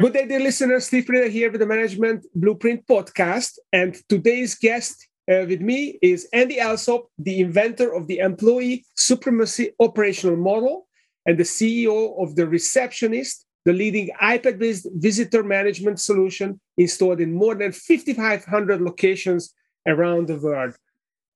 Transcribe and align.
Good 0.00 0.14
day, 0.14 0.26
dear 0.26 0.40
listeners. 0.40 0.86
Steve 0.86 1.04
Preda 1.04 1.28
here 1.28 1.50
with 1.50 1.60
the 1.60 1.66
Management 1.66 2.24
Blueprint 2.34 2.86
podcast. 2.86 3.58
And 3.70 3.94
today's 4.08 4.54
guest 4.54 5.06
uh, 5.30 5.44
with 5.46 5.60
me 5.60 5.98
is 6.00 6.26
Andy 6.32 6.58
Alsop, 6.58 7.02
the 7.18 7.40
inventor 7.40 7.92
of 7.92 8.06
the 8.06 8.20
employee 8.20 8.86
supremacy 8.96 9.72
operational 9.78 10.36
model 10.36 10.88
and 11.26 11.36
the 11.36 11.42
CEO 11.42 12.18
of 12.18 12.34
the 12.34 12.48
Receptionist, 12.48 13.44
the 13.66 13.74
leading 13.74 14.08
iPad 14.22 14.58
based 14.58 14.88
visitor 14.94 15.42
management 15.42 16.00
solution 16.00 16.58
installed 16.78 17.20
in 17.20 17.34
more 17.34 17.54
than 17.54 17.70
5,500 17.70 18.80
locations 18.80 19.52
around 19.86 20.28
the 20.28 20.38
world. 20.38 20.76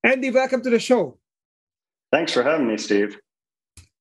Andy, 0.03 0.31
welcome 0.31 0.63
to 0.63 0.71
the 0.71 0.79
show. 0.79 1.19
Thanks 2.11 2.33
for 2.33 2.41
having 2.41 2.67
me, 2.67 2.77
Steve. 2.77 3.15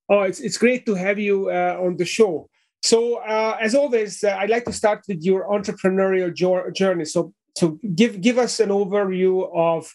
Oh, 0.09 0.23
it's, 0.23 0.41
it's 0.41 0.57
great 0.57 0.87
to 0.87 0.95
have 0.95 1.19
you 1.19 1.51
uh, 1.51 1.77
on 1.79 1.99
the 1.99 2.07
show. 2.07 2.49
So, 2.85 3.15
uh, 3.15 3.57
as 3.63 3.75
always, 3.75 4.23
uh, 4.23 4.37
I'd 4.39 4.51
like 4.51 4.67
to 4.67 4.73
start 4.73 5.07
with 5.09 5.23
your 5.23 5.49
entrepreneurial 5.49 6.35
jo- 6.35 6.71
journey. 6.71 7.07
So, 7.07 7.33
so 7.57 7.79
give 7.95 8.21
give 8.21 8.37
us 8.37 8.61
an 8.61 8.69
overview 8.69 9.49
of 9.57 9.91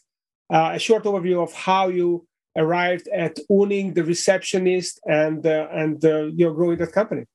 uh, 0.51 0.71
a 0.73 0.79
short 0.79 1.03
overview 1.03 1.43
of 1.43 1.53
how 1.53 1.89
you 1.89 2.25
arrived 2.57 3.07
at 3.09 3.37
owning 3.47 3.93
the 3.93 4.03
receptionist 4.03 4.99
and 5.05 5.45
uh, 5.45 5.67
and 5.71 6.03
uh, 6.03 6.31
you're 6.37 6.55
growing 6.55 6.79
that 6.79 6.91
company. 6.91 7.25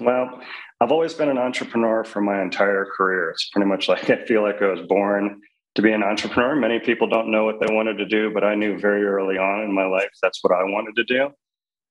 Well, 0.00 0.42
I've 0.80 0.90
always 0.90 1.14
been 1.14 1.28
an 1.28 1.38
entrepreneur 1.38 2.02
for 2.02 2.20
my 2.20 2.42
entire 2.42 2.86
career. 2.96 3.30
It's 3.30 3.48
pretty 3.50 3.68
much 3.68 3.88
like 3.88 4.10
I 4.16 4.24
feel 4.24 4.42
like 4.42 4.60
I 4.60 4.66
was 4.66 4.84
born 4.88 5.40
to 5.76 5.82
be 5.82 5.92
an 5.92 6.02
entrepreneur. 6.02 6.56
Many 6.56 6.80
people 6.80 7.06
don't 7.08 7.30
know 7.30 7.44
what 7.44 7.60
they 7.60 7.72
wanted 7.72 7.98
to 7.98 8.06
do, 8.06 8.32
but 8.34 8.42
I 8.42 8.56
knew 8.56 8.76
very 8.76 9.04
early 9.04 9.38
on 9.38 9.62
in 9.62 9.72
my 9.72 9.86
life 9.86 10.10
that's 10.20 10.42
what 10.42 10.52
I 10.52 10.64
wanted 10.64 10.96
to 10.96 11.04
do. 11.04 11.30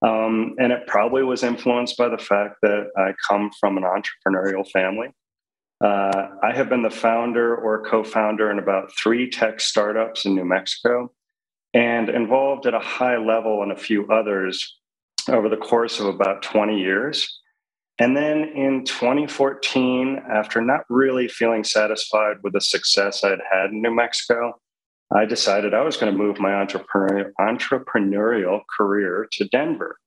Um, 0.05 0.54
and 0.59 0.72
it 0.72 0.86
probably 0.86 1.23
was 1.23 1.44
influenced 1.44 1.98
by 1.98 2.09
the 2.09 2.18
fact 2.18 2.57
that 2.62 2.91
I 2.96 3.13
come 3.27 3.49
from 3.60 3.77
an 3.77 3.84
entrepreneurial 3.84 4.70
family. 4.70 5.07
Uh, 5.84 6.27
I 6.43 6.54
have 6.54 6.70
been 6.70 6.84
the 6.84 6.91
founder 6.91 7.55
or 7.55 7.84
co 7.84 8.04
founder 8.04 8.52
in 8.52 8.60
about 8.60 8.91
three 9.02 9.30
tech 9.30 9.60
startups 9.60 10.26
in 10.26 10.35
New 10.35 10.46
Mexico 10.46 11.12
and 11.74 12.10
involved 12.10 12.68
at 12.68 12.76
a 12.76 12.80
high 12.80 13.18
level 13.18 13.63
in 13.63 13.71
a 13.71 13.76
few 13.76 14.07
others 14.07 14.77
over 15.27 15.49
the 15.49 15.57
course 15.57 15.99
of 15.99 16.05
about 16.05 16.43
20 16.43 16.80
years. 16.80 17.41
And 17.98 18.15
then 18.15 18.43
in 18.55 18.84
2014, 18.85 20.21
after 20.30 20.62
not 20.62 20.82
really 20.90 21.27
feeling 21.27 21.63
satisfied 21.63 22.37
with 22.43 22.54
the 22.54 22.62
success 22.62 23.24
I'd 23.24 23.40
had 23.52 23.71
in 23.71 23.82
New 23.82 23.96
Mexico, 23.96 24.54
I 25.14 25.26
decided 25.26 25.74
I 25.74 25.82
was 25.82 25.98
going 25.98 26.12
to 26.12 26.18
move 26.18 26.40
my 26.40 26.52
entrepreneurial, 26.52 27.32
entrepreneurial 27.40 28.62
career 28.76 29.28
to 29.34 29.46
Denver. 29.46 29.98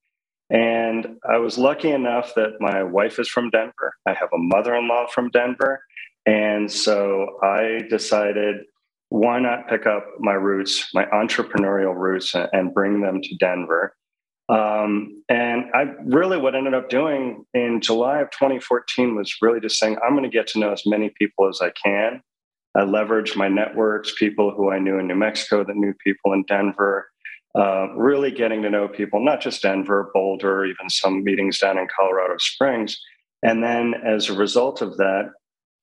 And 0.50 1.18
I 1.28 1.36
was 1.36 1.58
lucky 1.58 1.90
enough 1.90 2.34
that 2.34 2.60
my 2.60 2.82
wife 2.82 3.18
is 3.18 3.28
from 3.28 3.50
Denver. 3.50 3.94
I 4.06 4.14
have 4.14 4.30
a 4.32 4.38
mother 4.38 4.74
in 4.74 4.88
law 4.88 5.06
from 5.06 5.30
Denver. 5.30 5.82
And 6.26 6.70
so 6.70 7.38
I 7.42 7.82
decided, 7.88 8.56
why 9.10 9.40
not 9.40 9.68
pick 9.68 9.86
up 9.86 10.04
my 10.18 10.32
roots, 10.32 10.88
my 10.94 11.04
entrepreneurial 11.06 11.94
roots, 11.94 12.34
and 12.34 12.74
bring 12.74 13.02
them 13.02 13.20
to 13.22 13.36
Denver? 13.36 13.94
Um, 14.48 15.22
and 15.28 15.66
I 15.74 15.92
really, 16.06 16.38
what 16.38 16.54
ended 16.54 16.72
up 16.72 16.88
doing 16.88 17.44
in 17.52 17.82
July 17.82 18.20
of 18.20 18.30
2014 18.30 19.14
was 19.14 19.36
really 19.42 19.60
just 19.60 19.78
saying, 19.78 19.98
I'm 20.02 20.12
going 20.12 20.24
to 20.24 20.30
get 20.30 20.46
to 20.48 20.58
know 20.58 20.72
as 20.72 20.86
many 20.86 21.10
people 21.18 21.48
as 21.48 21.60
I 21.60 21.70
can 21.70 22.22
I 22.78 22.82
leveraged 22.82 23.34
my 23.34 23.48
networks, 23.48 24.14
people 24.16 24.52
who 24.52 24.70
I 24.70 24.78
knew 24.78 25.00
in 25.00 25.08
New 25.08 25.16
Mexico 25.16 25.64
that 25.64 25.74
knew 25.74 25.92
people 25.94 26.32
in 26.32 26.44
Denver, 26.44 27.10
uh, 27.58 27.88
really 27.96 28.30
getting 28.30 28.62
to 28.62 28.70
know 28.70 28.86
people, 28.86 29.24
not 29.24 29.40
just 29.40 29.62
Denver, 29.62 30.12
Boulder, 30.14 30.64
even 30.64 30.88
some 30.88 31.24
meetings 31.24 31.58
down 31.58 31.76
in 31.76 31.88
Colorado 31.94 32.36
Springs. 32.38 32.96
And 33.42 33.64
then 33.64 33.94
as 34.06 34.28
a 34.28 34.34
result 34.34 34.80
of 34.80 34.96
that, 34.98 35.30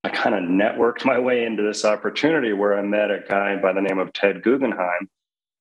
I 0.05 0.09
kind 0.09 0.35
of 0.35 0.43
networked 0.43 1.03
my 1.03 1.19
way 1.19 1.43
into 1.43 1.63
this 1.63 1.83
opportunity 1.83 2.53
where 2.53 2.77
I 2.77 2.81
met 2.81 3.11
a 3.11 3.19
guy 3.27 3.57
by 3.57 3.73
the 3.73 3.81
name 3.81 3.99
of 3.99 4.13
Ted 4.13 4.41
Guggenheim 4.41 5.09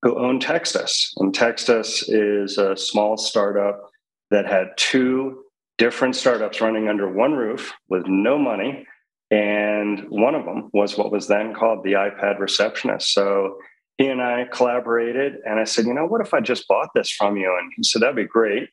who 0.02 0.16
owned 0.16 0.44
Textus. 0.44 1.08
And 1.16 1.34
Textus 1.34 2.04
is 2.06 2.58
a 2.58 2.76
small 2.76 3.16
startup 3.16 3.90
that 4.30 4.46
had 4.46 4.68
two 4.76 5.42
different 5.78 6.14
startups 6.14 6.60
running 6.60 6.88
under 6.88 7.10
one 7.10 7.32
roof 7.32 7.72
with 7.88 8.06
no 8.06 8.38
money 8.38 8.86
and 9.34 10.08
one 10.10 10.36
of 10.36 10.44
them 10.44 10.70
was 10.72 10.96
what 10.96 11.10
was 11.10 11.26
then 11.26 11.54
called 11.54 11.82
the 11.82 11.94
iPad 11.94 12.38
receptionist. 12.38 13.12
So 13.12 13.56
he 13.98 14.06
and 14.06 14.22
I 14.22 14.44
collaborated, 14.52 15.32
and 15.44 15.58
I 15.58 15.64
said, 15.64 15.86
you 15.86 15.94
know, 15.94 16.06
what 16.06 16.20
if 16.20 16.32
I 16.32 16.40
just 16.40 16.68
bought 16.68 16.90
this 16.94 17.10
from 17.10 17.36
you? 17.36 17.52
And 17.60 17.72
he 17.76 17.82
said, 17.82 18.02
that'd 18.02 18.14
be 18.14 18.24
great. 18.24 18.68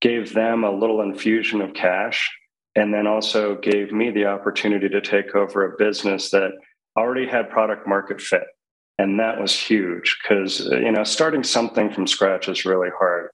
Gave 0.00 0.32
them 0.32 0.64
a 0.64 0.70
little 0.70 1.02
infusion 1.02 1.60
of 1.60 1.74
cash, 1.74 2.30
and 2.74 2.94
then 2.94 3.06
also 3.06 3.56
gave 3.56 3.92
me 3.92 4.10
the 4.10 4.24
opportunity 4.24 4.88
to 4.88 5.02
take 5.02 5.34
over 5.34 5.66
a 5.66 5.76
business 5.76 6.30
that 6.30 6.52
already 6.96 7.26
had 7.26 7.50
product 7.50 7.86
market 7.86 8.18
fit. 8.20 8.44
And 8.98 9.20
that 9.20 9.38
was 9.38 9.52
huge 9.52 10.16
because, 10.22 10.60
you 10.60 10.92
know, 10.92 11.04
starting 11.04 11.44
something 11.44 11.92
from 11.92 12.06
scratch 12.06 12.48
is 12.48 12.64
really 12.64 12.88
hard. 12.98 13.28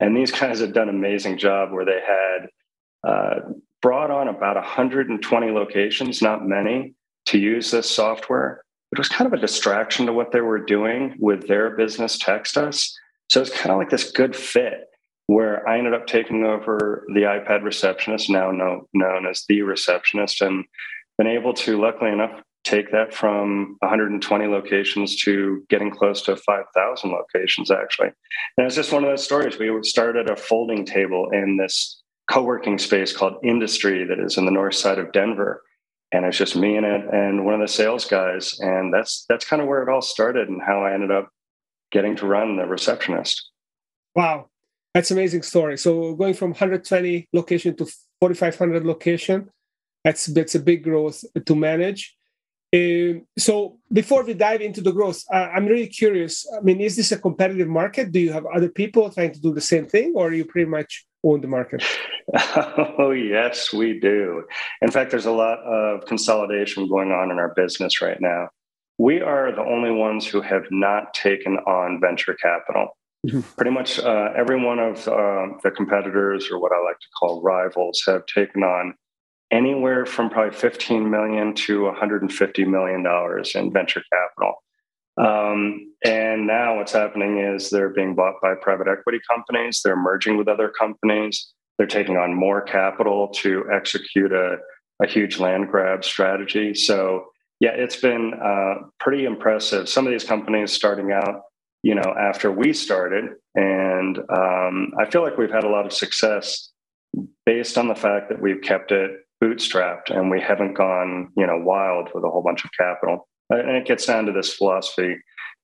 And 0.00 0.14
these 0.14 0.30
guys 0.30 0.60
had 0.60 0.74
done 0.74 0.90
an 0.90 0.96
amazing 0.96 1.38
job 1.38 1.72
where 1.72 1.86
they 1.86 2.00
had 2.06 3.10
uh, 3.10 3.40
brought 3.82 4.10
on 4.10 4.28
about 4.28 4.56
120 4.56 5.50
locations, 5.50 6.22
not 6.22 6.46
many, 6.46 6.94
to 7.26 7.38
use 7.38 7.70
this 7.70 7.90
software. 7.90 8.62
It 8.92 8.98
was 8.98 9.08
kind 9.08 9.26
of 9.26 9.38
a 9.38 9.40
distraction 9.40 10.06
to 10.06 10.12
what 10.12 10.32
they 10.32 10.40
were 10.40 10.64
doing 10.64 11.16
with 11.18 11.48
their 11.48 11.70
business 11.76 12.18
Text 12.18 12.56
Us. 12.56 12.96
So 13.28 13.40
it's 13.40 13.50
kind 13.50 13.72
of 13.72 13.78
like 13.78 13.90
this 13.90 14.10
good 14.12 14.36
fit 14.36 14.84
where 15.26 15.68
I 15.68 15.78
ended 15.78 15.94
up 15.94 16.06
taking 16.06 16.44
over 16.44 17.04
the 17.08 17.22
iPad 17.22 17.64
receptionist, 17.64 18.30
now 18.30 18.52
know, 18.52 18.88
known 18.94 19.26
as 19.26 19.44
the 19.48 19.62
receptionist, 19.62 20.40
and 20.40 20.64
been 21.18 21.26
able 21.26 21.52
to, 21.54 21.80
luckily 21.80 22.12
enough, 22.12 22.40
take 22.62 22.92
that 22.92 23.12
from 23.12 23.76
120 23.80 24.46
locations 24.46 25.16
to 25.22 25.64
getting 25.68 25.90
close 25.90 26.22
to 26.22 26.36
5,000 26.36 27.10
locations, 27.10 27.70
actually. 27.70 28.10
And 28.56 28.66
it's 28.66 28.76
just 28.76 28.92
one 28.92 29.04
of 29.04 29.10
those 29.10 29.24
stories. 29.24 29.58
We 29.58 29.70
started 29.82 30.30
a 30.30 30.36
folding 30.36 30.84
table 30.84 31.28
in 31.32 31.56
this 31.56 32.02
co-working 32.28 32.78
space 32.78 33.16
called 33.16 33.36
Industry 33.42 34.04
that 34.04 34.18
is 34.18 34.36
in 34.36 34.44
the 34.44 34.50
north 34.50 34.74
side 34.74 34.98
of 34.98 35.12
Denver. 35.12 35.62
And 36.12 36.24
it's 36.24 36.38
just 36.38 36.56
me 36.56 36.76
and 36.76 36.86
it 36.86 37.04
and 37.12 37.44
one 37.44 37.54
of 37.54 37.60
the 37.60 37.68
sales 37.68 38.04
guys. 38.04 38.58
And 38.60 38.92
that's 38.92 39.24
that's 39.28 39.44
kind 39.44 39.60
of 39.60 39.68
where 39.68 39.82
it 39.82 39.88
all 39.88 40.02
started 40.02 40.48
and 40.48 40.62
how 40.62 40.84
I 40.84 40.94
ended 40.94 41.10
up 41.10 41.30
getting 41.90 42.16
to 42.16 42.26
run 42.26 42.56
the 42.56 42.66
receptionist. 42.66 43.50
Wow. 44.14 44.48
That's 44.94 45.10
amazing 45.10 45.42
story. 45.42 45.76
So 45.76 46.14
going 46.14 46.34
from 46.34 46.50
120 46.50 47.28
location 47.32 47.76
to 47.76 47.84
4,500 48.20 48.84
location, 48.84 49.50
that's 50.04 50.26
that's 50.26 50.54
a 50.54 50.60
big 50.60 50.84
growth 50.84 51.22
to 51.44 51.54
manage. 51.54 52.16
Uh, 52.74 53.20
so 53.38 53.78
before 53.92 54.24
we 54.24 54.34
dive 54.34 54.60
into 54.60 54.80
the 54.80 54.92
growth, 54.92 55.22
uh, 55.32 55.48
I'm 55.54 55.66
really 55.66 55.86
curious. 55.86 56.46
I 56.56 56.60
mean, 56.60 56.80
is 56.80 56.96
this 56.96 57.12
a 57.12 57.18
competitive 57.18 57.68
market? 57.68 58.10
Do 58.10 58.20
you 58.20 58.32
have 58.32 58.46
other 58.46 58.68
people 58.68 59.10
trying 59.10 59.32
to 59.32 59.40
do 59.40 59.52
the 59.52 59.60
same 59.60 59.86
thing, 59.86 60.12
or 60.16 60.28
are 60.28 60.32
you 60.32 60.44
pretty 60.44 60.68
much 60.68 61.06
own 61.26 61.40
the 61.40 61.48
market? 61.48 61.82
Oh, 62.98 63.12
yes, 63.12 63.72
we 63.72 64.00
do. 64.00 64.42
In 64.82 64.90
fact, 64.90 65.12
there's 65.12 65.26
a 65.26 65.32
lot 65.32 65.58
of 65.60 66.04
consolidation 66.06 66.88
going 66.88 67.12
on 67.12 67.30
in 67.30 67.38
our 67.38 67.54
business 67.54 68.02
right 68.02 68.20
now. 68.20 68.48
We 68.98 69.20
are 69.20 69.52
the 69.52 69.62
only 69.62 69.92
ones 69.92 70.26
who 70.26 70.40
have 70.40 70.64
not 70.70 71.14
taken 71.14 71.56
on 71.58 72.00
venture 72.00 72.34
capital. 72.34 72.96
Mm-hmm. 73.26 73.40
Pretty 73.56 73.70
much 73.70 74.00
uh, 74.00 74.30
every 74.36 74.62
one 74.62 74.78
of 74.80 75.06
uh, 75.06 75.46
the 75.62 75.70
competitors, 75.70 76.48
or 76.50 76.58
what 76.58 76.72
I 76.72 76.82
like 76.82 76.98
to 76.98 77.06
call 77.18 77.42
rivals, 77.42 78.02
have 78.06 78.26
taken 78.26 78.62
on 78.62 78.94
anywhere 79.50 80.06
from 80.06 80.30
probably 80.30 80.56
15 80.56 81.08
million 81.10 81.54
to 81.54 81.84
150 81.84 82.64
million 82.64 83.02
dollars 83.02 83.54
in 83.54 83.72
venture 83.72 84.02
capital. 84.12 84.54
Um, 85.18 85.94
and 86.06 86.46
now 86.46 86.76
what's 86.76 86.92
happening 86.92 87.38
is 87.38 87.68
they're 87.68 87.88
being 87.88 88.14
bought 88.14 88.34
by 88.40 88.54
private 88.54 88.86
equity 88.86 89.18
companies. 89.28 89.80
They're 89.84 89.96
merging 89.96 90.36
with 90.36 90.46
other 90.46 90.68
companies. 90.68 91.52
They're 91.78 91.86
taking 91.88 92.16
on 92.16 92.32
more 92.32 92.60
capital 92.60 93.28
to 93.38 93.64
execute 93.72 94.32
a, 94.32 94.58
a 95.02 95.08
huge 95.08 95.40
land 95.40 95.68
grab 95.68 96.04
strategy. 96.04 96.74
So 96.74 97.26
yeah, 97.58 97.70
it's 97.70 97.96
been 97.96 98.34
uh, 98.34 98.86
pretty 99.00 99.24
impressive. 99.24 99.88
Some 99.88 100.06
of 100.06 100.12
these 100.12 100.22
companies 100.22 100.72
starting 100.72 101.10
out, 101.10 101.40
you 101.82 101.96
know, 101.96 102.14
after 102.16 102.52
we 102.52 102.72
started, 102.72 103.24
and 103.56 104.18
um, 104.18 104.92
I 105.00 105.10
feel 105.10 105.22
like 105.22 105.36
we've 105.36 105.50
had 105.50 105.64
a 105.64 105.68
lot 105.68 105.86
of 105.86 105.92
success 105.92 106.70
based 107.46 107.76
on 107.76 107.88
the 107.88 107.94
fact 107.96 108.28
that 108.28 108.40
we've 108.40 108.60
kept 108.62 108.92
it 108.92 109.10
bootstrapped 109.42 110.10
and 110.10 110.30
we 110.30 110.40
haven't 110.40 110.74
gone, 110.74 111.32
you 111.36 111.46
know, 111.46 111.58
wild 111.58 112.10
with 112.14 112.22
a 112.22 112.30
whole 112.30 112.42
bunch 112.42 112.64
of 112.64 112.70
capital. 112.78 113.26
And 113.50 113.76
it 113.76 113.86
gets 113.86 114.06
down 114.06 114.26
to 114.26 114.32
this 114.32 114.54
philosophy 114.54 115.16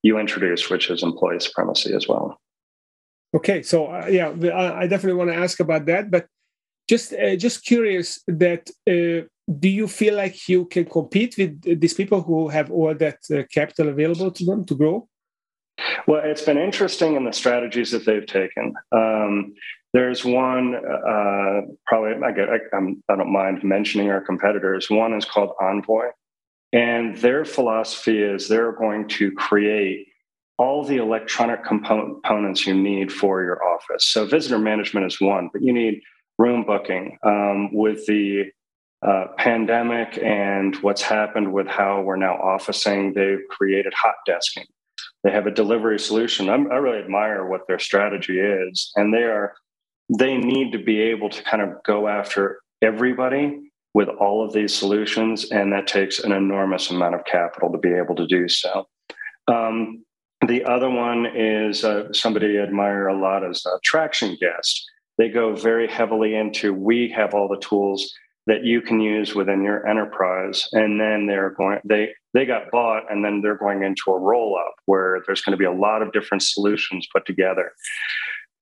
you 0.03 0.19
introduced, 0.19 0.69
which 0.69 0.89
is 0.89 1.01
employee 1.01 1.39
supremacy 1.39 1.93
as 1.95 2.07
well. 2.07 2.37
Okay, 3.35 3.63
so 3.63 3.87
uh, 3.87 4.05
yeah, 4.07 4.29
I 4.81 4.85
definitely 4.85 5.17
want 5.17 5.31
to 5.31 5.37
ask 5.37 5.59
about 5.59 5.85
that, 5.87 6.11
but 6.11 6.27
just 6.87 7.13
uh, 7.13 7.35
just 7.35 7.65
curious 7.65 8.21
that 8.27 8.69
uh, 8.87 9.25
do 9.59 9.69
you 9.69 9.87
feel 9.87 10.15
like 10.15 10.47
you 10.47 10.65
can 10.65 10.85
compete 10.85 11.35
with 11.37 11.81
these 11.81 11.95
people 11.95 12.21
who 12.21 12.49
have 12.49 12.69
all 12.69 12.93
that 12.93 13.17
uh, 13.31 13.43
capital 13.51 13.89
available 13.89 14.29
to 14.31 14.45
them 14.45 14.65
to 14.65 14.75
grow? 14.75 15.07
Well, 16.07 16.21
it's 16.23 16.43
been 16.43 16.59
interesting 16.59 17.15
in 17.15 17.25
the 17.25 17.33
strategies 17.33 17.89
that 17.91 18.05
they've 18.05 18.25
taken. 18.25 18.75
Um, 18.91 19.55
There's 19.93 20.25
one, 20.25 20.75
uh, 20.75 21.61
probably, 21.85 22.13
I, 22.27 22.31
get, 22.31 22.49
I, 22.49 22.57
I'm, 22.75 23.03
I 23.09 23.15
don't 23.15 23.31
mind 23.31 23.63
mentioning 23.63 24.09
our 24.09 24.21
competitors. 24.21 24.89
One 24.89 25.13
is 25.13 25.25
called 25.25 25.51
Envoy. 25.61 26.07
And 26.73 27.15
their 27.17 27.45
philosophy 27.45 28.21
is 28.21 28.47
they're 28.47 28.71
going 28.71 29.07
to 29.09 29.31
create 29.31 30.07
all 30.57 30.83
the 30.83 30.97
electronic 30.97 31.63
components 31.63 32.65
you 32.65 32.73
need 32.73 33.11
for 33.11 33.43
your 33.43 33.63
office. 33.63 34.05
So, 34.05 34.25
visitor 34.25 34.59
management 34.59 35.05
is 35.05 35.21
one, 35.21 35.49
but 35.53 35.61
you 35.61 35.71
need 35.71 36.01
room 36.37 36.63
booking. 36.65 37.17
Um, 37.23 37.73
with 37.73 38.05
the 38.07 38.45
uh, 39.05 39.25
pandemic 39.37 40.17
and 40.23 40.75
what's 40.77 41.01
happened 41.01 41.53
with 41.53 41.67
how 41.67 42.01
we're 42.01 42.15
now 42.15 42.35
officing, 42.35 43.13
they've 43.13 43.41
created 43.49 43.93
hot 43.93 44.15
desking. 44.27 44.65
They 45.23 45.31
have 45.31 45.47
a 45.47 45.51
delivery 45.51 45.99
solution. 45.99 46.49
I'm, 46.49 46.71
i 46.71 46.75
really 46.75 46.99
admire 46.99 47.45
what 47.45 47.67
their 47.67 47.79
strategy 47.79 48.39
is, 48.39 48.91
and 48.95 49.13
they 49.13 49.23
are 49.23 49.53
they 50.17 50.37
need 50.37 50.71
to 50.73 50.79
be 50.79 50.99
able 51.01 51.29
to 51.29 51.43
kind 51.43 51.61
of 51.61 51.81
go 51.83 52.07
after 52.07 52.59
everybody 52.81 53.62
with 53.93 54.09
all 54.09 54.43
of 54.43 54.53
these 54.53 54.73
solutions, 54.73 55.51
and 55.51 55.71
that 55.71 55.87
takes 55.87 56.19
an 56.19 56.31
enormous 56.31 56.89
amount 56.89 57.15
of 57.15 57.25
capital 57.25 57.71
to 57.71 57.77
be 57.77 57.93
able 57.93 58.15
to 58.15 58.27
do 58.27 58.47
so. 58.47 58.87
Um, 59.47 60.03
the 60.47 60.63
other 60.65 60.89
one 60.89 61.27
is 61.35 61.85
uh, 61.85 62.11
somebody 62.11 62.59
I 62.59 62.63
admire 62.63 63.07
a 63.07 63.19
lot 63.19 63.49
is 63.49 63.65
uh, 63.65 63.77
Traction 63.83 64.37
Guest. 64.39 64.83
They 65.17 65.29
go 65.29 65.55
very 65.55 65.87
heavily 65.87 66.35
into 66.35 66.73
we 66.73 67.13
have 67.15 67.33
all 67.33 67.47
the 67.47 67.59
tools 67.59 68.13
that 68.45 68.65
you 68.65 68.81
can 68.81 68.99
use 68.99 69.35
within 69.35 69.63
your 69.63 69.87
enterprise, 69.87 70.67
and 70.73 70.99
then 70.99 71.27
they're 71.27 71.51
going 71.51 71.79
they 71.85 72.09
they 72.33 72.45
got 72.45 72.71
bought, 72.71 73.09
and 73.09 73.23
then 73.23 73.41
they're 73.41 73.57
going 73.57 73.83
into 73.83 74.11
a 74.11 74.19
roll 74.19 74.57
up 74.57 74.73
where 74.85 75.21
there's 75.25 75.41
going 75.41 75.51
to 75.51 75.57
be 75.57 75.65
a 75.65 75.71
lot 75.71 76.01
of 76.01 76.11
different 76.11 76.43
solutions 76.43 77.07
put 77.13 77.25
together 77.25 77.71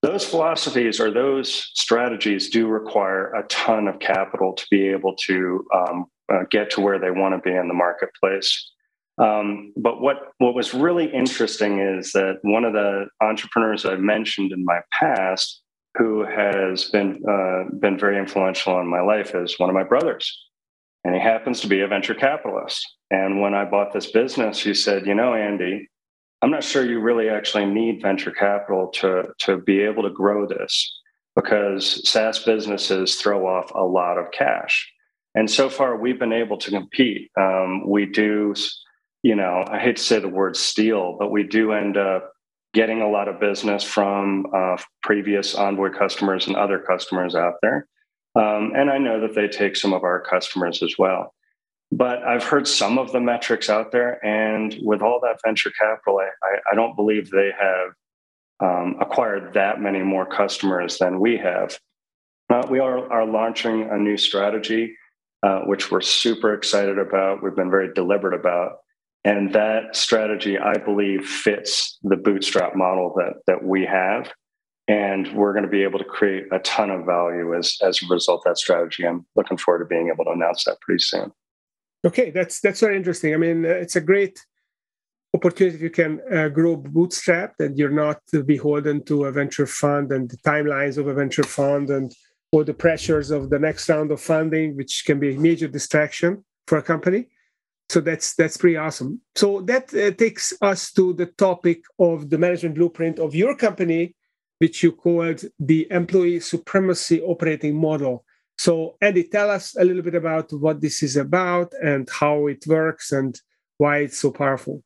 those 0.02 0.26
philosophies 0.26 1.00
or 1.00 1.12
those 1.12 1.70
strategies 1.76 2.50
do 2.50 2.68
require 2.68 3.34
a 3.34 3.44
ton 3.44 3.88
of 3.88 4.00
capital 4.00 4.54
to 4.54 4.66
be 4.72 4.88
able 4.88 5.16
to 5.28 5.66
um, 5.74 6.06
uh, 6.32 6.44
get 6.50 6.72
to 6.72 6.82
where 6.82 7.00
they 7.00 7.12
want 7.12 7.36
to 7.36 7.50
be 7.50 7.56
in 7.56 7.68
the 7.68 7.74
marketplace. 7.74 8.72
Um, 9.18 9.74
but 9.78 10.02
what, 10.02 10.18
what 10.40 10.56
was 10.56 10.74
really 10.74 11.06
interesting 11.14 11.80
is 11.80 12.12
that 12.14 12.40
one 12.42 12.66
of 12.66 12.74
the 12.74 13.06
entrepreneurs 13.22 13.86
I've 13.86 14.00
mentioned 14.00 14.52
in 14.52 14.66
my 14.66 14.80
past 14.92 15.62
who 15.98 16.26
has 16.26 16.86
been, 16.86 17.22
uh, 17.30 17.76
been 17.80 18.00
very 18.00 18.18
influential 18.18 18.80
in 18.80 18.88
my 18.88 19.02
life 19.02 19.36
is 19.36 19.60
one 19.60 19.70
of 19.70 19.76
my 19.76 19.84
brothers. 19.84 20.36
And 21.04 21.14
he 21.14 21.22
happens 21.22 21.62
to 21.62 21.68
be 21.68 21.82
a 21.82 21.88
venture 21.88 22.16
capitalist. 22.16 22.88
And 23.12 23.42
when 23.42 23.54
I 23.54 23.66
bought 23.66 23.92
this 23.92 24.12
business, 24.12 24.62
he 24.62 24.74
said, 24.74 25.06
You 25.06 25.16
know, 25.16 25.34
Andy, 25.34 25.90
I'm 26.42 26.52
not 26.52 26.64
sure 26.64 26.86
you 26.86 27.00
really 27.00 27.30
actually 27.30 27.66
need 27.66 28.02
venture 28.02 28.32
capital 28.32 28.88
to, 28.96 29.26
to 29.40 29.58
be 29.58 29.82
able 29.82 30.04
to 30.04 30.10
grow 30.10 30.48
this 30.48 31.00
because 31.36 32.08
SaaS 32.10 32.40
businesses 32.40 33.16
throw 33.16 33.46
off 33.46 33.72
a 33.76 33.84
lot 33.84 34.18
of 34.18 34.32
cash. 34.32 34.92
And 35.36 35.50
so 35.50 35.70
far, 35.70 35.98
we've 35.98 36.20
been 36.20 36.34
able 36.34 36.58
to 36.58 36.72
compete. 36.72 37.30
Um, 37.40 37.88
we 37.88 38.06
do, 38.06 38.54
you 39.24 39.36
know, 39.36 39.64
I 39.68 39.80
hate 39.80 39.98
to 39.98 40.04
say 40.04 40.20
the 40.20 40.28
word 40.28 40.58
steal, 40.58 41.16
but 41.18 41.32
we 41.32 41.44
do 41.44 41.72
end 41.72 41.96
up 41.96 42.32
getting 42.74 43.02
a 43.02 43.10
lot 43.10 43.28
of 43.28 43.40
business 43.40 43.84
from 43.84 44.46
uh, 44.56 44.78
previous 45.04 45.56
Envoy 45.56 45.90
customers 45.92 46.48
and 46.48 46.56
other 46.56 46.80
customers 46.80 47.36
out 47.36 47.56
there. 47.62 47.88
Um, 48.36 48.72
and 48.76 48.90
I 48.90 48.98
know 48.98 49.22
that 49.22 49.36
they 49.36 49.48
take 49.48 49.76
some 49.76 49.94
of 49.94 50.04
our 50.04 50.22
customers 50.22 50.82
as 50.82 50.96
well. 50.98 51.34
But 51.92 52.24
I've 52.24 52.44
heard 52.44 52.68
some 52.68 52.98
of 52.98 53.12
the 53.12 53.20
metrics 53.20 53.70
out 53.70 53.92
there, 53.92 54.24
and 54.26 54.76
with 54.82 55.02
all 55.02 55.20
that 55.24 55.40
venture 55.46 55.72
capital, 55.72 56.20
I, 56.20 56.72
I, 56.72 56.76
don't 56.76 56.96
believe 56.96 57.30
they 57.30 57.52
have 57.60 57.90
um, 58.62 58.96
acquired 59.02 59.54
that 59.56 59.82
many 59.82 60.02
more 60.02 60.26
customers 60.26 60.98
than 61.00 61.20
we 61.20 61.38
have. 61.38 61.78
Uh, 62.50 62.66
we 62.70 62.80
are, 62.80 63.12
are 63.12 63.26
launching 63.26 63.90
a 63.92 63.98
new 63.98 64.16
strategy, 64.16 64.96
uh, 65.44 65.62
which 65.62 65.92
we're 65.92 66.02
super 66.02 66.54
excited 66.54 66.98
about. 66.98 67.44
We've 67.44 67.56
been 67.56 67.72
very 67.72 67.94
deliberate 67.94 68.40
about. 68.40 68.78
And 69.24 69.54
that 69.54 69.96
strategy, 69.96 70.58
I 70.58 70.78
believe, 70.78 71.26
fits 71.26 72.00
the 72.04 72.16
bootstrap 72.16 72.76
model 72.76 73.14
that, 73.18 73.34
that 73.48 73.64
we 73.64 73.86
have. 73.86 74.32
And 74.88 75.32
we're 75.34 75.54
going 75.54 75.66
to 75.66 75.70
be 75.70 75.84
able 75.84 76.00
to 76.00 76.06
create 76.06 76.46
a 76.52 76.60
ton 76.60 76.90
of 76.90 77.06
value 77.06 77.56
as, 77.56 77.78
as 77.82 78.02
a 78.02 78.08
result 78.08 78.42
of 78.46 78.52
that 78.52 78.58
strategy. 78.58 79.06
I'm 79.06 79.26
looking 79.36 79.58
forward 79.58 79.80
to 79.80 79.86
being 79.86 80.10
able 80.14 80.26
to 80.26 80.32
announce 80.32 80.64
that 80.64 80.82
pretty 80.82 81.04
soon. 81.04 81.32
Okay, 82.06 82.32
that's 82.32 82.60
that's 82.60 82.80
very 82.80 82.98
interesting. 82.98 83.34
I 83.34 83.38
mean, 83.38 83.66
uh, 83.66 83.70
it's 83.70 83.96
a 83.96 84.02
great 84.02 84.44
opportunity 85.34 85.76
if 85.78 85.82
you 85.82 85.90
can 85.90 86.20
uh, 86.34 86.50
grow 86.50 86.76
bootstrap 86.76 87.54
and 87.60 87.78
you're 87.78 87.90
not 87.90 88.20
beholden 88.46 89.04
to 89.06 89.26
a 89.26 89.32
venture 89.32 89.68
fund 89.68 90.12
and 90.12 90.30
the 90.30 90.38
timelines 90.38 90.98
of 90.98 91.08
a 91.08 91.14
venture 91.14 91.44
fund 91.44 91.90
and 91.90 92.14
or 92.52 92.64
the 92.64 92.74
pressures 92.74 93.32
of 93.32 93.50
the 93.50 93.60
next 93.60 93.88
round 93.88 94.12
of 94.12 94.20
funding, 94.20 94.76
which 94.76 95.04
can 95.06 95.20
be 95.20 95.36
a 95.36 95.40
major 95.40 95.68
distraction 95.68 96.44
for 96.68 96.78
a 96.78 96.84
company. 96.84 97.28
So 97.90 98.02
that's 98.02 98.36
that's 98.36 98.58
pretty 98.58 98.78
awesome. 98.78 99.22
So 99.36 99.62
that 99.62 99.94
uh, 99.94 100.12
takes 100.12 100.54
us 100.62 100.92
to 100.94 101.14
the 101.14 101.28
topic 101.28 101.84
of 102.00 102.30
the 102.30 102.38
management 102.38 102.76
blueprint 102.76 103.20
of 103.20 103.36
your 103.36 103.56
company, 103.56 104.16
which 104.60 104.82
you 104.82 104.92
called 104.92 105.44
the 105.60 105.88
employee 105.92 106.40
supremacy 106.40 107.22
operating 107.22 107.76
model. 107.76 108.26
So, 108.64 108.96
Andy, 109.02 109.24
tell 109.24 109.50
us 109.50 109.76
a 109.76 109.84
little 109.84 110.04
bit 110.04 110.14
about 110.14 110.54
what 110.54 110.82
this 110.82 111.02
is 111.02 111.18
about 111.18 111.74
and 111.82 112.08
how 112.08 112.46
it 112.46 112.64
works 112.68 113.12
and 113.12 113.36
why 113.80 114.02
it's 114.06 114.20
so 114.20 114.30
powerful. 114.30 114.84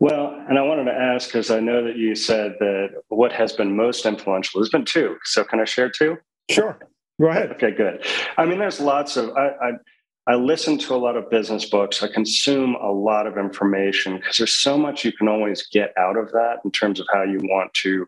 Well, 0.00 0.44
and 0.48 0.58
I 0.58 0.62
wanted 0.62 0.86
to 0.86 0.92
ask 0.92 1.28
because 1.28 1.52
I 1.52 1.60
know 1.60 1.84
that 1.84 1.96
you 1.96 2.16
said 2.16 2.56
that 2.58 2.88
what 3.10 3.30
has 3.30 3.52
been 3.52 3.76
most 3.76 4.04
influential 4.04 4.60
has 4.60 4.70
been 4.70 4.84
two. 4.84 5.18
So, 5.22 5.44
can 5.44 5.60
I 5.60 5.66
share 5.66 5.88
two? 5.88 6.16
Sure. 6.50 6.76
Go 7.20 7.28
ahead. 7.28 7.52
Okay, 7.52 7.70
good. 7.70 8.04
I 8.36 8.44
mean, 8.44 8.58
there's 8.58 8.80
lots 8.80 9.16
of, 9.16 9.30
I, 9.36 9.50
I 9.66 9.70
I 10.26 10.36
listen 10.36 10.78
to 10.78 10.94
a 10.94 10.96
lot 10.96 11.16
of 11.16 11.28
business 11.28 11.66
books. 11.66 12.02
I 12.02 12.08
consume 12.08 12.76
a 12.76 12.90
lot 12.90 13.26
of 13.26 13.36
information 13.36 14.16
because 14.16 14.38
there's 14.38 14.54
so 14.54 14.78
much 14.78 15.04
you 15.04 15.12
can 15.12 15.28
always 15.28 15.66
get 15.68 15.92
out 15.98 16.16
of 16.16 16.32
that 16.32 16.60
in 16.64 16.70
terms 16.70 16.98
of 16.98 17.06
how 17.12 17.24
you 17.24 17.38
want 17.42 17.74
to 17.82 18.06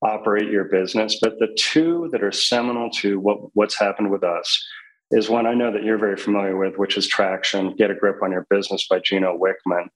operate 0.00 0.50
your 0.50 0.64
business. 0.64 1.18
But 1.20 1.38
the 1.38 1.54
two 1.58 2.08
that 2.12 2.22
are 2.22 2.32
seminal 2.32 2.88
to 2.92 3.20
what, 3.20 3.54
what's 3.54 3.78
happened 3.78 4.10
with 4.10 4.24
us 4.24 4.66
is 5.10 5.28
one 5.28 5.46
I 5.46 5.52
know 5.52 5.70
that 5.70 5.84
you're 5.84 5.98
very 5.98 6.16
familiar 6.16 6.56
with, 6.56 6.78
which 6.78 6.96
is 6.96 7.06
Traction 7.06 7.76
Get 7.76 7.90
a 7.90 7.94
Grip 7.94 8.22
on 8.22 8.32
Your 8.32 8.46
Business 8.48 8.86
by 8.88 9.00
Gino 9.00 9.38
Wickman. 9.38 9.88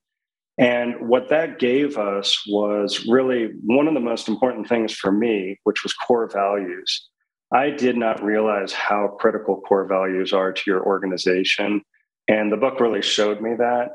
And 0.58 1.08
what 1.08 1.30
that 1.30 1.58
gave 1.58 1.96
us 1.96 2.42
was 2.46 3.06
really 3.08 3.52
one 3.64 3.88
of 3.88 3.94
the 3.94 4.00
most 4.00 4.28
important 4.28 4.68
things 4.68 4.92
for 4.92 5.10
me, 5.10 5.58
which 5.64 5.82
was 5.82 5.94
core 5.94 6.28
values. 6.30 7.08
I 7.52 7.70
did 7.70 7.96
not 7.96 8.22
realize 8.22 8.72
how 8.72 9.16
critical 9.20 9.60
core 9.60 9.86
values 9.86 10.32
are 10.32 10.52
to 10.52 10.62
your 10.66 10.84
organization. 10.84 11.82
And 12.28 12.50
the 12.50 12.56
book 12.56 12.80
really 12.80 13.02
showed 13.02 13.40
me 13.40 13.54
that. 13.58 13.90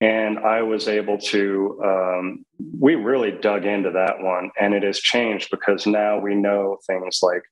And 0.00 0.38
I 0.38 0.62
was 0.62 0.88
able 0.88 1.18
to, 1.18 1.80
um, 1.84 2.44
we 2.80 2.96
really 2.96 3.30
dug 3.30 3.64
into 3.64 3.90
that 3.92 4.20
one. 4.20 4.50
And 4.60 4.74
it 4.74 4.82
has 4.82 4.98
changed 4.98 5.48
because 5.50 5.86
now 5.86 6.18
we 6.18 6.34
know 6.34 6.78
things 6.86 7.20
like 7.22 7.42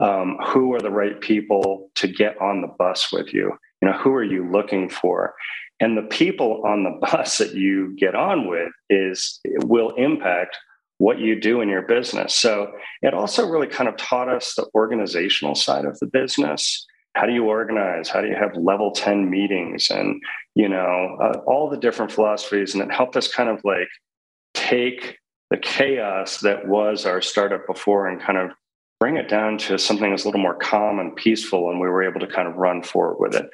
um, 0.00 0.36
who 0.48 0.74
are 0.74 0.80
the 0.80 0.90
right 0.90 1.18
people 1.20 1.90
to 1.94 2.08
get 2.08 2.40
on 2.40 2.60
the 2.60 2.68
bus 2.78 3.12
with 3.12 3.32
you? 3.32 3.56
You 3.80 3.88
know, 3.88 3.96
who 3.96 4.12
are 4.14 4.24
you 4.24 4.50
looking 4.50 4.88
for? 4.88 5.34
And 5.80 5.96
the 5.96 6.02
people 6.02 6.62
on 6.66 6.84
the 6.84 6.98
bus 7.10 7.38
that 7.38 7.54
you 7.54 7.94
get 7.96 8.14
on 8.14 8.48
with 8.48 8.72
is 8.90 9.40
will 9.64 9.94
impact 9.96 10.56
what 10.98 11.18
you 11.18 11.38
do 11.38 11.60
in 11.60 11.68
your 11.68 11.82
business. 11.82 12.34
So 12.34 12.72
it 13.02 13.14
also 13.14 13.48
really 13.48 13.66
kind 13.66 13.88
of 13.88 13.96
taught 13.96 14.28
us 14.28 14.54
the 14.54 14.66
organizational 14.74 15.54
side 15.54 15.84
of 15.84 15.98
the 15.98 16.06
business. 16.06 16.86
How 17.14 17.26
do 17.26 17.32
you 17.32 17.44
organize? 17.44 18.08
How 18.08 18.20
do 18.20 18.28
you 18.28 18.36
have 18.36 18.56
level 18.56 18.92
10 18.92 19.28
meetings 19.30 19.90
and, 19.90 20.20
you 20.54 20.68
know, 20.68 21.16
uh, 21.22 21.38
all 21.46 21.68
the 21.68 21.76
different 21.76 22.12
philosophies. 22.12 22.74
And 22.74 22.82
it 22.82 22.92
helped 22.92 23.16
us 23.16 23.28
kind 23.28 23.48
of 23.48 23.60
like 23.64 23.88
take 24.54 25.18
the 25.50 25.56
chaos 25.56 26.40
that 26.40 26.66
was 26.66 27.06
our 27.06 27.20
startup 27.22 27.66
before 27.66 28.08
and 28.08 28.20
kind 28.20 28.38
of 28.38 28.50
bring 28.98 29.16
it 29.16 29.28
down 29.28 29.58
to 29.58 29.78
something 29.78 30.10
that's 30.10 30.24
a 30.24 30.28
little 30.28 30.40
more 30.40 30.54
calm 30.54 30.98
and 30.98 31.14
peaceful, 31.14 31.70
and 31.70 31.80
we 31.80 31.88
were 31.88 32.02
able 32.02 32.20
to 32.20 32.26
kind 32.26 32.48
of 32.48 32.56
run 32.56 32.82
forward 32.82 33.16
with 33.18 33.34
it. 33.34 33.48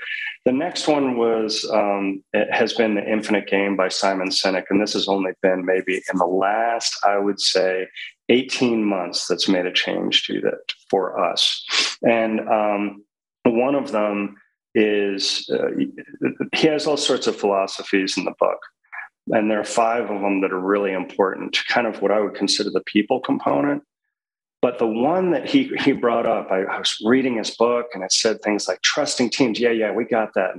The 0.44 0.52
next 0.52 0.86
one 0.86 1.16
was 1.16 1.68
um, 1.72 2.22
it 2.32 2.52
has 2.52 2.74
been 2.74 2.94
the 2.94 3.10
Infinite 3.10 3.48
Game 3.48 3.76
by 3.76 3.88
Simon 3.88 4.28
Sinek, 4.28 4.64
and 4.70 4.80
this 4.80 4.92
has 4.92 5.08
only 5.08 5.32
been 5.42 5.64
maybe 5.64 5.96
in 6.12 6.18
the 6.18 6.26
last, 6.26 6.96
I 7.04 7.18
would 7.18 7.40
say, 7.40 7.88
18 8.28 8.84
months 8.84 9.26
that's 9.26 9.48
made 9.48 9.66
a 9.66 9.72
change 9.72 10.24
to 10.26 10.40
that 10.42 10.72
for 10.88 11.18
us. 11.18 11.64
And 12.02 12.40
um, 12.48 13.04
one 13.44 13.74
of 13.74 13.90
them 13.90 14.36
is 14.74 15.50
uh, 15.52 15.68
he 16.54 16.68
has 16.68 16.86
all 16.86 16.96
sorts 16.96 17.26
of 17.26 17.36
philosophies 17.36 18.16
in 18.16 18.24
the 18.24 18.34
book. 18.38 18.58
And 19.28 19.50
there 19.50 19.60
are 19.60 19.64
five 19.64 20.10
of 20.10 20.20
them 20.20 20.40
that 20.40 20.52
are 20.52 20.60
really 20.60 20.92
important 20.92 21.52
to 21.52 21.64
kind 21.64 21.86
of 21.86 22.00
what 22.00 22.10
I 22.10 22.20
would 22.20 22.34
consider 22.34 22.70
the 22.70 22.82
people 22.86 23.20
component 23.20 23.82
but 24.62 24.78
the 24.78 24.86
one 24.86 25.32
that 25.32 25.48
he 25.48 25.72
he 25.80 25.92
brought 25.92 26.24
up, 26.24 26.50
I, 26.50 26.62
I, 26.62 26.78
was 26.78 26.96
reading 27.04 27.36
his 27.36 27.50
book 27.50 27.86
and 27.92 28.02
it 28.02 28.12
said 28.12 28.40
things 28.40 28.68
like 28.68 28.80
trusting 28.82 29.30
teams. 29.30 29.58
Yeah, 29.60 29.70
yeah, 29.70 29.92
we 29.92 30.04
got 30.04 30.32
that. 30.34 30.54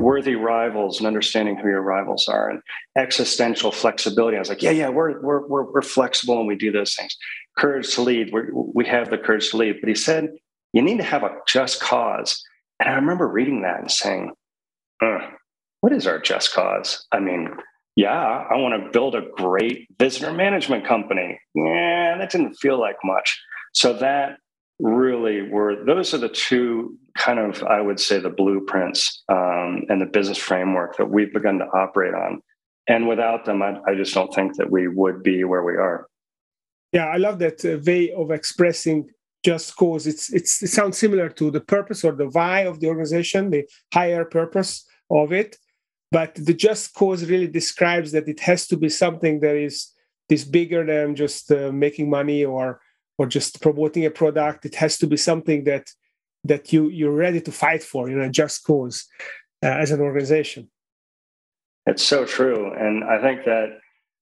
Worthy 0.00 0.34
rivals 0.34 0.98
and 0.98 1.06
understanding 1.06 1.56
who 1.56 1.68
your 1.68 1.80
rivals 1.80 2.26
are, 2.28 2.50
and 2.50 2.60
existential 2.98 3.70
flexibility. 3.70 4.36
I 4.36 4.40
was 4.40 4.48
like, 4.48 4.60
yeah, 4.60 4.72
yeah, 4.72 4.88
we're 4.88 5.20
we're 5.22 5.46
we're, 5.46 5.72
we're 5.72 5.82
flexible 5.82 6.40
and 6.40 6.48
we 6.48 6.56
do 6.56 6.72
those 6.72 6.94
things. 6.94 7.16
courage 7.56 7.94
to 7.94 8.02
lead. 8.02 8.32
we 8.32 8.42
we 8.52 8.84
have 8.86 9.08
the 9.08 9.18
courage 9.18 9.50
to 9.50 9.56
lead. 9.56 9.76
But 9.80 9.88
he 9.88 9.94
said, 9.94 10.30
you 10.72 10.82
need 10.82 10.98
to 10.98 11.04
have 11.04 11.22
a 11.22 11.30
just 11.46 11.80
cause. 11.80 12.42
And 12.80 12.88
I 12.88 12.94
remember 12.94 13.28
reading 13.28 13.62
that 13.62 13.80
and 13.80 13.90
saying, 13.90 14.32
what 15.80 15.92
is 15.92 16.08
our 16.08 16.18
just 16.18 16.52
cause? 16.52 17.06
I 17.12 17.20
mean, 17.20 17.50
yeah, 17.96 18.44
I 18.50 18.56
want 18.56 18.82
to 18.82 18.90
build 18.90 19.14
a 19.14 19.22
great 19.36 19.86
visitor 19.98 20.32
management 20.32 20.86
company. 20.86 21.38
Yeah, 21.54 22.16
that 22.18 22.30
didn't 22.30 22.54
feel 22.54 22.78
like 22.78 22.96
much. 23.04 23.40
So 23.72 23.92
that 23.94 24.38
really 24.80 25.48
were 25.48 25.84
those 25.84 26.12
are 26.12 26.18
the 26.18 26.28
two 26.28 26.98
kind 27.16 27.38
of 27.38 27.62
I 27.62 27.80
would 27.80 28.00
say 28.00 28.18
the 28.18 28.30
blueprints 28.30 29.22
um, 29.28 29.84
and 29.88 30.00
the 30.00 30.06
business 30.06 30.38
framework 30.38 30.96
that 30.96 31.10
we've 31.10 31.32
begun 31.32 31.58
to 31.58 31.66
operate 31.66 32.14
on. 32.14 32.40
And 32.88 33.08
without 33.08 33.44
them, 33.44 33.62
I, 33.62 33.78
I 33.86 33.94
just 33.94 34.12
don't 34.12 34.34
think 34.34 34.56
that 34.56 34.70
we 34.70 34.88
would 34.88 35.22
be 35.22 35.44
where 35.44 35.62
we 35.62 35.74
are. 35.74 36.06
Yeah, 36.92 37.06
I 37.06 37.16
love 37.16 37.38
that 37.38 37.64
uh, 37.64 37.78
way 37.86 38.12
of 38.12 38.30
expressing 38.30 39.08
just 39.44 39.76
cause. 39.76 40.06
It's, 40.06 40.32
it's 40.32 40.62
it 40.62 40.68
sounds 40.68 40.98
similar 40.98 41.28
to 41.28 41.50
the 41.50 41.60
purpose 41.60 42.02
or 42.02 42.12
the 42.12 42.28
why 42.28 42.60
of 42.60 42.80
the 42.80 42.88
organization, 42.88 43.50
the 43.50 43.64
higher 43.92 44.24
purpose 44.24 44.84
of 45.10 45.32
it. 45.32 45.56
But 46.10 46.34
the 46.34 46.54
just 46.54 46.94
cause 46.94 47.24
really 47.24 47.48
describes 47.48 48.12
that 48.12 48.28
it 48.28 48.40
has 48.40 48.66
to 48.68 48.76
be 48.76 48.88
something 48.88 49.40
that 49.40 49.56
is 49.56 49.92
is 50.28 50.44
bigger 50.44 50.84
than 50.84 51.16
just 51.16 51.50
uh, 51.50 51.70
making 51.72 52.08
money 52.08 52.44
or 52.44 52.80
or 53.18 53.26
just 53.26 53.60
promoting 53.60 54.04
a 54.06 54.10
product. 54.10 54.64
It 54.64 54.74
has 54.76 54.98
to 54.98 55.06
be 55.06 55.16
something 55.16 55.64
that 55.64 55.90
that 56.44 56.72
you 56.72 56.88
you're 56.88 57.10
ready 57.10 57.40
to 57.40 57.52
fight 57.52 57.82
for, 57.82 58.08
you 58.08 58.16
know, 58.16 58.28
just 58.28 58.64
cause 58.64 59.06
uh, 59.62 59.66
as 59.66 59.90
an 59.90 60.00
organization. 60.00 60.70
It's 61.86 62.02
so 62.02 62.24
true, 62.24 62.72
and 62.72 63.04
I 63.04 63.20
think 63.20 63.44
that 63.44 63.78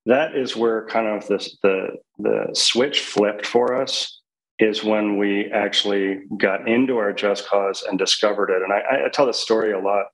that 0.07 0.37
is 0.37 0.57
where 0.57 0.87
kind 0.87 1.07
of 1.07 1.27
this 1.29 1.57
the 1.62 1.97
the 2.19 2.51
switch 2.55 3.01
flipped 3.01 3.47
for 3.47 3.81
us 3.81 4.21
is 4.59 4.85
when 4.85 5.17
we 5.19 5.51
actually 5.53 6.21
got 6.37 6.69
into 6.69 6.97
our 6.99 7.12
just 7.12 7.47
cause 7.49 7.85
and 7.89 7.99
discovered 7.99 8.51
it. 8.51 8.62
And 8.62 8.73
I, 8.73 9.07
I 9.07 9.09
tell 9.09 9.27
this 9.27 9.41
story 9.41 9.73
a 9.73 9.79
lot. 9.79 10.07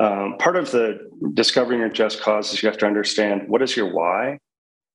Um, 0.00 0.36
part 0.38 0.56
of 0.56 0.70
the 0.72 0.98
discovering 1.34 1.80
your 1.80 1.88
just 1.88 2.20
cause 2.20 2.52
is 2.52 2.62
you 2.62 2.68
have 2.68 2.78
to 2.78 2.86
understand 2.86 3.42
what 3.48 3.62
is 3.62 3.76
your 3.76 3.92
why. 3.94 4.38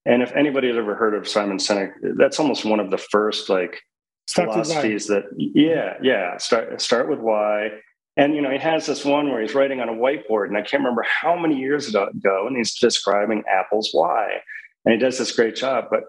And 0.06 0.22
if 0.22 0.32
anybody 0.34 0.68
has 0.68 0.78
ever 0.78 0.96
heard 0.96 1.14
of 1.14 1.28
Simon 1.28 1.58
Sinek, 1.58 1.92
that's 2.18 2.40
almost 2.40 2.66
one 2.66 2.80
of 2.80 2.92
the 2.92 2.98
first 2.98 3.50
like 3.50 3.82
start 4.28 4.52
philosophies 4.52 5.08
that 5.08 5.24
yeah, 5.38 5.94
yeah. 6.02 6.38
Start 6.38 6.82
start 6.82 7.10
with 7.10 7.20
why. 7.20 7.70
And 8.18 8.36
you 8.36 8.42
know, 8.42 8.52
he 8.52 8.58
has 8.58 8.86
this 8.86 9.06
one 9.06 9.30
where 9.30 9.42
he's 9.42 9.56
writing 9.56 9.80
on 9.80 9.88
a 9.88 9.94
whiteboard, 9.94 10.48
and 10.48 10.58
I 10.58 10.62
can't 10.62 10.84
remember 10.84 11.06
how 11.08 11.38
many 11.38 11.56
years 11.56 11.88
ago, 11.88 12.10
and 12.48 12.58
he's 12.58 12.78
describing 12.78 13.44
Apple's 13.50 13.90
why. 13.94 14.40
And 14.86 14.94
he 14.94 15.00
does 15.00 15.18
this 15.18 15.32
great 15.32 15.56
job. 15.56 15.86
But 15.90 16.04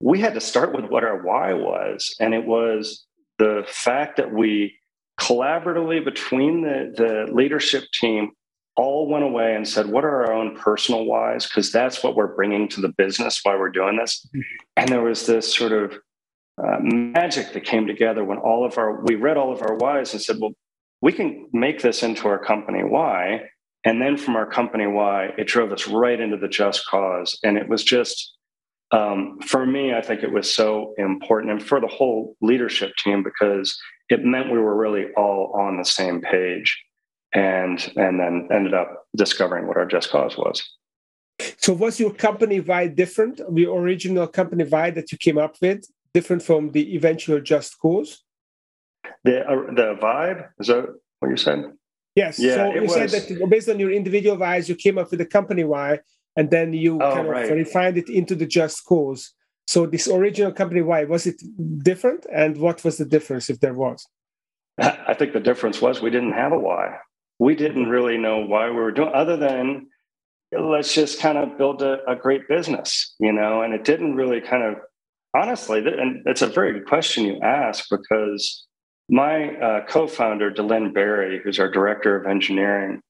we 0.00 0.18
had 0.18 0.34
to 0.34 0.40
start 0.40 0.74
with 0.74 0.86
what 0.86 1.04
our 1.04 1.22
why 1.22 1.52
was. 1.52 2.14
And 2.18 2.34
it 2.34 2.44
was 2.44 3.04
the 3.38 3.64
fact 3.66 4.16
that 4.16 4.32
we 4.32 4.74
collaboratively 5.22 6.04
between 6.04 6.62
the, 6.62 6.92
the 6.96 7.32
leadership 7.32 7.84
team 7.98 8.32
all 8.76 9.08
went 9.08 9.24
away 9.24 9.54
and 9.54 9.68
said, 9.68 9.86
What 9.86 10.04
are 10.04 10.24
our 10.24 10.32
own 10.32 10.56
personal 10.56 11.04
whys? 11.04 11.46
Because 11.46 11.70
that's 11.70 12.02
what 12.02 12.16
we're 12.16 12.34
bringing 12.34 12.68
to 12.68 12.80
the 12.80 12.88
business 12.88 13.40
while 13.42 13.58
we're 13.58 13.70
doing 13.70 13.96
this. 13.96 14.26
And 14.76 14.88
there 14.88 15.02
was 15.02 15.26
this 15.26 15.54
sort 15.54 15.72
of 15.72 15.92
uh, 16.62 16.78
magic 16.80 17.52
that 17.52 17.64
came 17.64 17.86
together 17.86 18.24
when 18.24 18.38
all 18.38 18.64
of 18.64 18.78
our, 18.78 19.02
we 19.02 19.14
read 19.14 19.36
all 19.36 19.52
of 19.52 19.62
our 19.62 19.76
whys 19.76 20.12
and 20.12 20.22
said, 20.22 20.36
Well, 20.40 20.54
we 21.00 21.12
can 21.12 21.48
make 21.52 21.82
this 21.82 22.02
into 22.02 22.26
our 22.28 22.38
company 22.38 22.82
why. 22.82 23.42
And 23.84 24.00
then 24.00 24.16
from 24.16 24.36
our 24.36 24.46
company 24.46 24.86
why, 24.86 25.30
it 25.36 25.48
drove 25.48 25.72
us 25.72 25.88
right 25.88 26.18
into 26.18 26.36
the 26.36 26.48
just 26.48 26.86
cause. 26.86 27.38
And 27.42 27.56
it 27.56 27.68
was 27.68 27.82
just, 27.82 28.36
um, 28.92 29.38
for 29.40 29.66
me, 29.66 29.92
I 29.92 30.00
think 30.02 30.22
it 30.22 30.32
was 30.32 30.52
so 30.52 30.94
important, 30.98 31.50
and 31.50 31.62
for 31.62 31.80
the 31.80 31.88
whole 31.88 32.36
leadership 32.40 32.92
team, 33.02 33.24
because 33.24 33.76
it 34.12 34.24
meant 34.24 34.52
we 34.52 34.58
were 34.58 34.76
really 34.76 35.06
all 35.16 35.52
on 35.54 35.78
the 35.78 35.84
same 35.84 36.20
page, 36.20 36.68
and 37.32 37.78
and 37.96 38.20
then 38.20 38.48
ended 38.52 38.74
up 38.74 39.06
discovering 39.16 39.66
what 39.66 39.76
our 39.76 39.86
just 39.86 40.10
cause 40.10 40.36
was. 40.36 40.62
So, 41.56 41.72
was 41.72 41.98
your 41.98 42.12
company 42.12 42.60
wide 42.60 42.94
different? 42.94 43.40
The 43.50 43.66
original 43.66 44.26
company 44.26 44.64
wide 44.64 44.94
that 44.96 45.10
you 45.12 45.18
came 45.18 45.38
up 45.38 45.56
with 45.60 45.84
different 46.14 46.42
from 46.42 46.70
the 46.72 46.94
eventual 46.94 47.40
just 47.40 47.78
cause? 47.78 48.22
The 49.24 49.40
uh, 49.50 49.72
the 49.78 49.96
vibe 50.00 50.48
is 50.60 50.66
that 50.68 50.86
what 51.20 51.30
you 51.30 51.36
said? 51.36 51.72
Yes. 52.14 52.38
Yeah, 52.38 52.56
so 52.56 52.74
you 52.74 52.82
was... 52.82 52.94
said 52.94 53.10
that 53.10 53.50
based 53.50 53.68
on 53.68 53.78
your 53.78 53.90
individual 53.90 54.36
whys, 54.36 54.68
you 54.68 54.74
came 54.74 54.98
up 54.98 55.10
with 55.10 55.18
the 55.18 55.26
company 55.26 55.64
why, 55.64 56.00
and 56.36 56.50
then 56.50 56.72
you 56.72 57.00
oh, 57.00 57.14
kind 57.14 57.26
of 57.26 57.50
refined 57.50 57.96
it 57.96 58.08
into 58.10 58.34
the 58.34 58.46
just 58.46 58.84
cause. 58.84 59.32
So 59.66 59.86
this 59.86 60.08
original 60.08 60.52
company, 60.52 60.82
why 60.82 61.04
was 61.04 61.26
it 61.26 61.42
different, 61.82 62.26
and 62.32 62.58
what 62.58 62.84
was 62.84 62.98
the 62.98 63.04
difference 63.04 63.48
if 63.48 63.60
there 63.60 63.74
was? 63.74 64.06
I 64.78 65.14
think 65.14 65.32
the 65.32 65.40
difference 65.40 65.80
was 65.80 66.02
we 66.02 66.10
didn't 66.10 66.32
have 66.32 66.52
a 66.52 66.58
why. 66.58 66.96
We 67.38 67.54
didn't 67.54 67.88
really 67.88 68.18
know 68.18 68.38
why 68.44 68.68
we 68.68 68.76
were 68.76 68.92
doing, 68.92 69.10
other 69.14 69.36
than 69.36 69.86
let's 70.52 70.94
just 70.94 71.20
kind 71.20 71.38
of 71.38 71.56
build 71.56 71.82
a, 71.82 72.04
a 72.08 72.16
great 72.16 72.48
business, 72.48 73.14
you 73.18 73.32
know. 73.32 73.62
And 73.62 73.72
it 73.72 73.84
didn't 73.84 74.16
really 74.16 74.40
kind 74.40 74.62
of, 74.62 74.74
honestly, 75.34 75.78
and 75.78 76.22
it's 76.26 76.42
a 76.42 76.46
very 76.46 76.72
good 76.72 76.86
question 76.86 77.24
you 77.24 77.40
ask 77.40 77.86
because 77.90 78.66
my 79.08 79.56
uh, 79.56 79.86
co-founder, 79.86 80.50
Delin 80.50 80.92
Berry, 80.92 81.40
who's 81.42 81.58
our 81.58 81.70
director 81.70 82.16
of 82.16 82.26
engineering, 82.26 83.00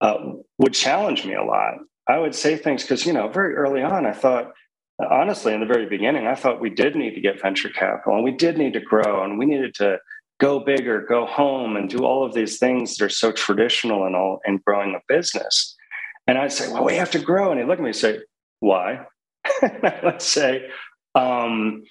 uh, 0.00 0.18
would 0.58 0.74
challenge 0.74 1.24
me 1.24 1.34
a 1.34 1.44
lot 1.44 1.74
I 2.08 2.18
would 2.18 2.34
say 2.34 2.56
things 2.56 2.82
because, 2.82 3.06
you 3.06 3.12
know, 3.12 3.28
very 3.28 3.54
early 3.54 3.82
on, 3.82 4.06
I 4.06 4.12
thought, 4.12 4.52
honestly, 5.10 5.54
in 5.54 5.60
the 5.60 5.66
very 5.66 5.86
beginning, 5.86 6.26
I 6.26 6.34
thought 6.34 6.60
we 6.60 6.70
did 6.70 6.96
need 6.96 7.14
to 7.14 7.20
get 7.20 7.40
venture 7.40 7.68
capital 7.68 8.14
and 8.14 8.24
we 8.24 8.32
did 8.32 8.58
need 8.58 8.72
to 8.74 8.80
grow 8.80 9.22
and 9.24 9.38
we 9.38 9.46
needed 9.46 9.74
to 9.76 9.98
go 10.40 10.58
bigger, 10.58 11.06
go 11.08 11.24
home, 11.24 11.76
and 11.76 11.88
do 11.88 12.04
all 12.04 12.26
of 12.26 12.34
these 12.34 12.58
things 12.58 12.96
that 12.96 13.04
are 13.04 13.08
so 13.08 13.30
traditional 13.30 14.06
and 14.06 14.16
all 14.16 14.40
in 14.44 14.60
growing 14.66 14.94
a 14.94 15.00
business. 15.06 15.76
And 16.26 16.36
I'd 16.36 16.52
say, 16.52 16.72
well, 16.72 16.84
we 16.84 16.96
have 16.96 17.10
to 17.12 17.18
grow. 17.18 17.50
And 17.50 17.60
he'd 17.60 17.66
look 17.66 17.78
at 17.78 17.82
me 17.82 17.90
and 17.90 17.96
say, 17.96 18.20
why? 18.60 19.06
Let's 19.82 20.26
say, 20.26 20.68
um, 21.14 21.84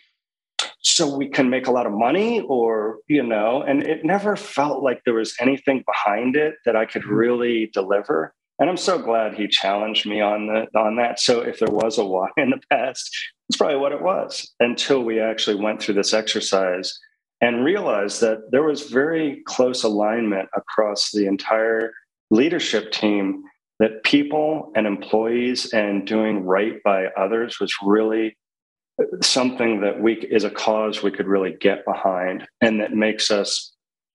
so 0.82 1.16
we 1.16 1.30
can 1.30 1.50
make 1.50 1.68
a 1.68 1.72
lot 1.72 1.86
of 1.86 1.94
money 1.94 2.42
or, 2.42 2.98
you 3.08 3.24
know, 3.24 3.62
and 3.62 3.84
it 3.84 4.04
never 4.04 4.36
felt 4.36 4.84
like 4.84 5.02
there 5.06 5.14
was 5.14 5.36
anything 5.40 5.84
behind 5.86 6.36
it 6.36 6.56
that 6.66 6.76
I 6.76 6.86
could 6.86 7.06
really 7.06 7.70
deliver. 7.74 8.34
And 8.62 8.70
I'm 8.70 8.78
so 8.78 9.00
glad 9.00 9.34
he 9.34 9.48
challenged 9.48 10.06
me 10.06 10.22
on 10.22 10.46
the, 10.46 10.80
on 10.80 10.96
that. 10.98 11.20
So 11.20 11.42
if 11.42 11.58
there 11.58 11.72
was 11.72 11.98
a 11.98 12.06
why 12.06 12.30
in 12.38 12.52
the 12.52 12.62
past, 12.70 13.10
it's 13.50 13.58
probably 13.58 13.78
what 13.78 13.92
it 13.92 14.04
was 14.04 14.54
until 14.60 15.02
we 15.02 15.20
actually 15.20 15.56
went 15.56 15.82
through 15.82 15.96
this 15.96 16.14
exercise 16.14 16.96
and 17.42 17.66
realized 17.66 18.22
that 18.22 18.52
there 18.52 18.62
was 18.62 18.84
very 18.84 19.42
close 19.48 19.82
alignment 19.82 20.48
across 20.56 21.10
the 21.12 21.26
entire 21.26 21.92
leadership 22.30 22.92
team 22.92 23.42
that 23.80 24.04
people 24.04 24.72
and 24.76 24.86
employees 24.86 25.74
and 25.74 26.06
doing 26.06 26.46
right 26.46 26.84
by 26.84 27.08
others 27.18 27.60
was 27.60 27.74
really 27.82 28.38
something 29.24 29.82
that 29.82 30.00
we 30.00 30.14
is 30.14 30.44
a 30.44 30.52
cause 30.52 31.02
we 31.02 31.10
could 31.10 31.26
really 31.26 31.56
get 31.60 31.84
behind 31.84 32.48
and 32.62 32.80
that 32.80 32.94
makes 32.94 33.32
us 33.32 33.74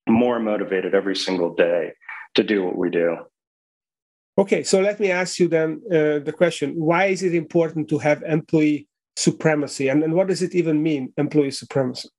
more 0.09 0.39
motivated 0.39 0.95
every 0.95 1.17
single 1.17 1.53
day 1.53 1.91
to 2.37 2.45
do 2.45 2.65
what 2.65 2.79
we 2.79 2.89
do 2.89 3.17
Okay, 4.39 4.63
so 4.63 4.81
let 4.81 5.01
me 5.01 5.11
ask 5.11 5.39
you 5.39 5.49
then 5.49 5.81
uh, 5.87 6.19
the 6.19 6.35
question 6.37 6.75
why 6.75 7.07
is 7.07 7.23
it 7.23 7.35
important 7.35 7.89
to 7.89 7.99
have 7.99 8.23
employee 8.23 8.87
supremacy? 9.17 9.89
And, 9.89 10.03
and 10.05 10.15
what 10.15 10.29
does 10.29 10.43
it 10.43 10.55
even 10.55 10.83
mean, 10.83 11.13
employee 11.17 11.51
supremacy? 11.51 12.11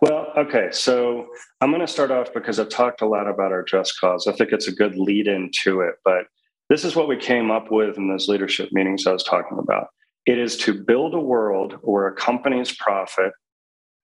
Well, 0.00 0.32
okay, 0.36 0.68
so 0.70 1.26
I'm 1.60 1.70
going 1.70 1.80
to 1.80 1.92
start 1.92 2.10
off 2.10 2.32
because 2.32 2.60
I've 2.60 2.68
talked 2.68 3.02
a 3.02 3.06
lot 3.06 3.28
about 3.28 3.52
our 3.52 3.64
just 3.64 3.98
cause. 4.00 4.26
I 4.26 4.32
think 4.32 4.52
it's 4.52 4.68
a 4.68 4.72
good 4.72 4.96
lead 4.96 5.26
into 5.26 5.80
it, 5.80 5.96
but 6.04 6.26
this 6.70 6.84
is 6.84 6.94
what 6.94 7.08
we 7.08 7.16
came 7.16 7.50
up 7.50 7.70
with 7.70 7.96
in 7.96 8.08
those 8.08 8.28
leadership 8.28 8.70
meetings 8.72 9.06
I 9.06 9.12
was 9.12 9.24
talking 9.24 9.58
about. 9.58 9.88
It 10.26 10.38
is 10.38 10.56
to 10.58 10.74
build 10.74 11.14
a 11.14 11.20
world 11.20 11.78
where 11.82 12.06
a 12.06 12.14
company's 12.14 12.74
profit 12.76 13.32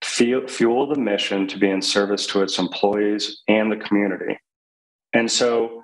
fuel 0.01 0.87
the 0.87 0.99
mission 0.99 1.47
to 1.47 1.57
be 1.57 1.69
in 1.69 1.81
service 1.81 2.27
to 2.27 2.41
its 2.41 2.59
employees 2.59 3.41
and 3.47 3.71
the 3.71 3.77
community. 3.77 4.37
And 5.13 5.31
so 5.31 5.82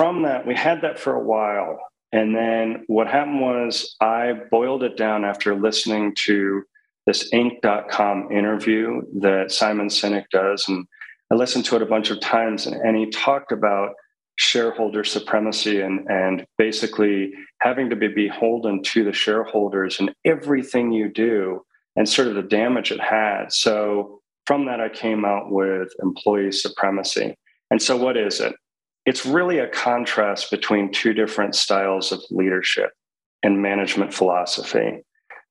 from 0.00 0.22
that, 0.22 0.46
we 0.46 0.54
had 0.54 0.80
that 0.80 0.98
for 0.98 1.14
a 1.14 1.22
while. 1.22 1.78
And 2.10 2.34
then 2.34 2.84
what 2.86 3.06
happened 3.06 3.42
was 3.42 3.96
I 4.00 4.32
boiled 4.50 4.82
it 4.82 4.96
down 4.96 5.26
after 5.26 5.54
listening 5.54 6.14
to 6.24 6.62
this 7.06 7.30
Inc.com 7.34 8.32
interview 8.32 9.02
that 9.20 9.52
Simon 9.52 9.88
Sinek 9.88 10.24
does. 10.32 10.66
And 10.66 10.86
I 11.30 11.34
listened 11.34 11.66
to 11.66 11.76
it 11.76 11.82
a 11.82 11.86
bunch 11.86 12.08
of 12.08 12.18
times, 12.18 12.66
and, 12.66 12.76
and 12.76 12.96
he 12.96 13.10
talked 13.10 13.52
about 13.52 13.90
shareholder 14.36 15.04
supremacy 15.04 15.82
and, 15.82 16.08
and 16.08 16.46
basically 16.56 17.34
having 17.60 17.90
to 17.90 17.96
be 17.96 18.08
beholden 18.08 18.82
to 18.84 19.04
the 19.04 19.12
shareholders 19.12 20.00
in 20.00 20.14
everything 20.24 20.92
you 20.92 21.12
do 21.12 21.60
and 21.96 22.08
sort 22.08 22.28
of 22.28 22.36
the 22.36 22.42
damage 22.42 22.90
it 22.90 23.00
had. 23.00 23.52
So 23.52 24.22
from 24.46 24.64
that, 24.64 24.80
I 24.80 24.88
came 24.88 25.26
out 25.26 25.50
with 25.50 25.92
employee 26.02 26.52
supremacy. 26.52 27.34
And 27.70 27.82
so, 27.82 27.98
what 27.98 28.16
is 28.16 28.40
it? 28.40 28.54
It's 29.10 29.26
really 29.26 29.58
a 29.58 29.66
contrast 29.66 30.52
between 30.52 30.92
two 30.92 31.12
different 31.12 31.56
styles 31.56 32.12
of 32.12 32.22
leadership 32.30 32.92
and 33.42 33.60
management 33.60 34.14
philosophy. 34.14 35.02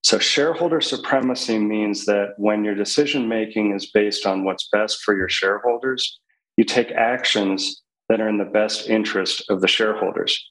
So, 0.01 0.17
shareholder 0.17 0.79
supremacy 0.79 1.57
means 1.59 2.05
that 2.05 2.35
when 2.37 2.63
your 2.63 2.73
decision 2.73 3.27
making 3.27 3.75
is 3.75 3.91
based 3.91 4.25
on 4.25 4.45
what's 4.45 4.69
best 4.71 5.01
for 5.01 5.13
your 5.13 5.27
shareholders, 5.27 6.21
you 6.55 6.63
take 6.63 6.93
actions 6.93 7.81
that 8.07 8.21
are 8.21 8.29
in 8.29 8.37
the 8.37 8.45
best 8.45 8.87
interest 8.87 9.43
of 9.49 9.59
the 9.59 9.67
shareholders, 9.67 10.41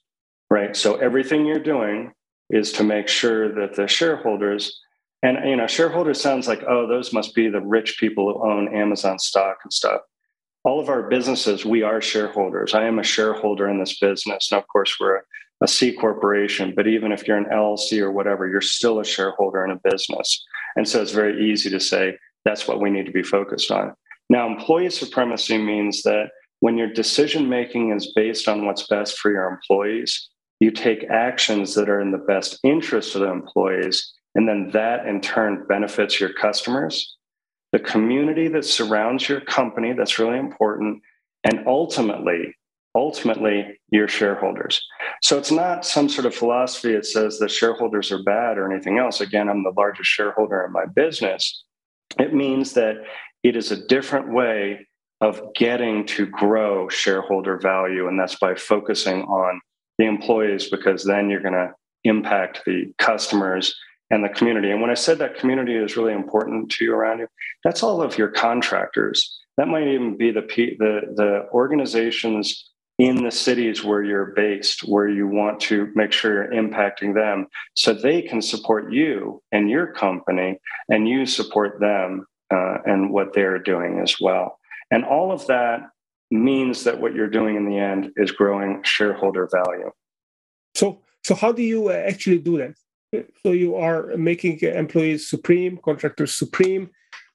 right? 0.51 0.75
So, 0.75 0.97
everything 0.97 1.47
you're 1.47 1.57
doing 1.57 2.11
is 2.51 2.71
to 2.73 2.83
make 2.83 3.07
sure 3.07 3.51
that 3.55 3.73
the 3.73 3.87
shareholders 3.87 4.79
and 5.23 5.49
you 5.49 5.55
know 5.55 5.65
shareholders 5.65 6.21
sounds 6.21 6.47
like 6.47 6.63
oh 6.69 6.87
those 6.87 7.11
must 7.11 7.33
be 7.33 7.49
the 7.49 7.59
rich 7.61 7.97
people 7.99 8.31
who 8.31 8.49
own 8.49 8.73
amazon 8.73 9.19
stock 9.19 9.57
and 9.63 9.73
stuff 9.73 10.01
all 10.63 10.79
of 10.79 10.89
our 10.89 11.03
businesses 11.03 11.65
we 11.65 11.83
are 11.83 12.01
shareholders 12.01 12.73
i 12.73 12.85
am 12.85 12.99
a 12.99 13.03
shareholder 13.03 13.67
in 13.69 13.79
this 13.79 13.99
business 13.99 14.51
and 14.51 14.59
of 14.59 14.67
course 14.67 14.97
we're 14.99 15.17
a 15.17 15.21
a 15.61 15.67
C 15.67 15.91
corporation, 15.93 16.73
but 16.75 16.87
even 16.87 17.11
if 17.11 17.27
you're 17.27 17.37
an 17.37 17.49
LLC 17.51 17.99
or 17.99 18.11
whatever, 18.11 18.47
you're 18.47 18.61
still 18.61 18.99
a 18.99 19.05
shareholder 19.05 19.63
in 19.65 19.71
a 19.71 19.89
business. 19.89 20.45
And 20.75 20.87
so 20.87 21.01
it's 21.01 21.11
very 21.11 21.51
easy 21.51 21.69
to 21.69 21.79
say 21.79 22.17
that's 22.45 22.67
what 22.67 22.79
we 22.79 22.89
need 22.89 23.05
to 23.05 23.11
be 23.11 23.23
focused 23.23 23.71
on. 23.71 23.93
Now, 24.29 24.47
employee 24.47 24.89
supremacy 24.89 25.57
means 25.57 26.03
that 26.03 26.29
when 26.61 26.77
your 26.77 26.91
decision 26.91 27.49
making 27.49 27.91
is 27.91 28.13
based 28.15 28.47
on 28.47 28.65
what's 28.65 28.87
best 28.87 29.17
for 29.17 29.31
your 29.31 29.47
employees, 29.47 30.29
you 30.59 30.71
take 30.71 31.09
actions 31.09 31.73
that 31.75 31.89
are 31.89 32.01
in 32.01 32.11
the 32.11 32.17
best 32.17 32.59
interest 32.63 33.15
of 33.15 33.21
the 33.21 33.31
employees, 33.31 34.13
and 34.35 34.47
then 34.47 34.69
that 34.71 35.05
in 35.07 35.19
turn 35.21 35.65
benefits 35.67 36.19
your 36.19 36.33
customers, 36.33 37.17
the 37.71 37.79
community 37.79 38.47
that 38.47 38.65
surrounds 38.65 39.29
your 39.29 39.41
company, 39.41 39.93
that's 39.93 40.19
really 40.19 40.39
important, 40.39 41.01
and 41.43 41.67
ultimately 41.67 42.55
ultimately 42.95 43.79
your 43.91 44.07
shareholders. 44.07 44.81
So 45.21 45.37
it's 45.37 45.51
not 45.51 45.85
some 45.85 46.09
sort 46.09 46.25
of 46.25 46.35
philosophy 46.35 46.93
that 46.93 47.05
says 47.05 47.39
that 47.39 47.51
shareholders 47.51 48.11
are 48.11 48.23
bad 48.23 48.57
or 48.57 48.71
anything 48.71 48.97
else. 48.97 49.21
Again, 49.21 49.49
I'm 49.49 49.63
the 49.63 49.73
largest 49.77 50.09
shareholder 50.09 50.65
in 50.65 50.71
my 50.71 50.85
business. 50.85 51.63
It 52.17 52.33
means 52.33 52.73
that 52.73 52.95
it 53.43 53.55
is 53.55 53.71
a 53.71 53.85
different 53.87 54.33
way 54.33 54.87
of 55.21 55.41
getting 55.55 56.05
to 56.07 56.25
grow 56.25 56.89
shareholder 56.89 57.57
value. 57.57 58.07
And 58.07 58.19
that's 58.19 58.35
by 58.35 58.55
focusing 58.55 59.23
on 59.23 59.61
the 59.97 60.05
employees, 60.05 60.69
because 60.69 61.03
then 61.03 61.29
you're 61.29 61.41
going 61.41 61.53
to 61.53 61.73
impact 62.05 62.61
the 62.65 62.91
customers 62.97 63.75
and 64.09 64.23
the 64.23 64.29
community. 64.29 64.71
And 64.71 64.81
when 64.81 64.89
I 64.89 64.95
said 64.95 65.19
that 65.19 65.37
community 65.37 65.75
is 65.75 65.95
really 65.95 66.13
important 66.13 66.71
to 66.71 66.83
you 66.83 66.93
around 66.93 67.19
you, 67.19 67.27
that's 67.63 67.83
all 67.83 68.01
of 68.01 68.17
your 68.17 68.29
contractors. 68.29 69.39
That 69.57 69.67
might 69.67 69.87
even 69.87 70.17
be 70.17 70.31
the 70.31 70.41
the, 70.41 71.01
the 71.15 71.49
organizations 71.51 72.69
in 72.99 73.23
the 73.23 73.31
cities 73.31 73.83
where 73.83 74.03
you're 74.03 74.33
based, 74.35 74.81
where 74.81 75.07
you 75.07 75.25
want 75.25 75.59
to 75.61 75.89
make 75.95 76.11
sure 76.11 76.33
you're 76.33 76.61
impacting 76.61 77.15
them 77.15 77.47
so 77.73 77.93
they 77.93 78.21
can 78.21 78.41
support 78.41 78.91
you 78.91 79.41
and 79.53 79.69
your 79.69 79.87
company 79.93 80.59
and 80.89 81.07
you 81.07 81.25
support 81.25 81.79
them 81.79 82.25
uh, 82.53 82.79
and 82.85 83.09
what 83.09 83.33
they're 83.33 83.57
doing 83.57 84.01
as 84.03 84.19
well. 84.19 84.59
And 84.91 85.05
all 85.05 85.31
of 85.31 85.47
that 85.47 85.89
means 86.29 86.83
that 86.83 86.99
what 86.99 87.15
you're 87.15 87.29
doing 87.29 87.55
in 87.55 87.65
the 87.65 87.77
end 87.77 88.11
is 88.17 88.31
growing 88.31 88.83
shareholder 88.83 89.47
value. 89.51 89.91
So, 90.75 91.01
so 91.23 91.35
how 91.35 91.53
do 91.53 91.63
you 91.63 91.89
uh, 91.89 91.93
actually 91.93 92.39
do 92.39 92.57
that? 92.57 92.75
So 93.43 93.51
you 93.51 93.75
are 93.75 94.15
making 94.17 94.59
employees 94.59 95.29
supreme, 95.29 95.79
contractors 95.83 96.33
supreme. 96.33 96.89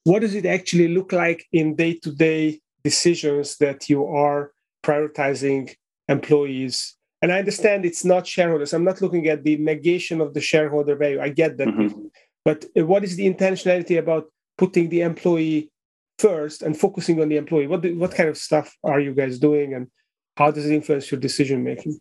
What 0.04 0.20
does 0.20 0.34
it 0.34 0.46
actually 0.46 0.88
look 0.88 1.12
like 1.12 1.46
in 1.52 1.74
day-to-day 1.74 2.60
decisions 2.84 3.56
that 3.56 3.88
you 3.88 4.06
are 4.06 4.52
prioritizing 4.84 5.74
employees. 6.08 6.96
And 7.22 7.32
I 7.32 7.38
understand 7.38 7.84
it's 7.84 8.04
not 8.04 8.26
shareholders. 8.26 8.74
I'm 8.74 8.84
not 8.84 9.00
looking 9.00 9.26
at 9.28 9.42
the 9.42 9.56
negation 9.56 10.20
of 10.20 10.34
the 10.34 10.40
shareholder 10.40 10.94
value. 10.94 11.20
I 11.20 11.30
get 11.30 11.56
that. 11.56 11.68
Mm-hmm. 11.68 12.06
But 12.44 12.66
what 12.76 13.02
is 13.02 13.16
the 13.16 13.32
intentionality 13.32 13.98
about 13.98 14.26
putting 14.58 14.90
the 14.90 15.00
employee 15.00 15.70
first 16.18 16.62
and 16.62 16.78
focusing 16.78 17.20
on 17.22 17.30
the 17.30 17.38
employee? 17.38 17.66
What, 17.66 17.80
do, 17.80 17.98
what 17.98 18.14
kind 18.14 18.28
of 18.28 18.36
stuff 18.36 18.76
are 18.84 19.00
you 19.00 19.14
guys 19.14 19.38
doing 19.38 19.72
and 19.72 19.88
how 20.36 20.50
does 20.50 20.66
it 20.66 20.74
influence 20.74 21.10
your 21.10 21.20
decision 21.20 21.64
making? 21.64 21.98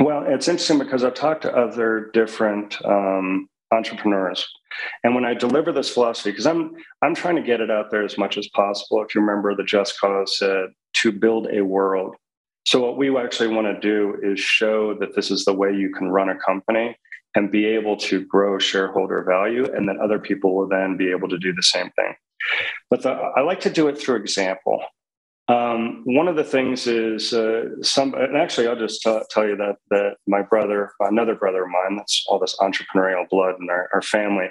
Well, 0.00 0.24
it's 0.26 0.48
interesting 0.48 0.78
because 0.78 1.04
I've 1.04 1.14
talked 1.14 1.42
to 1.42 1.56
other 1.56 2.10
different 2.12 2.84
um, 2.84 3.48
entrepreneurs. 3.72 4.46
And 5.04 5.14
when 5.14 5.24
I 5.24 5.34
deliver 5.34 5.72
this 5.72 5.92
philosophy, 5.92 6.30
because 6.30 6.46
I'm 6.46 6.72
I'm 7.02 7.14
trying 7.14 7.36
to 7.36 7.42
get 7.42 7.60
it 7.60 7.70
out 7.70 7.90
there 7.90 8.04
as 8.04 8.18
much 8.18 8.36
as 8.36 8.48
possible. 8.48 9.02
If 9.02 9.14
you 9.14 9.20
remember, 9.20 9.54
the 9.54 9.62
Just 9.62 10.00
Cause 10.00 10.38
said 10.38 10.66
to 10.94 11.12
build 11.12 11.48
a 11.52 11.62
world. 11.64 12.16
So 12.66 12.80
what 12.80 12.96
we 12.96 13.16
actually 13.16 13.54
want 13.54 13.66
to 13.66 13.78
do 13.78 14.16
is 14.22 14.40
show 14.40 14.94
that 14.98 15.14
this 15.14 15.30
is 15.30 15.44
the 15.44 15.52
way 15.52 15.72
you 15.72 15.92
can 15.92 16.08
run 16.08 16.30
a 16.30 16.38
company 16.38 16.96
and 17.36 17.50
be 17.50 17.66
able 17.66 17.96
to 17.96 18.24
grow 18.24 18.58
shareholder 18.58 19.24
value, 19.28 19.64
and 19.74 19.88
then 19.88 19.98
other 20.02 20.18
people 20.18 20.54
will 20.56 20.68
then 20.68 20.96
be 20.96 21.10
able 21.10 21.28
to 21.28 21.38
do 21.38 21.52
the 21.52 21.62
same 21.62 21.90
thing. 21.96 22.14
But 22.90 23.02
the, 23.02 23.10
I 23.10 23.40
like 23.40 23.60
to 23.60 23.70
do 23.70 23.88
it 23.88 23.98
through 23.98 24.16
example. 24.16 24.82
Um, 25.48 26.02
one 26.04 26.26
of 26.26 26.36
the 26.36 26.44
things 26.44 26.86
is 26.86 27.34
uh, 27.34 27.82
some, 27.82 28.14
and 28.14 28.36
actually, 28.36 28.66
I'll 28.66 28.78
just 28.78 29.02
t- 29.02 29.20
tell 29.30 29.46
you 29.46 29.56
that 29.56 29.76
that 29.90 30.16
my 30.26 30.40
brother, 30.40 30.92
another 31.00 31.34
brother 31.34 31.64
of 31.64 31.70
mine, 31.70 31.96
that's 31.96 32.24
all 32.26 32.38
this 32.38 32.56
entrepreneurial 32.60 33.28
blood 33.28 33.56
in 33.60 33.68
our, 33.68 33.90
our 33.92 34.02
family. 34.02 34.46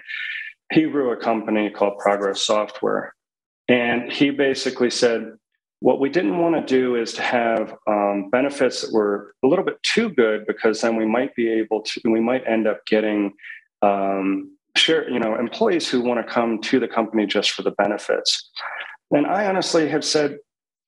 He 0.72 0.84
grew 0.84 1.12
a 1.12 1.18
company 1.18 1.72
called 1.72 1.98
Progress 1.98 2.46
Software, 2.46 3.16
and 3.68 4.12
he 4.12 4.30
basically 4.30 4.92
said, 4.92 5.34
what 5.80 6.00
we 6.00 6.10
didn't 6.10 6.38
want 6.38 6.56
to 6.56 6.66
do 6.66 6.96
is 6.96 7.12
to 7.14 7.22
have 7.22 7.76
um, 7.88 8.30
benefits 8.30 8.82
that 8.82 8.94
were 8.94 9.34
a 9.44 9.48
little 9.48 9.66
bit 9.66 9.82
too 9.84 10.10
good 10.10 10.46
because 10.48 10.80
then 10.80 10.96
we 10.96 11.06
might 11.06 11.36
be 11.36 11.52
able 11.52 11.82
to, 11.82 12.02
we 12.06 12.22
might 12.22 12.48
end 12.48 12.68
up 12.68 12.86
getting 12.86 13.34
um, 13.82 14.56
share, 14.78 15.10
you 15.10 15.20
know, 15.20 15.36
employees 15.36 15.90
who 15.90 16.02
want 16.02 16.26
to 16.26 16.34
come 16.34 16.62
to 16.62 16.80
the 16.80 16.88
company 16.88 17.26
just 17.26 17.52
for 17.52 17.64
the 17.64 17.72
benefits. 17.72 18.50
And 19.12 19.28
I 19.28 19.46
honestly 19.46 19.90
have 19.90 20.06
said, 20.06 20.38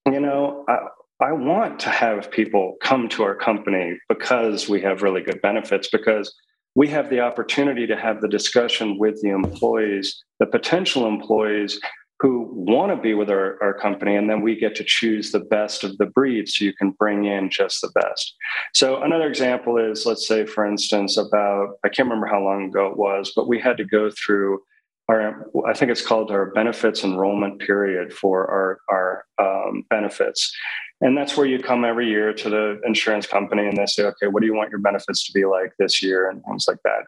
you 0.06 0.20
know, 0.20 0.64
I, 0.68 1.26
I 1.26 1.32
want 1.32 1.80
to 1.80 1.90
have 1.90 2.30
people 2.30 2.76
come 2.82 3.08
to 3.10 3.22
our 3.22 3.34
company 3.34 3.98
because 4.08 4.68
we 4.68 4.80
have 4.82 5.02
really 5.02 5.22
good 5.22 5.40
benefits, 5.42 5.88
because 5.88 6.34
we 6.74 6.88
have 6.88 7.08
the 7.08 7.20
opportunity 7.20 7.86
to 7.86 7.96
have 7.96 8.20
the 8.20 8.28
discussion 8.28 8.98
with 8.98 9.20
the 9.22 9.30
employees, 9.30 10.22
the 10.38 10.46
potential 10.46 11.06
employees 11.06 11.80
who 12.20 12.48
want 12.50 12.90
to 12.90 12.96
be 12.96 13.14
with 13.14 13.28
our, 13.28 13.62
our 13.62 13.74
company 13.74 14.16
and 14.16 14.28
then 14.30 14.40
we 14.40 14.58
get 14.58 14.74
to 14.74 14.84
choose 14.84 15.32
the 15.32 15.40
best 15.40 15.84
of 15.84 15.96
the 15.98 16.06
breed 16.06 16.48
so 16.48 16.64
you 16.64 16.72
can 16.72 16.90
bring 16.92 17.24
in 17.24 17.50
just 17.50 17.82
the 17.82 17.90
best. 18.00 18.34
So 18.72 19.02
another 19.02 19.26
example 19.28 19.76
is 19.76 20.06
let's 20.06 20.26
say 20.26 20.46
for 20.46 20.64
instance 20.66 21.18
about 21.18 21.74
i 21.84 21.88
can't 21.88 22.08
remember 22.08 22.26
how 22.26 22.42
long 22.42 22.68
ago 22.68 22.86
it 22.86 22.96
was 22.96 23.32
but 23.36 23.48
we 23.48 23.60
had 23.60 23.76
to 23.76 23.84
go 23.84 24.10
through 24.10 24.60
our 25.08 25.48
i 25.66 25.72
think 25.72 25.90
it's 25.90 26.06
called 26.06 26.30
our 26.30 26.46
benefits 26.46 27.04
enrollment 27.04 27.60
period 27.60 28.12
for 28.12 28.50
our 28.50 28.78
our 28.88 29.24
um, 29.38 29.84
benefits 29.90 30.54
and 31.00 31.16
that's 31.16 31.36
where 31.36 31.46
you 31.46 31.58
come 31.58 31.84
every 31.84 32.08
year 32.08 32.32
to 32.32 32.48
the 32.48 32.80
insurance 32.84 33.26
company 33.26 33.66
and 33.66 33.76
they 33.76 33.86
say 33.86 34.04
okay 34.04 34.26
what 34.26 34.40
do 34.40 34.46
you 34.46 34.54
want 34.54 34.70
your 34.70 34.80
benefits 34.80 35.26
to 35.26 35.32
be 35.32 35.44
like 35.44 35.72
this 35.78 36.02
year 36.02 36.30
and 36.30 36.42
things 36.44 36.66
like 36.68 36.78
that 36.84 37.04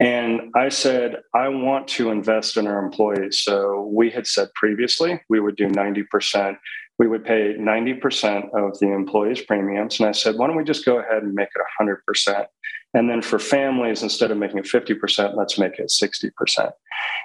and 0.00 0.50
I 0.56 0.70
said, 0.70 1.18
I 1.34 1.48
want 1.48 1.86
to 1.88 2.10
invest 2.10 2.56
in 2.56 2.66
our 2.66 2.84
employees. 2.84 3.40
So 3.40 3.88
we 3.92 4.10
had 4.10 4.26
said 4.26 4.48
previously 4.54 5.20
we 5.28 5.40
would 5.40 5.56
do 5.56 5.68
90%. 5.68 6.56
We 6.98 7.08
would 7.08 7.24
pay 7.24 7.54
90% 7.58 8.50
of 8.54 8.78
the 8.78 8.92
employees' 8.92 9.42
premiums. 9.42 9.98
And 9.98 10.08
I 10.08 10.12
said, 10.12 10.36
why 10.36 10.46
don't 10.46 10.56
we 10.56 10.64
just 10.64 10.84
go 10.84 10.98
ahead 10.98 11.22
and 11.22 11.34
make 11.34 11.48
it 11.54 11.98
100%? 12.26 12.46
And 12.94 13.10
then 13.10 13.20
for 13.20 13.40
families, 13.40 14.02
instead 14.02 14.30
of 14.30 14.38
making 14.38 14.58
it 14.58 14.66
50%, 14.66 15.36
let's 15.36 15.58
make 15.58 15.78
it 15.78 15.90
60%. 15.90 16.70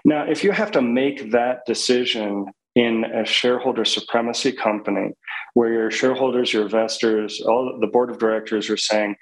Now, 0.05 0.23
if 0.23 0.43
you 0.43 0.51
have 0.51 0.71
to 0.71 0.81
make 0.81 1.31
that 1.31 1.65
decision 1.67 2.47
in 2.75 3.05
a 3.05 3.25
shareholder 3.25 3.85
supremacy 3.85 4.51
company 4.51 5.11
where 5.53 5.71
your 5.71 5.91
shareholders, 5.91 6.53
your 6.53 6.63
investors, 6.63 7.41
all 7.41 7.77
the 7.79 7.87
board 7.87 8.09
of 8.09 8.17
directors 8.17 8.69
are 8.69 8.77
saying, 8.77 9.15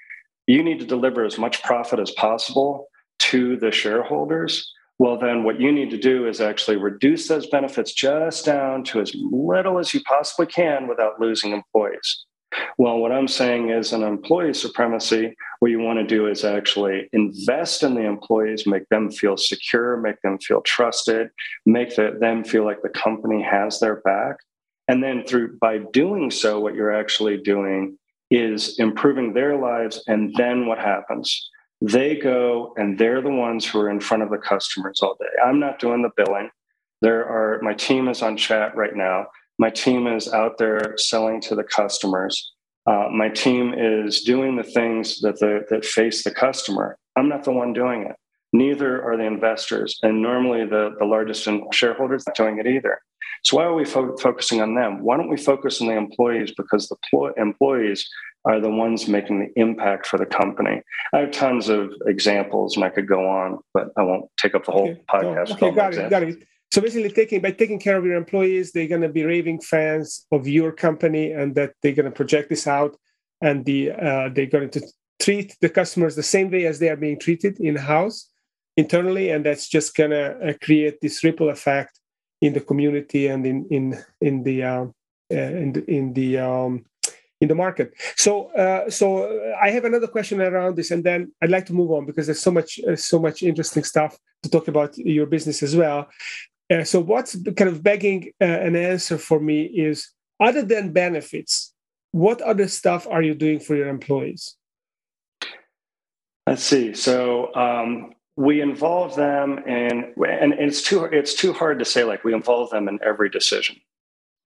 you 0.46 0.62
need 0.62 0.78
to 0.78 0.86
deliver 0.86 1.24
as 1.24 1.38
much 1.38 1.62
profit 1.62 1.98
as 1.98 2.10
possible 2.12 2.86
to 3.18 3.56
the 3.56 3.70
shareholders, 3.70 4.72
well, 4.98 5.16
then 5.16 5.44
what 5.44 5.60
you 5.60 5.70
need 5.70 5.90
to 5.90 5.98
do 5.98 6.26
is 6.26 6.40
actually 6.40 6.76
reduce 6.76 7.28
those 7.28 7.46
benefits 7.46 7.92
just 7.92 8.44
down 8.44 8.82
to 8.84 9.00
as 9.00 9.14
little 9.14 9.78
as 9.78 9.94
you 9.94 10.00
possibly 10.02 10.46
can 10.46 10.88
without 10.88 11.20
losing 11.20 11.52
employees. 11.52 12.24
Well, 12.78 12.98
what 12.98 13.12
I'm 13.12 13.28
saying 13.28 13.70
is 13.70 13.92
an 13.92 14.02
employee 14.02 14.54
supremacy, 14.54 15.36
what 15.60 15.70
you 15.70 15.80
want 15.80 15.98
to 15.98 16.06
do 16.06 16.26
is 16.26 16.44
actually 16.44 17.08
invest 17.12 17.82
in 17.82 17.94
the 17.94 18.06
employees, 18.06 18.66
make 18.66 18.88
them 18.88 19.10
feel 19.10 19.36
secure, 19.36 19.98
make 19.98 20.20
them 20.22 20.38
feel 20.38 20.62
trusted, 20.62 21.28
make 21.66 21.94
the, 21.94 22.16
them 22.18 22.44
feel 22.44 22.64
like 22.64 22.82
the 22.82 22.88
company 22.88 23.42
has 23.42 23.78
their 23.78 23.96
back. 23.96 24.36
And 24.88 25.02
then 25.02 25.24
through 25.24 25.58
by 25.58 25.78
doing 25.92 26.30
so, 26.30 26.58
what 26.58 26.74
you're 26.74 26.94
actually 26.94 27.36
doing 27.36 27.98
is 28.30 28.78
improving 28.78 29.34
their 29.34 29.56
lives. 29.56 30.02
And 30.06 30.34
then 30.36 30.66
what 30.66 30.78
happens? 30.78 31.50
They 31.80 32.16
go 32.16 32.74
and 32.76 32.98
they're 32.98 33.22
the 33.22 33.30
ones 33.30 33.64
who 33.64 33.80
are 33.80 33.90
in 33.90 34.00
front 34.00 34.22
of 34.22 34.30
the 34.30 34.38
customers 34.38 35.00
all 35.02 35.16
day. 35.20 35.26
I'm 35.44 35.60
not 35.60 35.78
doing 35.78 36.02
the 36.02 36.10
billing. 36.16 36.50
There 37.00 37.24
are 37.24 37.60
my 37.62 37.74
team 37.74 38.08
is 38.08 38.22
on 38.22 38.36
chat 38.36 38.76
right 38.76 38.96
now. 38.96 39.26
My 39.58 39.70
team 39.70 40.06
is 40.06 40.32
out 40.32 40.58
there 40.58 40.94
selling 40.96 41.40
to 41.42 41.54
the 41.54 41.64
customers. 41.64 42.52
Uh, 42.86 43.08
my 43.12 43.28
team 43.28 43.74
is 43.76 44.22
doing 44.22 44.56
the 44.56 44.62
things 44.62 45.20
that 45.20 45.38
the, 45.38 45.64
that 45.70 45.84
face 45.84 46.24
the 46.24 46.30
customer. 46.30 46.96
I'm 47.16 47.28
not 47.28 47.44
the 47.44 47.52
one 47.52 47.72
doing 47.72 48.02
it. 48.02 48.16
Neither 48.52 49.02
are 49.02 49.16
the 49.16 49.24
investors. 49.24 49.98
And 50.02 50.22
normally 50.22 50.64
the, 50.64 50.94
the 50.98 51.04
largest 51.04 51.46
shareholders 51.72 52.24
not 52.26 52.36
doing 52.36 52.58
it 52.58 52.66
either. 52.66 52.98
So 53.44 53.56
why 53.56 53.64
are 53.64 53.74
we 53.74 53.84
fo- 53.84 54.16
focusing 54.16 54.60
on 54.60 54.74
them? 54.74 55.02
Why 55.02 55.16
don't 55.16 55.28
we 55.28 55.36
focus 55.36 55.80
on 55.80 55.88
the 55.88 55.96
employees? 55.96 56.52
Because 56.56 56.88
the 56.88 56.96
pl- 57.10 57.32
employees 57.36 58.08
are 58.44 58.60
the 58.60 58.70
ones 58.70 59.08
making 59.08 59.40
the 59.40 59.60
impact 59.60 60.06
for 60.06 60.18
the 60.18 60.26
company. 60.26 60.82
I 61.12 61.18
have 61.18 61.30
tons 61.32 61.68
of 61.68 61.92
examples 62.06 62.76
and 62.76 62.84
I 62.84 62.88
could 62.88 63.06
go 63.06 63.28
on, 63.28 63.58
but 63.74 63.88
I 63.96 64.02
won't 64.02 64.26
take 64.38 64.54
up 64.54 64.64
the 64.64 64.72
whole 64.72 64.90
okay. 64.90 65.02
podcast. 65.08 65.50
okay, 65.52 65.70
got 65.70 65.94
it, 65.94 66.10
got 66.10 66.22
it. 66.22 66.42
So 66.70 66.82
basically, 66.82 67.10
taking 67.10 67.40
by 67.40 67.52
taking 67.52 67.80
care 67.80 67.96
of 67.96 68.04
your 68.04 68.16
employees, 68.16 68.72
they're 68.72 68.88
going 68.88 69.00
to 69.00 69.08
be 69.08 69.24
raving 69.24 69.60
fans 69.60 70.26
of 70.30 70.46
your 70.46 70.70
company, 70.70 71.32
and 71.32 71.54
that 71.54 71.72
they're 71.82 71.94
going 71.94 72.04
to 72.04 72.10
project 72.12 72.50
this 72.50 72.66
out, 72.66 72.96
and 73.40 73.64
the 73.64 73.92
uh, 73.92 74.28
they're 74.34 74.46
going 74.46 74.70
to 74.70 74.82
treat 75.20 75.56
the 75.60 75.70
customers 75.70 76.14
the 76.14 76.22
same 76.22 76.50
way 76.50 76.66
as 76.66 76.78
they 76.78 76.90
are 76.90 76.96
being 76.96 77.18
treated 77.18 77.58
in 77.58 77.76
house 77.76 78.28
internally, 78.76 79.30
and 79.30 79.46
that's 79.46 79.66
just 79.66 79.96
going 79.96 80.10
to 80.10 80.50
uh, 80.50 80.52
create 80.62 81.00
this 81.00 81.24
ripple 81.24 81.48
effect 81.48 81.98
in 82.42 82.52
the 82.52 82.60
community 82.60 83.28
and 83.28 83.46
in 83.46 83.66
in 83.70 84.04
in 84.20 84.42
the 84.42 84.62
uh, 84.62 84.84
uh 85.32 85.36
in 85.36 85.72
the, 85.72 85.90
in 85.90 86.12
the 86.12 86.38
um, 86.38 86.84
in 87.40 87.48
the 87.48 87.54
market. 87.54 87.94
So, 88.16 88.46
uh, 88.52 88.90
so 88.90 89.54
I 89.60 89.70
have 89.70 89.84
another 89.84 90.06
question 90.06 90.40
around 90.40 90.76
this, 90.76 90.90
and 90.90 91.04
then 91.04 91.32
I'd 91.42 91.50
like 91.50 91.66
to 91.66 91.72
move 91.72 91.90
on 91.90 92.06
because 92.06 92.26
there's 92.26 92.40
so 92.40 92.50
much, 92.50 92.80
uh, 92.80 92.96
so 92.96 93.18
much 93.18 93.42
interesting 93.42 93.84
stuff 93.84 94.18
to 94.42 94.50
talk 94.50 94.68
about 94.68 94.96
your 94.98 95.26
business 95.26 95.62
as 95.62 95.76
well. 95.76 96.08
Uh, 96.70 96.84
so 96.84 97.00
what's 97.00 97.36
kind 97.56 97.70
of 97.70 97.82
begging 97.82 98.32
uh, 98.40 98.44
an 98.44 98.76
answer 98.76 99.18
for 99.18 99.40
me 99.40 99.62
is 99.64 100.10
other 100.40 100.62
than 100.62 100.92
benefits, 100.92 101.72
what 102.12 102.40
other 102.42 102.68
stuff 102.68 103.06
are 103.08 103.22
you 103.22 103.34
doing 103.34 103.60
for 103.60 103.74
your 103.76 103.88
employees? 103.88 104.56
Let's 106.46 106.62
see. 106.62 106.94
So 106.94 107.54
um, 107.54 108.14
we 108.36 108.60
involve 108.60 109.14
them 109.16 109.58
in, 109.58 110.14
and 110.16 110.54
it's 110.54 110.82
too 110.82 111.04
it's 111.04 111.34
too 111.34 111.52
hard 111.52 111.78
to 111.78 111.84
say 111.84 112.04
like 112.04 112.24
we 112.24 112.32
involve 112.32 112.70
them 112.70 112.88
in 112.88 112.98
every 113.04 113.28
decision. 113.28 113.76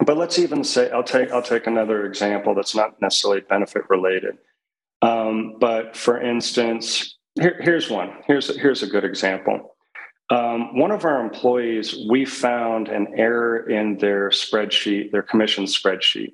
But 0.04 0.16
let's 0.16 0.38
even 0.38 0.64
say 0.64 0.90
I'll 0.90 1.04
take 1.04 1.30
I'll 1.30 1.42
take 1.42 1.66
another 1.66 2.06
example 2.06 2.54
that's 2.54 2.74
not 2.74 3.00
necessarily 3.00 3.40
benefit 3.40 3.82
related. 3.88 4.38
Um, 5.00 5.56
but 5.60 5.96
for 5.96 6.20
instance, 6.20 7.18
here, 7.40 7.56
here's 7.60 7.88
one. 7.90 8.12
Here's 8.26 8.54
here's 8.56 8.82
a 8.82 8.86
good 8.86 9.04
example. 9.04 9.76
Um, 10.30 10.78
one 10.78 10.90
of 10.90 11.04
our 11.04 11.20
employees, 11.20 12.06
we 12.08 12.24
found 12.24 12.88
an 12.88 13.08
error 13.16 13.68
in 13.68 13.98
their 13.98 14.30
spreadsheet, 14.30 15.10
their 15.12 15.22
commission 15.22 15.64
spreadsheet. 15.64 16.32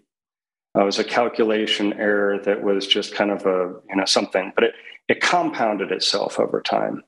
Uh, 0.77 0.83
it 0.83 0.85
was 0.85 1.01
a 1.01 1.05
calculation 1.05 1.93
error 1.95 2.39
that 2.45 2.63
was 2.63 2.87
just 2.87 3.15
kind 3.15 3.33
of 3.33 3.45
a, 3.45 3.75
you 3.89 3.97
know, 3.97 4.05
something, 4.05 4.53
but 4.55 4.65
it, 4.65 4.75
it 5.09 5.21
compounded 5.21 5.91
itself 5.91 6.39
over 6.39 6.61
time. 6.61 7.03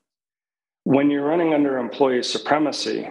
When 0.83 1.09
you're 1.09 1.25
running 1.25 1.53
under 1.53 1.77
employee 1.77 2.23
supremacy, 2.23 3.07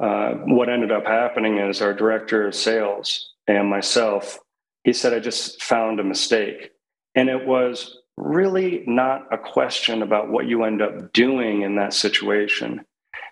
uh, 0.00 0.32
what 0.46 0.68
ended 0.68 0.90
up 0.90 1.06
happening 1.06 1.58
is 1.58 1.82
our 1.82 1.92
director 1.92 2.46
of 2.46 2.54
sales 2.54 3.34
and 3.46 3.68
myself, 3.68 4.38
he 4.84 4.92
said, 4.92 5.12
I 5.12 5.20
just 5.20 5.62
found 5.62 6.00
a 6.00 6.04
mistake. 6.04 6.70
And 7.14 7.28
it 7.28 7.46
was 7.46 7.98
really 8.16 8.82
not 8.86 9.26
a 9.32 9.38
question 9.38 10.02
about 10.02 10.30
what 10.30 10.46
you 10.46 10.64
end 10.64 10.80
up 10.80 11.12
doing 11.12 11.62
in 11.62 11.76
that 11.76 11.92
situation. 11.92 12.84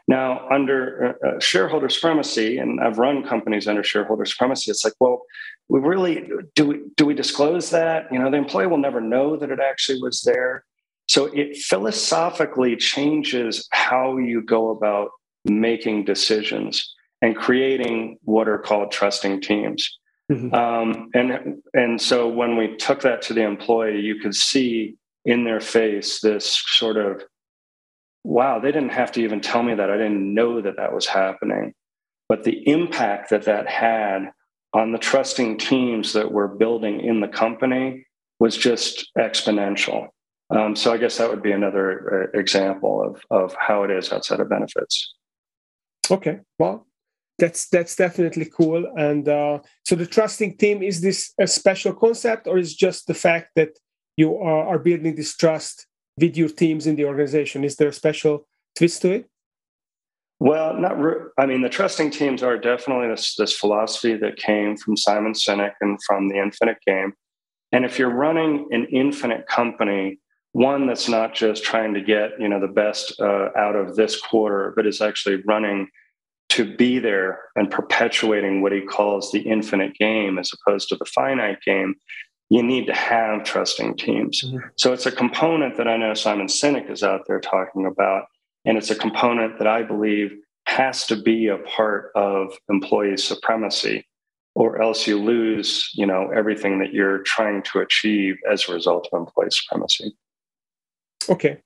Now, 0.08 0.48
under 0.50 1.16
uh, 1.22 1.28
uh, 1.28 1.40
shareholder 1.40 1.88
supremacy, 1.88 2.58
and 2.58 2.80
I've 2.80 2.98
run 2.98 3.26
companies 3.26 3.68
under 3.68 3.82
shareholder 3.82 4.24
supremacy, 4.24 4.70
it's 4.70 4.84
like, 4.84 4.94
well, 5.00 5.22
we 5.68 5.80
really 5.80 6.26
do 6.54 6.66
we 6.66 6.80
do 6.96 7.04
we 7.04 7.12
disclose 7.12 7.70
that? 7.70 8.10
You 8.10 8.18
know, 8.18 8.30
the 8.30 8.38
employee 8.38 8.66
will 8.66 8.78
never 8.78 9.02
know 9.02 9.36
that 9.36 9.50
it 9.50 9.60
actually 9.60 10.00
was 10.00 10.22
there. 10.22 10.64
So 11.08 11.26
it 11.26 11.56
philosophically 11.58 12.76
changes 12.76 13.68
how 13.70 14.16
you 14.16 14.42
go 14.42 14.70
about 14.70 15.10
making 15.44 16.04
decisions 16.04 16.94
and 17.22 17.36
creating 17.36 18.18
what 18.22 18.48
are 18.48 18.58
called 18.58 18.92
trusting 18.92 19.40
teams. 19.40 19.98
Mm-hmm. 20.30 20.54
Um, 20.54 21.08
and 21.14 21.62
and 21.72 22.00
so 22.00 22.28
when 22.28 22.56
we 22.56 22.76
took 22.76 23.00
that 23.02 23.22
to 23.22 23.34
the 23.34 23.42
employee, 23.42 24.00
you 24.00 24.16
could 24.16 24.34
see 24.34 24.96
in 25.24 25.44
their 25.44 25.60
face 25.60 26.20
this 26.20 26.62
sort 26.66 26.96
of 26.96 27.22
wow, 28.24 28.58
they 28.58 28.70
didn't 28.70 28.90
have 28.90 29.10
to 29.12 29.22
even 29.22 29.40
tell 29.40 29.62
me 29.62 29.74
that. 29.74 29.90
I 29.90 29.96
didn't 29.96 30.34
know 30.34 30.60
that 30.60 30.76
that 30.76 30.92
was 30.92 31.06
happening. 31.06 31.72
But 32.28 32.44
the 32.44 32.68
impact 32.68 33.30
that 33.30 33.44
that 33.44 33.66
had 33.66 34.32
on 34.74 34.92
the 34.92 34.98
trusting 34.98 35.56
teams 35.56 36.12
that 36.12 36.30
we're 36.30 36.48
building 36.48 37.00
in 37.00 37.20
the 37.20 37.28
company 37.28 38.06
was 38.38 38.56
just 38.56 39.10
exponential. 39.16 40.08
Um, 40.50 40.76
so 40.76 40.92
I 40.92 40.98
guess 40.98 41.18
that 41.18 41.30
would 41.30 41.42
be 41.42 41.52
another 41.52 42.30
uh, 42.34 42.38
example 42.38 43.02
of, 43.02 43.22
of 43.30 43.56
how 43.58 43.82
it 43.84 43.90
is 43.90 44.12
outside 44.12 44.40
of 44.40 44.48
benefits. 44.48 45.14
Okay, 46.10 46.40
well, 46.58 46.86
that's 47.38 47.68
that's 47.68 47.96
definitely 47.96 48.46
cool. 48.46 48.86
And 48.96 49.28
uh, 49.28 49.60
so 49.84 49.94
the 49.94 50.06
trusting 50.06 50.56
team 50.56 50.82
is 50.82 51.00
this 51.00 51.32
a 51.38 51.46
special 51.46 51.94
concept, 51.94 52.46
or 52.46 52.58
is 52.58 52.74
just 52.74 53.06
the 53.06 53.14
fact 53.14 53.50
that 53.56 53.78
you 54.16 54.36
are, 54.36 54.66
are 54.68 54.78
building 54.78 55.14
this 55.14 55.36
trust 55.36 55.86
with 56.16 56.36
your 56.36 56.48
teams 56.48 56.86
in 56.86 56.96
the 56.96 57.04
organization? 57.04 57.64
Is 57.64 57.76
there 57.76 57.88
a 57.88 57.92
special 57.92 58.46
twist 58.76 59.02
to 59.02 59.12
it? 59.12 59.30
Well, 60.40 60.74
not. 60.74 60.98
Re- 60.98 61.30
I 61.38 61.46
mean, 61.46 61.62
the 61.62 61.68
trusting 61.68 62.10
teams 62.10 62.42
are 62.42 62.58
definitely 62.58 63.08
this 63.08 63.34
this 63.36 63.56
philosophy 63.56 64.14
that 64.16 64.36
came 64.36 64.76
from 64.76 64.96
Simon 64.96 65.32
Sinek 65.32 65.74
and 65.80 65.98
from 66.06 66.28
the 66.28 66.38
Infinite 66.38 66.78
Game. 66.86 67.12
And 67.72 67.84
if 67.84 67.98
you're 67.98 68.14
running 68.14 68.66
an 68.70 68.86
infinite 68.86 69.46
company, 69.46 70.20
one 70.52 70.86
that's 70.86 71.08
not 71.08 71.34
just 71.34 71.62
trying 71.62 71.94
to 71.94 72.00
get 72.00 72.30
you 72.38 72.48
know 72.48 72.60
the 72.60 72.68
best 72.68 73.20
uh, 73.20 73.48
out 73.56 73.76
of 73.76 73.96
this 73.96 74.20
quarter, 74.20 74.72
but 74.76 74.86
is 74.86 75.00
actually 75.00 75.42
running 75.46 75.88
to 76.50 76.76
be 76.76 76.98
there 76.98 77.40
and 77.56 77.70
perpetuating 77.70 78.62
what 78.62 78.72
he 78.72 78.80
calls 78.80 79.30
the 79.30 79.40
infinite 79.40 79.94
game 79.94 80.38
as 80.38 80.50
opposed 80.52 80.88
to 80.88 80.96
the 80.96 81.04
finite 81.04 81.60
game, 81.62 81.94
you 82.50 82.62
need 82.62 82.86
to 82.86 82.94
have 82.94 83.44
trusting 83.44 83.96
teams. 83.96 84.42
Mm-hmm. 84.42 84.58
So 84.76 84.92
it's 84.92 85.06
a 85.06 85.12
component 85.12 85.76
that 85.76 85.86
I 85.86 85.96
know 85.96 86.14
Simon 86.14 86.46
Sinek 86.46 86.90
is 86.90 87.02
out 87.02 87.26
there 87.26 87.40
talking 87.40 87.84
about. 87.84 88.24
And 88.64 88.76
it's 88.76 88.90
a 88.90 88.94
component 88.94 89.58
that 89.58 89.66
I 89.66 89.82
believe 89.82 90.32
has 90.66 91.06
to 91.06 91.16
be 91.16 91.48
a 91.48 91.58
part 91.58 92.10
of 92.14 92.52
employee 92.68 93.16
supremacy, 93.16 94.06
or 94.54 94.82
else 94.82 95.06
you 95.06 95.18
lose, 95.18 95.90
you 95.94 96.06
know, 96.06 96.30
everything 96.34 96.78
that 96.80 96.92
you're 96.92 97.22
trying 97.22 97.62
to 97.62 97.78
achieve 97.78 98.36
as 98.50 98.68
a 98.68 98.72
result 98.72 99.08
of 99.12 99.20
employee 99.20 99.50
supremacy. 99.50 100.14
Okay. 101.28 101.58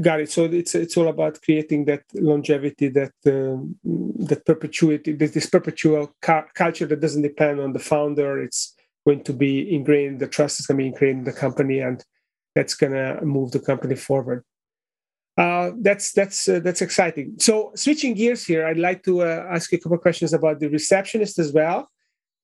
Got 0.00 0.20
it. 0.20 0.30
So 0.30 0.44
it's 0.44 0.74
it's 0.74 0.96
all 0.96 1.08
about 1.08 1.42
creating 1.42 1.84
that 1.86 2.04
longevity, 2.14 2.88
that 2.88 3.12
uh, 3.26 3.60
that 4.26 4.42
perpetuity, 4.46 5.12
this, 5.12 5.32
this 5.32 5.46
perpetual 5.46 6.14
ca- 6.22 6.46
culture 6.54 6.86
that 6.86 7.00
doesn't 7.00 7.22
depend 7.22 7.60
on 7.60 7.72
the 7.72 7.78
founder. 7.78 8.42
It's 8.42 8.74
going 9.04 9.24
to 9.24 9.32
be 9.32 9.74
ingrained, 9.74 10.20
the 10.20 10.28
trust 10.28 10.60
is 10.60 10.66
going 10.66 10.78
to 10.78 10.82
be 10.82 10.88
ingrained 10.88 11.18
in 11.18 11.24
the 11.24 11.32
company, 11.32 11.80
and 11.80 12.02
that's 12.54 12.74
going 12.74 12.92
to 12.92 13.24
move 13.24 13.50
the 13.50 13.60
company 13.60 13.96
forward. 13.96 14.44
Uh, 15.36 15.72
that's 15.80 16.12
that's 16.12 16.48
uh, 16.48 16.60
that's 16.60 16.82
exciting. 16.82 17.34
So 17.38 17.72
switching 17.74 18.14
gears 18.14 18.46
here, 18.46 18.66
I'd 18.66 18.78
like 18.78 19.02
to 19.04 19.22
uh, 19.22 19.46
ask 19.50 19.72
you 19.72 19.78
a 19.78 19.80
couple 19.80 19.96
of 19.96 20.02
questions 20.02 20.32
about 20.32 20.60
the 20.60 20.68
receptionist 20.68 21.38
as 21.38 21.52
well. 21.52 21.90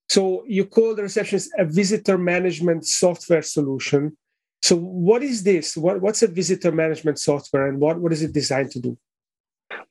So 0.09 0.43
you 0.47 0.65
call 0.65 0.95
the 0.95 1.03
receptionist 1.03 1.51
a 1.57 1.65
visitor 1.65 2.17
management 2.17 2.85
software 2.85 3.43
solution. 3.43 4.17
So 4.61 4.75
what 4.75 5.23
is 5.23 5.43
this? 5.43 5.77
What, 5.77 6.01
what's 6.01 6.21
a 6.21 6.27
visitor 6.27 6.71
management 6.71 7.19
software, 7.19 7.67
and 7.67 7.79
what, 7.79 7.99
what 7.99 8.11
is 8.11 8.21
it 8.21 8.33
designed 8.33 8.71
to 8.71 8.79
do? 8.79 8.97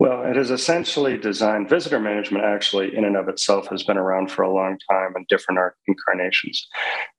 Well, 0.00 0.22
it 0.24 0.37
is 0.37 0.50
essentially 0.50 1.16
designed. 1.16 1.68
Visitor 1.68 2.00
management, 2.00 2.44
actually, 2.44 2.96
in 2.96 3.04
and 3.04 3.16
of 3.16 3.28
itself, 3.28 3.68
has 3.68 3.83
been 3.83 3.96
around 3.96 4.31
for 4.31 4.42
a 4.42 4.52
long 4.52 4.78
time 4.90 5.12
in 5.16 5.24
different 5.28 5.59
incarnations. 5.87 6.66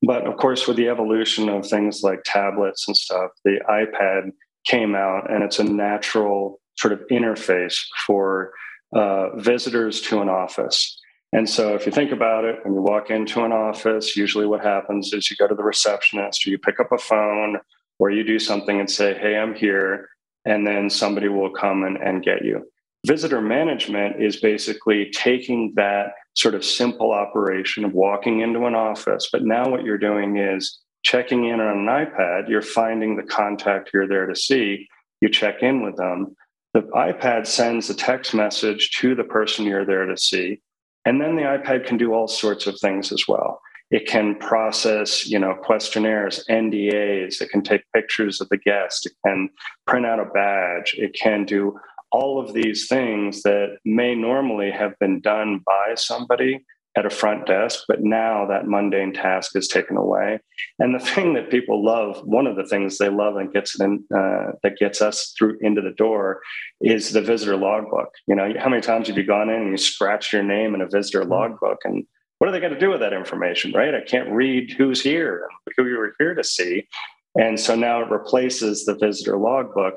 But 0.02 0.28
of 0.28 0.38
course, 0.38 0.68
with 0.68 0.78
the 0.78 0.90
evolution 0.90 1.50
of 1.50 1.68
things 1.68 2.02
like 2.04 2.22
tablets 2.26 2.88
and 2.88 2.96
stuff, 2.96 3.32
the 3.46 3.60
iPad 3.70 4.32
came 4.66 4.94
out, 4.94 5.32
and 5.32 5.44
it's 5.44 5.60
a 5.60 5.64
natural 5.64 6.60
sort 6.78 6.94
of 6.94 7.02
interface 7.12 7.78
for 8.06 8.52
uh, 8.96 9.36
visitors 9.38 10.02
to 10.02 10.22
an 10.22 10.30
office. 10.30 11.00
And 11.32 11.48
so, 11.48 11.76
if 11.76 11.86
you 11.86 11.92
think 11.92 12.12
about 12.12 12.44
it, 12.44 12.60
when 12.64 12.74
you 12.74 12.82
walk 12.82 13.12
into 13.12 13.44
an 13.44 13.52
office, 13.52 14.18
usually 14.18 14.48
what 14.48 14.64
happens 14.64 15.14
is 15.14 15.30
you 15.30 15.36
go 15.38 15.48
to 15.48 15.56
the 15.56 15.64
receptionist 15.64 16.46
or 16.46 16.50
you 16.50 16.58
pick 16.58 16.80
up 16.80 16.92
a 16.92 16.98
phone 16.98 17.60
or 18.00 18.10
you 18.10 18.24
do 18.24 18.40
something 18.40 18.80
and 18.80 18.90
say, 18.90 19.14
Hey, 19.14 19.38
I'm 19.38 19.54
here 19.54 20.10
and 20.46 20.66
then 20.66 20.90
somebody 20.90 21.28
will 21.28 21.52
come 21.52 21.84
and, 21.84 21.98
and 21.98 22.24
get 22.24 22.44
you. 22.44 22.66
Visitor 23.06 23.42
management 23.42 24.22
is 24.22 24.38
basically 24.38 25.10
taking 25.12 25.74
that 25.76 26.14
sort 26.36 26.56
of 26.56 26.66
simple 26.66 27.12
operation 27.12 27.86
of 27.86 27.94
walking 27.94 28.42
into 28.42 28.66
an 28.66 28.76
office, 28.76 29.30
but 29.32 29.44
now 29.44 29.70
what 29.70 29.84
you're 29.84 29.98
doing 29.98 30.38
is 30.38 30.80
checking 31.04 31.46
in 31.46 31.60
on 31.62 31.78
an 31.78 31.86
iPad, 31.86 32.50
you're 32.50 32.62
finding 32.62 33.16
the 33.16 33.24
contact 33.24 33.92
you're 33.94 34.08
there 34.08 34.26
to 34.26 34.36
see, 34.36 34.88
you 35.22 35.30
check 35.30 35.62
in 35.62 35.82
with 35.82 35.96
them. 35.96 36.36
The 36.74 36.82
iPad 36.82 37.48
sends 37.48 37.90
a 37.90 37.96
text 37.96 38.34
message 38.34 38.92
to 38.98 39.16
the 39.16 39.24
person 39.24 39.66
you're 39.66 39.86
there 39.86 40.06
to 40.06 40.18
see, 40.18 40.62
and 41.06 41.22
then 41.22 41.36
the 41.36 41.44
iPad 41.44 41.86
can 41.86 41.98
do 41.98 42.14
all 42.14 42.28
sorts 42.28 42.68
of 42.68 42.80
things 42.80 43.12
as 43.12 43.26
well. 43.28 43.62
It 43.92 44.08
can 44.08 44.36
process, 44.36 45.28
you 45.28 45.40
know, 45.40 45.56
questionnaires, 45.56 46.46
NDAs. 46.50 47.42
It 47.42 47.50
can 47.50 47.64
take 47.64 47.82
pictures 47.94 48.40
of 48.40 48.48
the 48.50 48.58
guest. 48.58 49.08
It 49.08 49.14
can 49.26 49.50
print 49.88 50.06
out 50.06 50.20
a 50.20 50.26
badge. 50.26 50.94
It 50.98 51.14
can 51.14 51.44
do 51.44 51.80
all 52.12 52.40
of 52.40 52.54
these 52.54 52.88
things 52.88 53.42
that 53.44 53.78
may 53.86 54.14
normally 54.14 54.72
have 54.72 54.98
been 55.00 55.22
done 55.22 55.62
by 55.66 55.96
somebody 55.96 56.64
at 56.98 57.06
a 57.06 57.10
front 57.10 57.46
desk, 57.46 57.84
but 57.88 58.02
now 58.02 58.46
that 58.48 58.68
mundane 58.68 59.14
task 59.14 59.56
is 59.56 59.68
taken 59.68 59.96
away. 59.96 60.40
And 60.80 60.94
the 60.94 61.00
thing 61.06 61.34
that 61.34 61.52
people 61.52 61.84
love, 61.84 62.22
one 62.26 62.48
of 62.48 62.56
the 62.56 62.66
things 62.66 62.98
they 62.98 63.10
love 63.10 63.36
and 63.38 63.54
gets 63.54 63.80
in, 63.80 64.04
uh, 64.16 64.54
that 64.64 64.78
gets 64.80 65.02
us 65.02 65.34
through 65.38 65.58
into 65.62 65.82
the 65.82 65.92
door, 65.92 66.42
is 66.82 67.12
the 67.12 67.22
visitor 67.22 67.58
logbook. 67.58 68.10
You 68.28 68.36
know, 68.36 68.54
how 68.60 68.70
many 68.70 68.82
times 68.82 69.08
have 69.08 69.18
you 69.18 69.24
gone 69.24 69.50
in 69.50 69.62
and 69.62 69.72
you 69.72 69.78
scratched 69.78 70.34
your 70.34 70.44
name 70.44 70.76
in 70.76 70.82
a 70.82 70.90
visitor 70.90 71.22
mm-hmm. 71.22 71.32
logbook, 71.32 71.80
and 71.84 72.06
what 72.40 72.48
are 72.48 72.52
they 72.52 72.60
going 72.60 72.74
to 72.74 72.80
do 72.80 72.90
with 72.90 73.02
that 73.02 73.14
information, 73.14 73.74
right? 73.74 73.94
I 73.94 74.02
can't 74.02 74.32
read 74.32 74.72
who's 74.72 75.02
here 75.02 75.48
who 75.76 75.86
you 75.88 75.98
were 75.98 76.16
here 76.18 76.34
to 76.34 76.44
see. 76.44 76.88
And 77.36 77.60
so 77.60 77.76
now 77.76 78.02
it 78.02 78.10
replaces 78.10 78.86
the 78.86 78.96
visitor 78.96 79.38
logbook. 79.38 79.96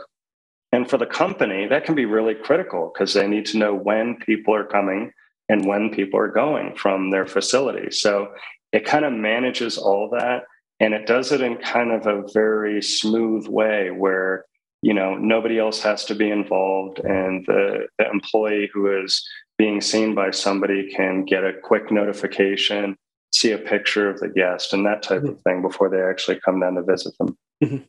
And 0.72 0.88
for 0.88 0.98
the 0.98 1.07
company, 1.07 1.66
that 1.68 1.85
can 1.85 1.94
be 1.94 2.05
really 2.05 2.35
critical 2.35 2.92
because 2.92 3.14
they 3.14 3.28
need 3.28 3.46
to 3.46 3.59
know 3.59 3.74
when 3.74 4.16
people 4.16 4.55
are 4.55 4.64
coming 4.64 5.12
and 5.53 5.67
when 5.67 5.91
people 5.91 6.19
are 6.19 6.29
going 6.29 6.75
from 6.75 7.11
their 7.11 7.27
facility. 7.27 7.91
So 7.91 8.33
it 8.73 8.87
kind 8.87 9.05
of 9.05 9.12
manages 9.12 9.77
all 9.77 10.09
that 10.19 10.45
and 10.81 10.95
it 10.95 11.07
does 11.07 11.31
it 11.31 11.43
in 11.43 11.59
kind 11.59 11.93
of 11.93 12.07
a 12.07 12.27
very 12.33 12.81
smooth 12.83 13.47
way 13.49 13.91
where 13.91 14.47
you 14.81 14.95
know 14.95 15.15
nobody 15.15 15.59
else 15.59 15.81
has 15.83 16.07
to 16.07 16.15
be 16.15 16.31
involved 16.31 17.01
and 17.01 17.45
the, 17.47 17.87
the 17.99 18.11
employee 18.11 18.71
who 18.73 18.83
is 19.05 19.23
being 19.59 19.83
seen 19.83 20.15
by 20.15 20.31
somebody 20.31 20.91
can 20.97 21.25
get 21.27 21.45
a 21.45 21.53
quick 21.62 21.93
notification 21.93 22.97
see 23.35 23.53
a 23.53 23.59
picture 23.59 24.09
of 24.09 24.19
the 24.21 24.29
guest 24.29 24.73
and 24.73 24.87
that 24.87 25.03
type 25.03 25.19
mm-hmm. 25.19 25.35
of 25.35 25.43
thing 25.43 25.61
before 25.61 25.91
they 25.91 26.01
actually 26.01 26.41
come 26.41 26.59
down 26.61 26.75
to 26.75 26.83
visit 26.83 27.12
them 27.19 27.37
mm-hmm. 27.62 27.85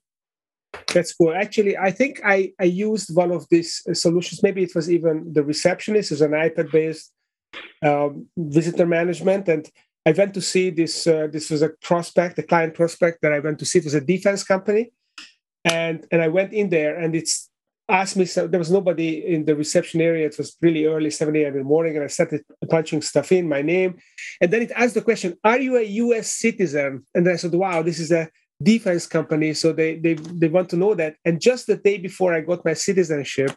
That's 0.92 1.14
cool. 1.14 1.36
Actually, 1.36 1.78
I 1.78 1.92
think 1.92 2.20
I, 2.26 2.52
I 2.60 2.64
used 2.64 3.16
one 3.16 3.32
of 3.32 3.46
these 3.52 3.84
solutions. 3.94 4.42
Maybe 4.42 4.64
it 4.64 4.74
was 4.74 4.92
even 4.92 5.32
the 5.32 5.44
receptionist 5.44 6.12
is 6.12 6.22
an 6.22 6.32
iPad 6.32 6.72
based 6.72 7.12
visitor 8.38 8.86
management. 8.86 9.48
And 9.48 9.70
I 10.06 10.12
went 10.12 10.34
to 10.34 10.42
see 10.42 10.70
this. 10.70 11.08
Uh, 11.08 11.28
this 11.32 11.50
was 11.50 11.62
a 11.62 11.70
prospect, 11.82 12.40
a 12.40 12.44
client 12.44 12.74
prospect 12.74 13.22
that 13.22 13.32
I 13.32 13.40
went 13.40 13.60
to 13.60 13.66
see. 13.66 13.80
It 13.80 13.86
was 13.86 13.94
a 13.94 14.02
defense 14.02 14.44
company, 14.44 14.92
and 15.64 16.06
and 16.12 16.22
I 16.22 16.28
went 16.28 16.54
in 16.54 16.70
there, 16.70 17.00
and 17.00 17.16
it's 17.16 17.50
asked 17.90 18.18
me. 18.18 18.26
So 18.26 18.48
there 18.48 18.60
was 18.60 18.72
nobody 18.72 19.26
in 19.26 19.46
the 19.46 19.56
reception 19.56 20.02
area. 20.02 20.26
It 20.26 20.38
was 20.38 20.58
really 20.62 20.86
early, 20.86 21.10
seven 21.10 21.36
a.m. 21.38 21.54
in 21.54 21.60
the 21.60 21.64
morning, 21.64 21.96
and 21.96 22.04
I 22.04 22.08
started 22.08 22.42
punching 22.70 23.02
stuff 23.02 23.32
in, 23.32 23.48
my 23.48 23.62
name, 23.62 23.98
and 24.42 24.52
then 24.52 24.62
it 24.62 24.72
asked 24.76 24.96
the 24.96 25.02
question, 25.02 25.38
"Are 25.44 25.60
you 25.60 25.78
a 25.78 25.84
U.S. 26.06 26.34
citizen?" 26.34 27.06
And 27.16 27.30
I 27.30 27.38
said, 27.38 27.54
"Wow, 27.54 27.82
this 27.82 28.00
is 28.00 28.12
a." 28.12 28.30
defense 28.62 29.08
company 29.08 29.54
so 29.54 29.74
they, 29.74 29.98
they 29.98 30.14
they 30.14 30.48
want 30.48 30.70
to 30.70 30.78
know 30.78 30.94
that 30.94 31.16
and 31.26 31.42
just 31.42 31.68
the 31.68 31.76
day 31.76 31.98
before 31.98 32.34
i 32.34 32.40
got 32.40 32.64
my 32.64 32.72
citizenship 32.72 33.52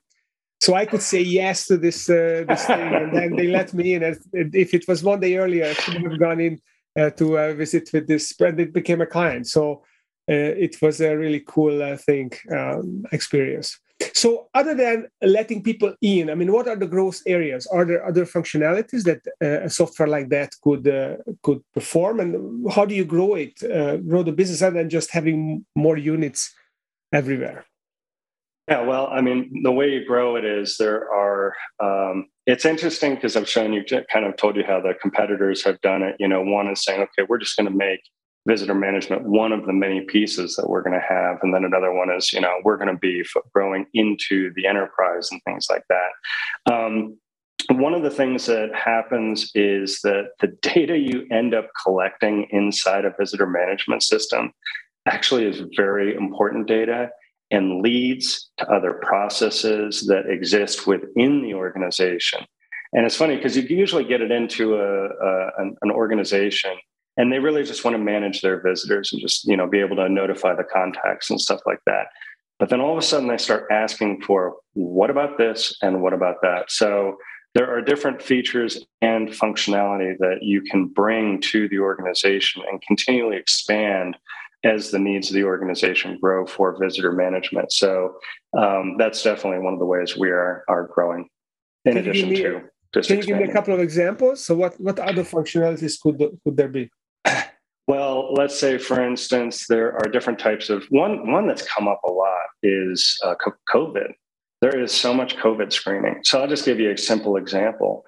so 0.61 0.75
I 0.75 0.87
could 0.87 1.03
say 1.03 1.21
yes 1.21 1.67
to 1.67 1.77
this 1.77 2.09
uh, 2.09 2.45
this 2.49 2.65
thing, 2.65 2.95
and 2.95 3.17
then 3.17 3.37
they 3.37 3.49
let 3.49 3.75
me 3.75 3.95
in. 3.95 4.03
If 4.33 4.75
it 4.75 4.89
was 4.89 5.03
one 5.03 5.21
day 5.21 5.37
earlier, 5.37 5.67
I 5.67 5.75
should 5.75 6.03
have 6.03 6.19
gone 6.19 6.41
in 6.41 6.61
uh, 6.99 7.11
to 7.11 7.39
uh, 7.39 7.53
visit 7.55 7.91
with 7.93 8.07
this, 8.07 8.33
but 8.33 8.59
it 8.59 8.73
became 8.73 9.01
a 9.01 9.07
client. 9.07 9.47
So 9.47 9.85
uh, 10.29 10.53
it 10.67 10.81
was 10.81 11.01
a 11.01 11.17
really 11.17 11.43
cool 11.47 11.83
uh, 11.83 11.97
thing 11.97 12.33
um, 12.51 13.05
experience. 13.13 13.79
So 14.13 14.49
other 14.55 14.75
than 14.75 15.07
letting 15.23 15.63
people 15.63 15.95
in, 16.01 16.31
I 16.31 16.35
mean, 16.35 16.53
what 16.53 16.69
are 16.69 16.77
the 16.77 16.87
growth 16.87 17.21
areas? 17.27 17.67
Are 17.67 17.85
there 17.85 18.05
other 18.05 18.27
functionalities 18.27 19.05
that 19.05 19.21
uh, 19.43 19.67
a 19.67 19.71
software 19.71 20.09
like 20.09 20.31
that 20.31 20.55
could 20.63 20.85
could 21.43 21.63
perform, 21.75 22.21
and 22.21 22.71
how 22.73 22.87
do 22.87 22.95
you 22.95 23.05
grow 23.05 23.35
it, 23.35 23.61
grow 24.09 24.23
the 24.23 24.33
business, 24.33 24.63
other 24.63 24.79
than 24.79 24.91
just 24.91 25.11
having 25.11 25.67
more 25.75 25.99
units 25.99 26.55
everywhere? 27.13 27.67
Yeah, 28.69 28.83
well, 28.83 29.09
I 29.13 29.21
mean, 29.21 29.63
the 29.63 29.71
way 29.71 29.91
you 29.91 30.05
grow 30.05 30.35
it 30.35 30.45
is 30.45 30.77
there 30.77 31.09
are, 31.13 31.55
um, 31.81 32.27
it's 32.47 32.65
interesting 32.65 33.15
because 33.15 33.37
I've 33.37 33.49
shown 33.49 33.73
you, 33.73 33.85
kind 34.13 34.27
of 34.27 34.37
told 34.37 34.57
you 34.57 34.65
how 34.67 34.81
the 34.81 34.95
competitors 35.01 35.63
have 35.65 35.81
done 35.83 36.03
it. 36.03 36.17
You 36.19 36.27
know, 36.27 36.43
one 36.43 36.67
is 36.69 36.83
saying, 36.83 37.01
okay, 37.01 37.27
we're 37.29 37.39
just 37.39 37.57
going 37.57 37.71
to 37.71 37.77
make 37.77 38.01
visitor 38.47 38.75
management 38.75 39.23
one 39.23 39.53
of 39.53 39.67
the 39.67 39.73
many 39.73 40.01
pieces 40.03 40.57
that 40.57 40.69
we're 40.69 40.83
going 40.83 40.99
to 40.99 41.07
have. 41.07 41.39
And 41.43 41.55
then 41.55 41.65
another 41.65 41.93
one 41.93 42.11
is, 42.11 42.33
you 42.33 42.41
know, 42.41 42.55
we're 42.65 42.77
going 42.77 42.93
to 42.93 42.99
be 42.99 43.25
growing 43.55 43.87
into 43.95 44.53
the 44.57 44.67
enterprise 44.67 45.29
and 45.31 45.41
things 45.45 45.67
like 45.71 45.83
that. 45.89 46.73
Um, 46.73 47.19
one 47.71 47.95
of 47.95 48.03
the 48.03 48.11
things 48.11 48.47
that 48.47 48.75
happens 48.75 49.51
is 49.55 50.01
that 50.03 50.31
the 50.41 50.49
data 50.63 50.99
you 50.99 51.27
end 51.31 51.55
up 51.55 51.69
collecting 51.85 52.47
inside 52.51 53.05
a 53.05 53.15
visitor 53.19 53.47
management 53.47 54.03
system 54.03 54.53
actually 55.07 55.45
is 55.45 55.63
very 55.77 56.15
important 56.17 56.67
data 56.67 57.11
and 57.51 57.83
leads 57.83 58.51
to 58.59 58.69
other 58.69 58.95
processes 59.03 60.07
that 60.07 60.29
exist 60.29 60.87
within 60.87 61.43
the 61.43 61.55
organization. 61.55 62.45
And 62.93 63.05
it's 63.05 63.17
funny 63.17 63.37
because 63.37 63.57
you 63.57 63.63
usually 63.63 64.05
get 64.05 64.21
it 64.21 64.31
into 64.31 64.75
a, 64.77 65.09
a 65.09 65.51
an, 65.59 65.77
an, 65.83 65.91
organization 65.91 66.73
and 67.17 67.33
they 67.33 67.39
really 67.39 67.63
just 67.63 67.85
want 67.85 67.95
to 67.97 68.03
manage 68.03 68.41
their 68.41 68.61
visitors 68.61 69.13
and 69.13 69.21
just 69.21 69.45
you 69.45 69.57
know 69.57 69.67
be 69.67 69.81
able 69.81 69.97
to 69.97 70.09
notify 70.09 70.55
the 70.55 70.65
contacts 70.65 71.31
and 71.31 71.41
stuff 71.41 71.61
like 71.67 71.81
that. 71.87 72.07
But 72.59 72.71
then 72.71 72.81
all 72.81 72.93
of 72.93 72.99
a 72.99 73.03
sudden 73.03 73.29
they 73.29 73.39
start 73.39 73.67
asking 73.71 74.23
for 74.23 74.57
what 74.75 75.11
about 75.11 75.37
this 75.37 75.77
and 75.83 76.01
what 76.01 76.15
about 76.15 76.37
that. 76.43 76.71
So 76.71 77.19
there 77.55 77.71
are 77.71 77.81
different 77.81 78.23
features 78.23 78.85
and 79.01 79.29
functionality 79.29 80.17
that 80.19 80.39
you 80.43 80.63
can 80.63 80.87
bring 80.89 81.41
to 81.41 81.69
the 81.69 81.79
organization 81.79 82.63
and 82.71 82.83
continually 82.83 83.37
expand 83.37 84.17
as 84.67 84.91
the 84.91 84.99
needs 84.99 85.31
of 85.31 85.35
the 85.35 85.45
organization 85.45 86.19
grow 86.21 86.47
for 86.47 86.77
visitor 86.79 87.13
management. 87.13 87.73
So 87.73 88.17
um, 88.59 88.97
that's 88.99 89.23
definitely 89.23 89.61
one 89.61 89.75
of 89.75 89.79
the 89.79 89.87
ways 89.87 90.17
we 90.17 90.31
are 90.31 90.65
are 90.69 90.89
growing. 90.95 91.29
In 91.85 91.93
can 91.93 91.99
addition 91.99 92.29
me, 92.29 92.43
to 92.43 92.63
just 92.93 93.09
can 93.09 93.19
you 93.19 93.25
give 93.25 93.39
me 93.39 93.45
a 93.45 93.53
couple 93.53 93.73
of 93.75 93.81
examples? 93.81 94.45
So 94.45 94.55
what 94.55 94.79
what 94.81 94.99
other 94.99 95.25
functionalities 95.25 96.01
could 96.01 96.19
could 96.43 96.57
there 96.57 96.69
be? 96.69 96.91
Well, 97.89 98.35
let's 98.35 98.59
say, 98.59 98.79
for 98.79 99.01
instance, 99.01 99.69
there 99.69 99.95
are 99.95 100.11
different 100.11 100.41
types 100.41 100.71
of 100.71 100.85
one. 100.89 101.31
One 101.31 101.47
that's 101.47 101.63
come 101.63 101.87
up 101.87 102.01
a 102.05 102.11
lot 102.11 102.47
is 102.65 103.17
uh, 103.25 103.37
COVID. 103.73 104.11
There 104.61 104.77
is 104.77 104.91
so 104.91 105.15
much 105.15 105.37
COVID 105.37 105.73
screening. 105.73 106.19
So 106.25 106.41
I'll 106.41 106.49
just 106.49 106.65
give 106.65 106.81
you 106.81 106.91
a 106.91 106.99
simple 106.99 107.37
example 107.37 108.05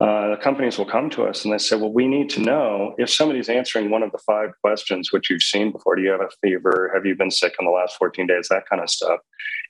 uh, 0.00 0.30
the 0.30 0.36
companies 0.36 0.78
will 0.78 0.86
come 0.86 1.10
to 1.10 1.24
us 1.24 1.44
and 1.44 1.52
they 1.52 1.58
say, 1.58 1.76
well, 1.76 1.92
we 1.92 2.08
need 2.08 2.30
to 2.30 2.40
know 2.40 2.94
if 2.96 3.10
somebody's 3.10 3.50
answering 3.50 3.90
one 3.90 4.02
of 4.02 4.10
the 4.12 4.18
five 4.26 4.48
questions 4.62 5.12
which 5.12 5.28
you've 5.28 5.42
seen 5.42 5.70
before. 5.72 5.94
Do 5.94 6.00
you 6.00 6.10
have 6.10 6.22
a 6.22 6.30
fever? 6.40 6.90
Have 6.94 7.04
you 7.04 7.14
been 7.14 7.30
sick 7.30 7.54
in 7.60 7.66
the 7.66 7.70
last 7.70 7.96
14 7.98 8.26
days? 8.26 8.48
That 8.48 8.66
kind 8.66 8.82
of 8.82 8.88
stuff. 8.88 9.20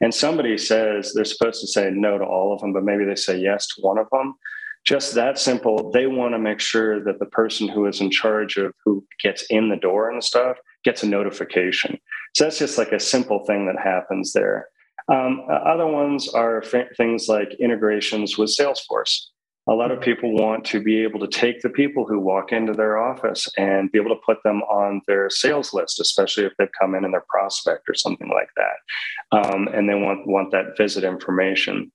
And 0.00 0.14
somebody 0.14 0.56
says 0.56 1.12
they're 1.12 1.24
supposed 1.24 1.60
to 1.62 1.66
say 1.66 1.90
no 1.92 2.16
to 2.16 2.24
all 2.24 2.54
of 2.54 2.60
them, 2.60 2.72
but 2.72 2.84
maybe 2.84 3.04
they 3.04 3.16
say 3.16 3.38
yes 3.38 3.66
to 3.68 3.82
one 3.82 3.98
of 3.98 4.06
them. 4.12 4.34
Just 4.84 5.14
that 5.14 5.36
simple. 5.36 5.90
They 5.90 6.06
want 6.06 6.34
to 6.34 6.38
make 6.38 6.60
sure 6.60 7.02
that 7.02 7.18
the 7.18 7.26
person 7.26 7.66
who 7.66 7.86
is 7.86 8.00
in 8.00 8.10
charge 8.10 8.56
of 8.56 8.72
who 8.84 9.04
gets 9.20 9.42
in 9.50 9.68
the 9.68 9.76
door 9.76 10.10
and 10.10 10.22
stuff 10.22 10.58
gets 10.84 11.02
a 11.02 11.06
notification. 11.06 11.98
So 12.36 12.44
that's 12.44 12.58
just 12.58 12.78
like 12.78 12.92
a 12.92 13.00
simple 13.00 13.44
thing 13.46 13.66
that 13.66 13.82
happens 13.82 14.32
there. 14.32 14.68
Um, 15.08 15.44
other 15.50 15.88
ones 15.88 16.28
are 16.28 16.62
f- 16.62 16.96
things 16.96 17.26
like 17.28 17.52
integrations 17.58 18.38
with 18.38 18.56
Salesforce 18.56 19.26
a 19.68 19.74
lot 19.74 19.90
of 19.90 20.00
people 20.00 20.34
want 20.34 20.64
to 20.64 20.82
be 20.82 21.02
able 21.02 21.20
to 21.20 21.28
take 21.28 21.60
the 21.60 21.68
people 21.68 22.06
who 22.06 22.18
walk 22.18 22.50
into 22.50 22.72
their 22.72 22.98
office 22.98 23.48
and 23.56 23.92
be 23.92 23.98
able 23.98 24.14
to 24.14 24.22
put 24.24 24.38
them 24.42 24.62
on 24.62 25.02
their 25.06 25.28
sales 25.28 25.72
list, 25.72 26.00
especially 26.00 26.44
if 26.44 26.52
they've 26.58 26.68
come 26.80 26.94
in 26.94 27.04
and 27.04 27.12
they're 27.12 27.24
prospect 27.28 27.88
or 27.88 27.94
something 27.94 28.30
like 28.30 28.48
that. 28.56 29.48
Um, 29.54 29.68
and 29.68 29.88
they 29.88 29.94
want, 29.94 30.26
want 30.26 30.50
that 30.52 30.76
visit 30.76 31.04
information. 31.04 31.92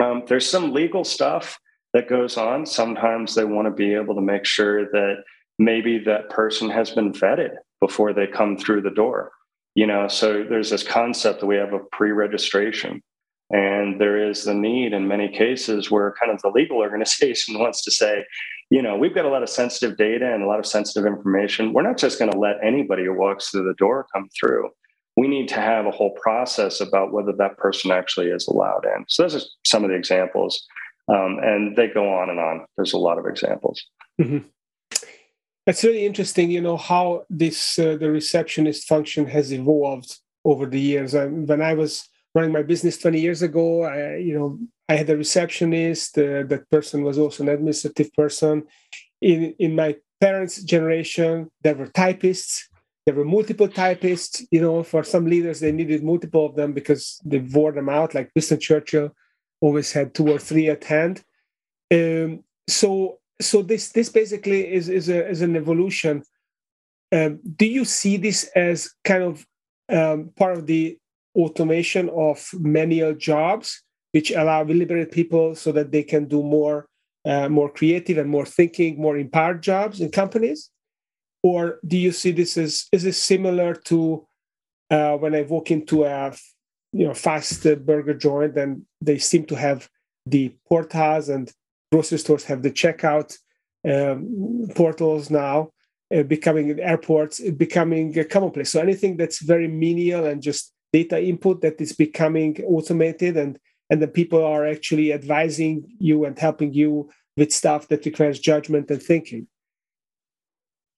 Um, 0.00 0.24
there's 0.26 0.48
some 0.48 0.72
legal 0.72 1.04
stuff 1.04 1.58
that 1.92 2.08
goes 2.08 2.36
on. 2.36 2.66
Sometimes 2.66 3.34
they 3.34 3.44
want 3.44 3.66
to 3.66 3.70
be 3.70 3.94
able 3.94 4.16
to 4.16 4.20
make 4.20 4.44
sure 4.44 4.84
that 4.90 5.22
maybe 5.58 5.98
that 6.00 6.30
person 6.30 6.68
has 6.68 6.90
been 6.90 7.12
vetted 7.12 7.54
before 7.80 8.12
they 8.12 8.26
come 8.26 8.58
through 8.58 8.82
the 8.82 8.90
door. 8.90 9.30
You 9.76 9.86
know, 9.86 10.08
so 10.08 10.44
there's 10.44 10.70
this 10.70 10.82
concept 10.82 11.40
that 11.40 11.46
we 11.46 11.56
have 11.56 11.72
a 11.72 11.80
pre-registration 11.92 13.02
and 13.50 14.00
there 14.00 14.30
is 14.30 14.44
the 14.44 14.54
need 14.54 14.92
in 14.92 15.06
many 15.06 15.28
cases 15.28 15.90
where 15.90 16.14
kind 16.18 16.32
of 16.32 16.40
the 16.42 16.48
legal 16.48 16.76
organization 16.78 17.58
wants 17.58 17.82
to 17.84 17.90
say, 17.90 18.24
you 18.70 18.82
know, 18.82 18.96
we've 18.96 19.14
got 19.14 19.24
a 19.24 19.28
lot 19.28 19.42
of 19.42 19.48
sensitive 19.48 19.96
data 19.96 20.32
and 20.32 20.42
a 20.42 20.46
lot 20.46 20.58
of 20.58 20.66
sensitive 20.66 21.06
information. 21.06 21.72
We're 21.72 21.82
not 21.82 21.98
just 21.98 22.18
going 22.18 22.32
to 22.32 22.38
let 22.38 22.56
anybody 22.62 23.04
who 23.04 23.14
walks 23.14 23.50
through 23.50 23.64
the 23.64 23.74
door 23.74 24.06
come 24.12 24.28
through. 24.38 24.70
We 25.16 25.28
need 25.28 25.48
to 25.50 25.60
have 25.60 25.86
a 25.86 25.92
whole 25.92 26.16
process 26.20 26.80
about 26.80 27.12
whether 27.12 27.32
that 27.38 27.56
person 27.56 27.92
actually 27.92 28.28
is 28.28 28.48
allowed 28.48 28.84
in. 28.84 29.04
So 29.08 29.22
those 29.22 29.36
are 29.36 29.46
some 29.64 29.84
of 29.84 29.90
the 29.90 29.96
examples. 29.96 30.66
Um, 31.06 31.38
and 31.42 31.76
they 31.76 31.88
go 31.88 32.14
on 32.14 32.30
and 32.30 32.40
on. 32.40 32.66
There's 32.76 32.94
a 32.94 32.98
lot 32.98 33.18
of 33.18 33.26
examples. 33.26 33.84
Mm-hmm. 34.20 34.38
That's 35.66 35.84
really 35.84 36.04
interesting. 36.04 36.50
You 36.50 36.60
know 36.60 36.76
how 36.76 37.24
this 37.30 37.78
uh, 37.78 37.96
the 37.96 38.10
receptionist 38.10 38.86
function 38.86 39.26
has 39.26 39.52
evolved 39.52 40.18
over 40.44 40.66
the 40.66 40.80
years. 40.80 41.14
I, 41.14 41.26
when 41.26 41.62
I 41.62 41.74
was 41.74 42.08
running 42.34 42.52
my 42.52 42.62
business 42.62 42.98
20 42.98 43.20
years 43.20 43.42
ago 43.42 43.82
i 43.82 44.16
you 44.16 44.36
know 44.36 44.58
i 44.88 44.96
had 44.96 45.10
a 45.10 45.16
receptionist 45.16 46.18
uh, 46.18 46.42
that 46.44 46.68
person 46.70 47.02
was 47.02 47.18
also 47.18 47.42
an 47.42 47.48
administrative 47.48 48.12
person 48.14 48.64
in 49.20 49.54
in 49.58 49.74
my 49.74 49.96
parents' 50.20 50.62
generation, 50.62 51.50
there 51.62 51.74
were 51.74 51.88
typists, 51.88 52.68
there 53.04 53.14
were 53.14 53.24
multiple 53.24 53.68
typists. 53.68 54.42
You 54.50 54.60
know, 54.62 54.82
for 54.82 55.02
some 55.04 55.26
leaders, 55.26 55.60
they 55.60 55.72
needed 55.72 56.02
multiple 56.02 56.46
of 56.46 56.56
them 56.56 56.72
because 56.72 57.20
they 57.24 57.38
wore 57.38 57.72
them 57.72 57.88
out. 57.88 58.14
Like 58.14 58.30
Winston 58.34 58.60
Churchill 58.60 59.10
always 59.60 59.92
had 59.92 60.14
two 60.14 60.28
or 60.28 60.38
three 60.38 60.68
at 60.68 60.84
hand. 60.84 61.22
Um, 61.92 62.44
so, 62.68 63.18
so 63.40 63.62
this 63.62 63.90
this 63.90 64.08
basically 64.08 64.72
is 64.72 64.88
is, 64.88 65.08
a, 65.08 65.28
is 65.28 65.42
an 65.42 65.56
evolution. 65.56 66.22
Um, 67.12 67.40
do 67.56 67.66
you 67.66 67.84
see 67.84 68.16
this 68.16 68.44
as 68.56 68.90
kind 69.04 69.22
of 69.22 69.46
um, 69.88 70.30
part 70.36 70.56
of 70.56 70.66
the 70.66 70.98
automation 71.36 72.08
of 72.10 72.48
manual 72.58 73.14
jobs, 73.14 73.82
which 74.12 74.30
allow 74.30 74.62
liberate 74.64 75.12
people 75.12 75.54
so 75.54 75.72
that 75.72 75.90
they 75.92 76.02
can 76.02 76.26
do 76.26 76.42
more 76.42 76.86
uh, 77.26 77.48
more 77.48 77.70
creative 77.70 78.18
and 78.18 78.28
more 78.28 78.44
thinking, 78.44 79.00
more 79.00 79.16
empowered 79.16 79.62
jobs 79.62 80.00
in 80.00 80.10
companies? 80.10 80.70
Or 81.42 81.78
do 81.86 81.96
you 81.96 82.12
see 82.12 82.32
this 82.32 82.56
as 82.56 82.86
is 82.92 83.02
this 83.02 83.22
similar 83.22 83.74
to 83.74 84.26
uh, 84.90 85.16
when 85.16 85.34
I 85.34 85.42
walk 85.42 85.70
into 85.70 86.04
a 86.04 86.34
you 86.92 87.06
know 87.06 87.14
fast 87.14 87.62
burger 87.84 88.14
joint 88.14 88.56
and 88.56 88.82
they 89.00 89.18
seem 89.18 89.44
to 89.46 89.56
have 89.56 89.88
the 90.26 90.54
portals 90.68 91.28
and 91.28 91.52
grocery 91.90 92.18
stores 92.18 92.44
have 92.44 92.62
the 92.62 92.70
checkout 92.70 93.36
um, 93.86 94.68
portals 94.74 95.30
now 95.30 95.70
uh, 96.14 96.22
becoming 96.22 96.78
airports 96.80 97.40
becoming 97.50 98.18
a 98.18 98.24
commonplace 98.24 98.70
so 98.70 98.80
anything 98.80 99.16
that's 99.16 99.42
very 99.42 99.68
menial 99.68 100.24
and 100.24 100.42
just 100.42 100.72
data 100.94 101.20
input 101.20 101.60
that 101.62 101.80
is 101.80 101.92
becoming 101.92 102.52
automated 102.76 103.36
and 103.36 103.58
and 103.90 104.00
the 104.00 104.12
people 104.18 104.42
are 104.42 104.64
actually 104.74 105.12
advising 105.12 105.74
you 105.98 106.24
and 106.24 106.38
helping 106.38 106.72
you 106.72 107.10
with 107.36 107.52
stuff 107.52 107.88
that 107.88 108.06
requires 108.06 108.38
judgment 108.38 108.90
and 108.90 109.02
thinking. 109.02 109.46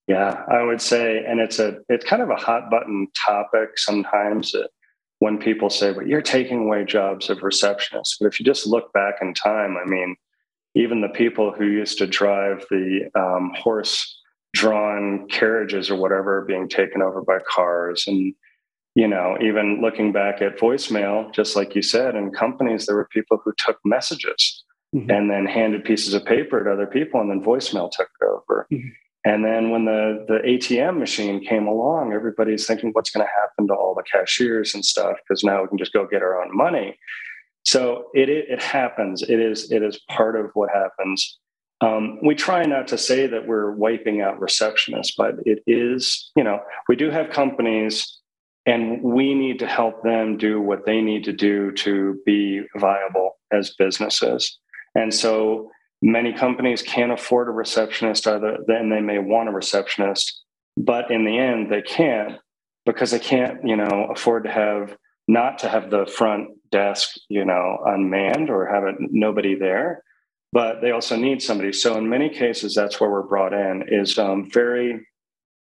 Yeah 0.07 0.33
i 0.59 0.63
would 0.69 0.83
say 0.93 1.05
and 1.29 1.41
it's 1.45 1.59
a 1.67 1.69
it's 1.89 2.09
kind 2.13 2.23
of 2.23 2.31
a 2.31 2.43
hot 2.49 2.71
button 2.75 3.09
topic 3.27 3.69
sometimes 3.89 4.55
when 5.25 5.39
people 5.49 5.71
say 5.71 5.89
but 5.97 6.07
you're 6.07 6.31
taking 6.37 6.61
away 6.67 6.85
jobs 6.85 7.31
of 7.31 7.39
receptionists. 7.51 8.17
But 8.19 8.27
if 8.31 8.39
you 8.39 8.45
just 8.53 8.67
look 8.75 8.93
back 8.93 9.15
in 9.23 9.33
time 9.35 9.73
i 9.83 9.87
mean 9.95 10.11
even 10.83 11.01
the 11.01 11.19
people 11.23 11.53
who 11.57 11.67
used 11.83 11.97
to 11.99 12.07
drive 12.21 12.59
the 12.71 13.11
um, 13.23 13.47
horse 13.65 13.95
drawn 14.53 15.27
carriages 15.29 15.91
or 15.91 15.97
whatever 16.03 16.45
being 16.53 16.69
taken 16.69 17.01
over 17.01 17.23
by 17.23 17.39
cars 17.55 18.05
and 18.07 18.35
you 18.97 19.07
know, 19.07 19.37
even 19.43 19.83
looking 19.83 20.11
back 20.11 20.41
at 20.41 20.59
voicemail, 20.59 21.31
just 21.33 21.55
like 21.55 21.75
you 21.75 21.83
said, 21.83 22.17
in 22.17 22.31
companies, 22.31 22.87
there 22.87 22.97
were 22.97 23.09
people 23.13 23.39
who 23.45 23.53
took 23.59 23.79
messages 23.85 24.65
mm-hmm. 24.95 25.11
and 25.11 25.31
then 25.31 25.45
handed 25.45 25.85
pieces 25.85 26.15
of 26.15 26.25
paper 26.25 26.65
to 26.65 26.73
other 26.73 26.87
people, 26.87 27.21
and 27.21 27.31
then 27.31 27.45
voicemail 27.45 27.91
took 27.91 28.09
it 28.21 28.25
over. 28.25 28.67
Mm-hmm. 28.73 28.89
And 29.27 29.45
then 29.45 29.71
when 29.71 29.85
the, 29.85 30.25
the 30.27 30.39
ATM 30.39 30.99
machine 30.99 31.45
came 31.45 31.67
along, 31.67 32.15
everybody's 32.15 32.67
thinking, 32.67 32.91
what's 32.93 33.11
going 33.11 33.27
to 33.27 33.31
happen 33.31 33.67
to 33.67 33.75
all 33.75 33.95
the 33.95 34.03
cashiers 34.03 34.75
and 34.75 34.83
stuff? 34.83 35.19
Because 35.29 35.45
now 35.45 35.61
we 35.61 35.69
can 35.69 35.79
just 35.79 35.93
go 35.93 36.07
get 36.07 36.23
our 36.23 36.41
own 36.41 36.57
money. 36.57 36.99
So 37.65 38.07
it, 38.15 38.31
it, 38.31 38.49
it 38.49 38.63
happens. 38.63 39.23
It 39.23 39.41
is, 39.41 39.71
it 39.71 39.83
is 39.83 40.01
part 40.09 40.37
of 40.37 40.53
what 40.55 40.71
happens. 40.73 41.39
Um, 41.83 42.19
we 42.25 42.35
try 42.35 42.65
not 42.65 42.89
to 42.89 42.97
say 42.97 43.27
that 43.27 43.47
we're 43.47 43.73
wiping 43.73 44.23
out 44.23 44.41
receptionists, 44.41 45.13
but 45.19 45.35
it 45.45 45.63
is, 45.67 46.31
you 46.35 46.45
know, 46.45 46.61
we 46.89 46.97
do 46.97 47.11
have 47.11 47.29
companies 47.29 48.16
and 48.67 49.03
we 49.03 49.35
need 49.35 49.61
to 49.61 49.67
help 49.67 50.03
them 50.03 50.37
do 50.37 50.61
what 50.61 50.85
they 50.85 51.01
need 51.01 51.25
to 51.25 51.33
do 51.33 51.71
to 51.73 52.21
be 52.27 52.63
viable 52.77 53.33
as 53.53 53.75
businesses. 53.79 54.59
And 54.95 55.15
so 55.15 55.71
many 56.03 56.33
companies 56.33 56.83
can't 56.83 57.13
afford 57.13 57.49
a 57.49 57.53
receptionist 57.53 58.27
either 58.27 58.59
then 58.67 58.91
they 58.91 59.01
may 59.01 59.19
want 59.19 59.49
a 59.49 59.53
receptionist 59.53 60.43
but 60.77 61.11
in 61.11 61.25
the 61.25 61.39
end 61.39 61.73
they 61.73 61.81
can't 61.81 62.39
because 62.85 63.13
they 63.13 63.19
can't 63.19 63.67
you 63.67 63.75
know 63.75 64.09
afford 64.15 64.45
to 64.45 64.51
have 64.51 64.95
not 65.27 65.59
to 65.59 65.69
have 65.71 65.91
the 65.91 66.05
front 66.05 66.51
desk 66.71 67.15
you 67.31 67.47
know 67.47 67.79
unmanned 67.87 68.51
or 68.51 68.67
have 68.67 68.85
it 68.85 68.95
nobody 68.99 69.55
there 69.55 70.03
but 70.57 70.81
they 70.81 70.91
also 70.91 71.17
need 71.17 71.43
somebody. 71.43 71.71
So 71.71 71.99
in 71.99 72.09
many 72.09 72.31
cases 72.31 72.75
that's 72.75 72.99
where 72.99 73.11
we're 73.11 73.23
brought 73.23 73.53
in 73.53 73.85
is 73.89 74.19
um, 74.19 74.51
very 74.51 75.07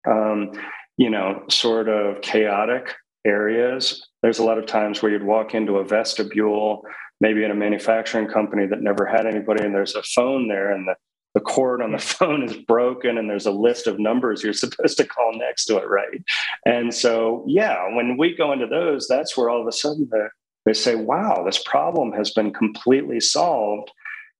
um, 0.08 0.52
you 0.96 1.10
know, 1.10 1.42
sort 1.48 1.88
of 1.88 2.20
chaotic 2.22 2.94
areas. 3.26 4.06
There's 4.22 4.38
a 4.38 4.44
lot 4.44 4.58
of 4.58 4.66
times 4.66 5.02
where 5.02 5.12
you'd 5.12 5.22
walk 5.22 5.54
into 5.54 5.76
a 5.76 5.84
vestibule, 5.84 6.82
maybe 7.20 7.44
in 7.44 7.50
a 7.50 7.54
manufacturing 7.54 8.28
company 8.28 8.66
that 8.66 8.82
never 8.82 9.04
had 9.04 9.26
anybody, 9.26 9.64
and 9.64 9.74
there's 9.74 9.94
a 9.94 10.02
phone 10.02 10.48
there, 10.48 10.70
and 10.70 10.86
the, 10.86 10.94
the 11.34 11.40
cord 11.40 11.82
on 11.82 11.92
the 11.92 11.98
phone 12.16 12.42
is 12.42 12.56
broken, 12.56 13.18
and 13.18 13.28
there's 13.28 13.46
a 13.46 13.50
list 13.50 13.86
of 13.86 13.98
numbers 13.98 14.42
you're 14.42 14.52
supposed 14.54 14.96
to 14.98 15.06
call 15.06 15.32
next 15.34 15.66
to 15.66 15.76
it, 15.76 15.88
right? 15.88 16.22
And 16.64 16.94
so, 16.94 17.44
yeah, 17.46 17.94
when 17.94 18.16
we 18.16 18.34
go 18.36 18.52
into 18.52 18.66
those, 18.66 19.06
that's 19.08 19.36
where 19.36 19.50
all 19.50 19.60
of 19.60 19.66
a 19.66 19.72
sudden 19.72 20.08
the, 20.10 20.28
they 20.64 20.72
say, 20.72 20.96
wow, 20.96 21.42
this 21.44 21.62
problem 21.64 22.12
has 22.12 22.32
been 22.32 22.52
completely 22.52 23.20
solved. 23.20 23.90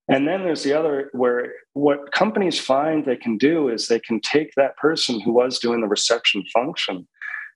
And 0.08 0.26
then 0.26 0.44
there's 0.44 0.62
the 0.62 0.72
other 0.72 1.10
where 1.12 1.52
what 1.72 2.12
companies 2.12 2.60
find 2.60 3.04
they 3.04 3.16
can 3.16 3.36
do 3.36 3.68
is 3.68 3.88
they 3.88 3.98
can 3.98 4.20
take 4.20 4.52
that 4.56 4.76
person 4.76 5.20
who 5.20 5.32
was 5.32 5.58
doing 5.58 5.80
the 5.80 5.88
reception 5.88 6.44
function, 6.52 7.08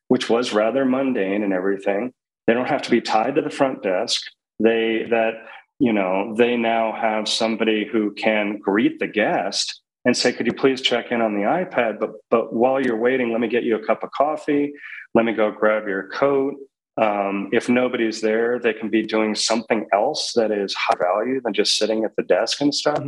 which 0.08 0.28
was 0.28 0.52
rather 0.52 0.84
mundane 0.84 1.44
and 1.44 1.52
everything. 1.52 2.12
They 2.46 2.54
don't 2.54 2.68
have 2.68 2.82
to 2.82 2.90
be 2.90 3.00
tied 3.00 3.36
to 3.36 3.42
the 3.42 3.50
front 3.50 3.82
desk. 3.82 4.22
They 4.58 5.06
that 5.10 5.34
you 5.78 5.92
know 5.92 6.34
they 6.36 6.56
now 6.56 6.92
have 6.92 7.28
somebody 7.28 7.86
who 7.90 8.12
can 8.14 8.58
greet 8.58 8.98
the 8.98 9.06
guest 9.06 9.80
and 10.04 10.16
say, 10.16 10.32
"Could 10.32 10.46
you 10.46 10.52
please 10.52 10.80
check 10.80 11.12
in 11.12 11.20
on 11.20 11.34
the 11.34 11.42
iPad?" 11.42 12.00
But 12.00 12.10
but 12.30 12.52
while 12.52 12.80
you're 12.80 12.98
waiting, 12.98 13.30
let 13.30 13.40
me 13.40 13.48
get 13.48 13.62
you 13.62 13.76
a 13.76 13.86
cup 13.86 14.02
of 14.02 14.10
coffee. 14.10 14.72
Let 15.14 15.24
me 15.24 15.32
go 15.32 15.52
grab 15.52 15.86
your 15.86 16.08
coat. 16.08 16.56
Um, 17.00 17.48
if 17.50 17.68
nobody's 17.68 18.20
there, 18.20 18.58
they 18.58 18.74
can 18.74 18.90
be 18.90 19.02
doing 19.02 19.34
something 19.34 19.86
else 19.92 20.32
that 20.34 20.50
is 20.50 20.74
high 20.74 20.98
value 20.98 21.40
than 21.40 21.54
just 21.54 21.78
sitting 21.78 22.04
at 22.04 22.14
the 22.16 22.22
desk 22.22 22.60
and 22.60 22.74
stuff. 22.74 23.02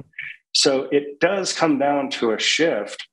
So 0.54 0.88
it 0.90 1.20
does 1.20 1.52
come 1.52 1.78
down 1.78 2.08
to 2.10 2.32
a 2.32 2.38
shift, 2.38 3.06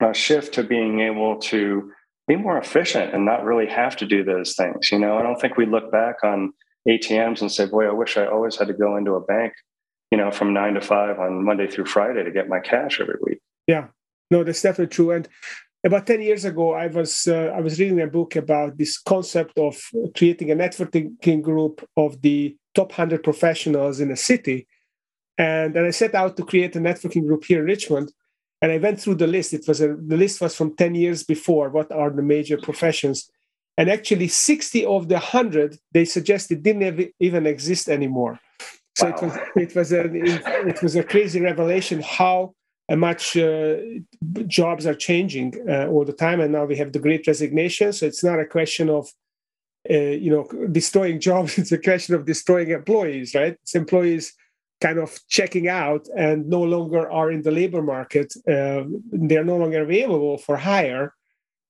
a 0.00 0.14
shift 0.14 0.54
to 0.54 0.62
being 0.62 1.00
able 1.00 1.38
to 1.40 1.90
be 2.28 2.36
more 2.36 2.56
efficient 2.56 3.12
and 3.12 3.24
not 3.24 3.44
really 3.44 3.66
have 3.66 3.96
to 3.96 4.06
do 4.06 4.22
those 4.22 4.54
things. 4.54 4.92
You 4.92 4.98
know, 5.00 5.18
I 5.18 5.22
don't 5.22 5.40
think 5.40 5.56
we 5.56 5.66
look 5.66 5.90
back 5.90 6.16
on 6.22 6.52
ATMs 6.88 7.40
and 7.40 7.50
say, 7.50 7.66
boy, 7.66 7.88
I 7.88 7.92
wish 7.92 8.16
I 8.16 8.26
always 8.26 8.56
had 8.56 8.68
to 8.68 8.74
go 8.74 8.96
into 8.96 9.12
a 9.12 9.20
bank, 9.20 9.52
you 10.12 10.18
know, 10.18 10.30
from 10.30 10.52
nine 10.52 10.74
to 10.74 10.80
five 10.80 11.18
on 11.18 11.44
Monday 11.44 11.68
through 11.68 11.86
Friday 11.86 12.22
to 12.22 12.30
get 12.30 12.48
my 12.48 12.60
cash 12.60 13.00
every 13.00 13.16
week. 13.22 13.38
Yeah, 13.66 13.88
no, 14.30 14.44
that's 14.44 14.62
definitely 14.62 14.94
true. 14.94 15.10
And 15.10 15.28
about 15.84 16.06
10 16.06 16.22
years 16.22 16.44
ago, 16.44 16.72
I 16.74 16.86
was 16.86 17.26
uh, 17.26 17.52
I 17.56 17.60
was 17.60 17.78
reading 17.78 18.00
a 18.00 18.06
book 18.06 18.36
about 18.36 18.78
this 18.78 18.98
concept 18.98 19.58
of 19.58 19.80
creating 20.16 20.50
a 20.50 20.56
networking 20.56 21.42
group 21.42 21.88
of 21.96 22.20
the 22.22 22.56
top 22.74 22.90
100 22.90 23.22
professionals 23.22 24.00
in 24.00 24.10
a 24.10 24.16
city. 24.16 24.66
And 25.38 25.74
then 25.74 25.84
I 25.84 25.90
set 25.90 26.14
out 26.14 26.36
to 26.36 26.44
create 26.44 26.76
a 26.76 26.80
networking 26.80 27.26
group 27.26 27.44
here 27.44 27.60
in 27.60 27.66
Richmond 27.66 28.12
and 28.62 28.70
I 28.70 28.78
went 28.78 29.00
through 29.00 29.16
the 29.16 29.26
list. 29.26 29.52
It 29.52 29.66
was 29.66 29.80
a, 29.80 29.96
the 29.96 30.16
list 30.16 30.40
was 30.40 30.54
from 30.54 30.76
10 30.76 30.94
years 30.94 31.24
before. 31.24 31.68
What 31.68 31.90
are 31.90 32.10
the 32.10 32.22
major 32.22 32.56
professions? 32.56 33.28
And 33.76 33.90
actually, 33.90 34.28
60 34.28 34.86
of 34.86 35.08
the 35.08 35.14
100 35.14 35.76
they 35.90 36.04
suggested 36.04 36.62
didn't 36.62 37.12
even 37.18 37.46
exist 37.46 37.88
anymore. 37.88 38.38
So 38.96 39.08
wow. 39.08 39.16
it 39.16 39.22
was 39.22 39.38
it 39.56 39.74
was 39.74 39.92
a 39.92 40.68
it, 40.68 40.82
was 40.82 40.94
a 40.94 41.02
crazy 41.02 41.40
revelation 41.40 42.02
how 42.02 42.54
much 42.90 43.36
uh, 43.36 43.76
jobs 44.46 44.86
are 44.86 44.94
changing 44.94 45.54
uh, 45.68 45.86
all 45.86 46.04
the 46.04 46.12
time, 46.12 46.40
and 46.40 46.52
now 46.52 46.64
we 46.64 46.76
have 46.76 46.92
the 46.92 46.98
Great 46.98 47.26
Resignation. 47.26 47.92
So 47.92 48.06
it's 48.06 48.24
not 48.24 48.40
a 48.40 48.46
question 48.46 48.90
of 48.90 49.08
uh, 49.90 49.94
you 49.94 50.30
know 50.30 50.66
destroying 50.68 51.20
jobs; 51.20 51.58
it's 51.58 51.72
a 51.72 51.78
question 51.78 52.14
of 52.14 52.26
destroying 52.26 52.70
employees, 52.70 53.34
right? 53.34 53.56
It's 53.62 53.74
employees 53.74 54.34
kind 54.80 54.98
of 54.98 55.16
checking 55.28 55.68
out 55.68 56.08
and 56.16 56.48
no 56.48 56.60
longer 56.60 57.10
are 57.10 57.30
in 57.30 57.42
the 57.42 57.52
labor 57.52 57.82
market. 57.82 58.34
Uh, 58.48 58.82
they're 59.12 59.44
no 59.44 59.56
longer 59.56 59.82
available 59.82 60.38
for 60.38 60.56
hire. 60.56 61.14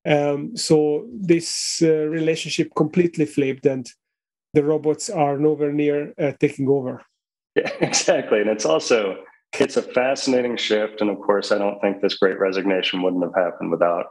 Um, 0.07 0.57
so 0.57 1.07
this 1.13 1.83
uh, 1.83 2.07
relationship 2.07 2.75
completely 2.75 3.27
flipped, 3.27 3.67
and 3.67 3.87
the 4.55 4.65
robots 4.65 5.11
are 5.11 5.39
nowhere 5.39 5.73
near 5.73 6.15
uh, 6.19 6.33
taking 6.41 6.69
over. 6.69 7.03
Yeah, 7.55 7.71
exactly, 7.81 8.41
and 8.41 8.51
it's 8.51 8.65
also 8.65 9.23
it's 9.59 9.77
a 9.77 9.83
fascinating 9.83 10.57
shift. 10.57 11.01
And 11.01 11.11
of 11.11 11.19
course, 11.21 11.53
I 11.53 11.59
don't 11.59 11.81
think 11.81 12.01
this 12.01 12.19
great 12.19 12.39
resignation 12.39 13.03
wouldn't 13.03 13.25
have 13.25 13.35
happened 13.35 13.71
without 13.71 14.07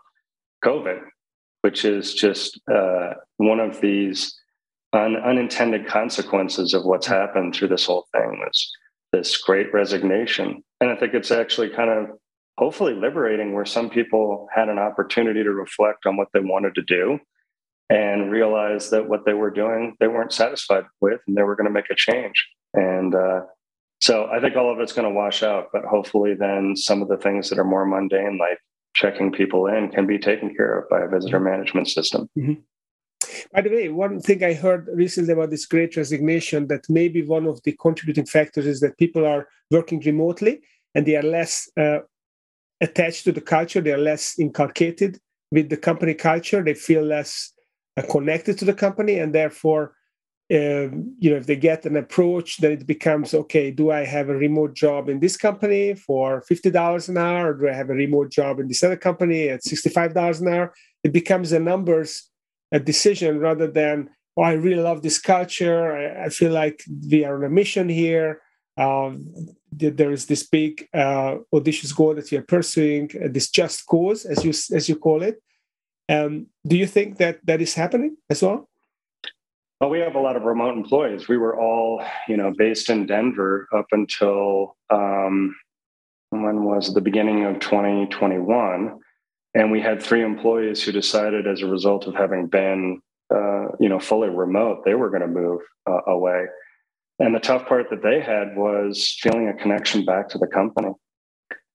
COVID, 0.63 1.01
which 1.61 1.85
is 1.85 2.13
just 2.13 2.59
uh, 2.71 3.13
one 3.37 3.59
of 3.59 3.81
these 3.81 4.37
un- 4.93 5.17
unintended 5.17 5.87
consequences 5.87 6.73
of 6.73 6.85
what's 6.85 7.07
happened 7.07 7.55
through 7.55 7.69
this 7.69 7.85
whole 7.85 8.05
thing. 8.11 8.43
This 9.11 9.37
great 9.37 9.73
resignation. 9.73 10.63
And 10.79 10.89
I 10.89 10.95
think 10.95 11.13
it's 11.13 11.31
actually 11.31 11.69
kind 11.69 11.89
of 11.89 12.17
hopefully 12.57 12.93
liberating 12.93 13.53
where 13.53 13.65
some 13.65 13.89
people 13.89 14.47
had 14.53 14.69
an 14.69 14.79
opportunity 14.79 15.43
to 15.43 15.51
reflect 15.51 16.05
on 16.05 16.17
what 16.17 16.27
they 16.33 16.39
wanted 16.39 16.75
to 16.75 16.81
do 16.83 17.19
and 17.89 18.31
realize 18.31 18.89
that 18.89 19.09
what 19.09 19.25
they 19.25 19.33
were 19.33 19.51
doing 19.51 19.95
they 19.99 20.07
weren't 20.07 20.31
satisfied 20.31 20.85
with 21.01 21.19
and 21.27 21.35
they 21.35 21.43
were 21.43 21.55
going 21.55 21.65
to 21.65 21.73
make 21.73 21.89
a 21.89 21.95
change 21.95 22.47
and 22.73 23.15
uh, 23.15 23.41
so 24.01 24.27
i 24.31 24.39
think 24.39 24.55
all 24.55 24.71
of 24.71 24.79
it's 24.79 24.93
going 24.93 25.07
to 25.07 25.13
wash 25.13 25.43
out 25.43 25.67
but 25.71 25.83
hopefully 25.85 26.33
then 26.33 26.75
some 26.75 27.01
of 27.01 27.07
the 27.07 27.17
things 27.17 27.49
that 27.49 27.59
are 27.59 27.63
more 27.63 27.85
mundane 27.85 28.37
like 28.37 28.59
checking 28.93 29.31
people 29.31 29.67
in 29.67 29.89
can 29.89 30.05
be 30.05 30.19
taken 30.19 30.53
care 30.55 30.79
of 30.79 30.89
by 30.89 31.01
a 31.01 31.07
visitor 31.07 31.37
mm-hmm. 31.37 31.49
management 31.51 31.87
system. 31.87 32.29
Mm-hmm. 32.37 32.53
By 33.53 33.61
the 33.61 33.69
way, 33.69 33.89
one 33.89 34.19
thing 34.19 34.43
I 34.43 34.53
heard 34.53 34.89
recently 34.93 35.33
about 35.33 35.51
this 35.51 35.65
great 35.65 35.95
resignation 35.95 36.67
that 36.67 36.89
maybe 36.89 37.21
one 37.21 37.45
of 37.45 37.61
the 37.63 37.73
contributing 37.79 38.25
factors 38.25 38.65
is 38.65 38.79
that 38.81 38.97
people 38.97 39.25
are 39.25 39.47
working 39.69 40.01
remotely 40.01 40.61
and 40.95 41.05
they 41.05 41.15
are 41.15 41.23
less 41.23 41.69
uh, 41.77 41.99
attached 42.81 43.23
to 43.25 43.31
the 43.31 43.41
culture, 43.41 43.79
they 43.81 43.93
are 43.93 43.97
less 43.97 44.39
inculcated 44.39 45.19
with 45.51 45.69
the 45.69 45.77
company 45.77 46.13
culture, 46.13 46.63
they 46.63 46.73
feel 46.73 47.03
less 47.03 47.53
uh, 47.97 48.03
connected 48.09 48.57
to 48.57 48.65
the 48.65 48.73
company, 48.73 49.19
and 49.19 49.35
therefore, 49.35 49.93
uh, 50.51 50.89
you 51.17 51.29
know, 51.29 51.37
if 51.37 51.45
they 51.45 51.55
get 51.55 51.85
an 51.85 51.95
approach, 51.95 52.57
then 52.57 52.73
it 52.73 52.85
becomes 52.85 53.33
okay. 53.33 53.71
Do 53.71 53.91
I 53.91 54.03
have 54.03 54.27
a 54.29 54.35
remote 54.35 54.73
job 54.73 55.07
in 55.07 55.19
this 55.19 55.37
company 55.37 55.93
for 55.95 56.41
fifty 56.41 56.69
dollars 56.69 57.07
an 57.09 57.17
hour, 57.17 57.51
or 57.51 57.53
do 57.53 57.69
I 57.69 57.73
have 57.73 57.89
a 57.89 57.93
remote 57.93 58.31
job 58.31 58.59
in 58.59 58.67
this 58.67 58.83
other 58.83 58.97
company 58.97 59.49
at 59.49 59.63
sixty-five 59.63 60.13
dollars 60.13 60.41
an 60.41 60.49
hour? 60.49 60.73
It 61.03 61.13
becomes 61.13 61.51
a 61.51 61.59
numbers 61.59 62.29
a 62.71 62.79
decision 62.79 63.39
rather 63.39 63.67
than 63.67 64.09
oh, 64.37 64.43
I 64.43 64.53
really 64.53 64.81
love 64.81 65.01
this 65.01 65.19
culture. 65.19 65.95
I, 65.95 66.25
I 66.25 66.29
feel 66.29 66.51
like 66.51 66.83
we 67.09 67.25
are 67.25 67.35
on 67.37 67.43
a 67.43 67.49
mission 67.49 67.89
here. 67.89 68.41
Um, 68.77 69.33
there 69.71 70.11
is 70.11 70.25
this 70.25 70.47
big 70.47 70.87
uh, 70.93 71.35
audacious 71.53 71.91
goal 71.91 72.15
that 72.15 72.31
you're 72.31 72.41
pursuing, 72.41 73.11
uh, 73.15 73.27
this 73.29 73.49
just 73.49 73.85
cause, 73.85 74.25
as 74.25 74.43
you 74.43 74.51
as 74.75 74.89
you 74.89 74.95
call 74.95 75.21
it. 75.23 75.41
Um, 76.09 76.47
do 76.65 76.75
you 76.75 76.87
think 76.87 77.17
that 77.17 77.45
that 77.45 77.61
is 77.61 77.73
happening 77.73 78.17
as 78.29 78.41
well? 78.41 78.67
Well, 79.81 79.89
we 79.89 79.99
have 80.01 80.13
a 80.13 80.19
lot 80.19 80.35
of 80.35 80.43
remote 80.43 80.77
employees. 80.77 81.27
We 81.27 81.37
were 81.37 81.59
all, 81.59 82.05
you 82.27 82.37
know, 82.37 82.53
based 82.55 82.91
in 82.91 83.07
Denver 83.07 83.67
up 83.75 83.87
until 83.91 84.77
um, 84.91 85.55
when 86.29 86.65
was 86.65 86.93
the 86.93 87.01
beginning 87.01 87.45
of 87.45 87.59
2021, 87.59 88.99
and 89.55 89.71
we 89.71 89.81
had 89.81 89.99
three 89.99 90.23
employees 90.23 90.83
who 90.83 90.91
decided, 90.91 91.47
as 91.47 91.63
a 91.63 91.65
result 91.65 92.05
of 92.05 92.13
having 92.13 92.45
been, 92.45 93.01
uh, 93.33 93.69
you 93.79 93.89
know, 93.89 93.97
fully 93.97 94.29
remote, 94.29 94.85
they 94.85 94.93
were 94.93 95.09
going 95.09 95.23
to 95.23 95.27
move 95.27 95.61
uh, 95.89 96.01
away. 96.11 96.45
And 97.17 97.33
the 97.33 97.39
tough 97.39 97.65
part 97.65 97.89
that 97.89 98.03
they 98.03 98.21
had 98.21 98.55
was 98.55 99.17
feeling 99.19 99.47
a 99.47 99.59
connection 99.59 100.05
back 100.05 100.29
to 100.29 100.37
the 100.37 100.45
company. 100.45 100.91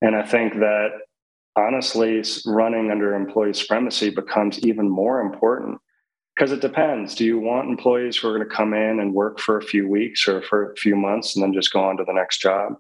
And 0.01 0.15
I 0.15 0.23
think 0.23 0.55
that 0.61 0.91
honestly, 1.57 2.23
running 2.47 2.93
under 2.93 3.17
employee 3.17 3.55
supremacy 3.55 4.11
becomes 4.11 4.61
even 4.61 4.89
more 4.89 5.21
important 5.21 5.81
because 6.37 6.53
it 6.53 6.61
depends. 6.61 7.15
Do 7.15 7.25
you 7.25 7.39
want 7.39 7.71
employees 7.71 8.17
who 8.17 8.29
are 8.29 8.37
going 8.37 8.47
to 8.47 8.55
come 8.55 8.75
in 8.75 9.01
and 9.01 9.15
work 9.15 9.41
for 9.41 9.57
a 9.57 9.63
few 9.63 9.89
weeks 9.89 10.29
or 10.29 10.43
for 10.43 10.71
a 10.71 10.77
few 10.77 10.95
months 10.95 11.35
and 11.35 11.43
then 11.43 11.55
just 11.55 11.73
go 11.73 11.81
on 11.81 11.97
to 11.97 12.05
the 12.05 12.13
next 12.13 12.41
job? 12.41 12.75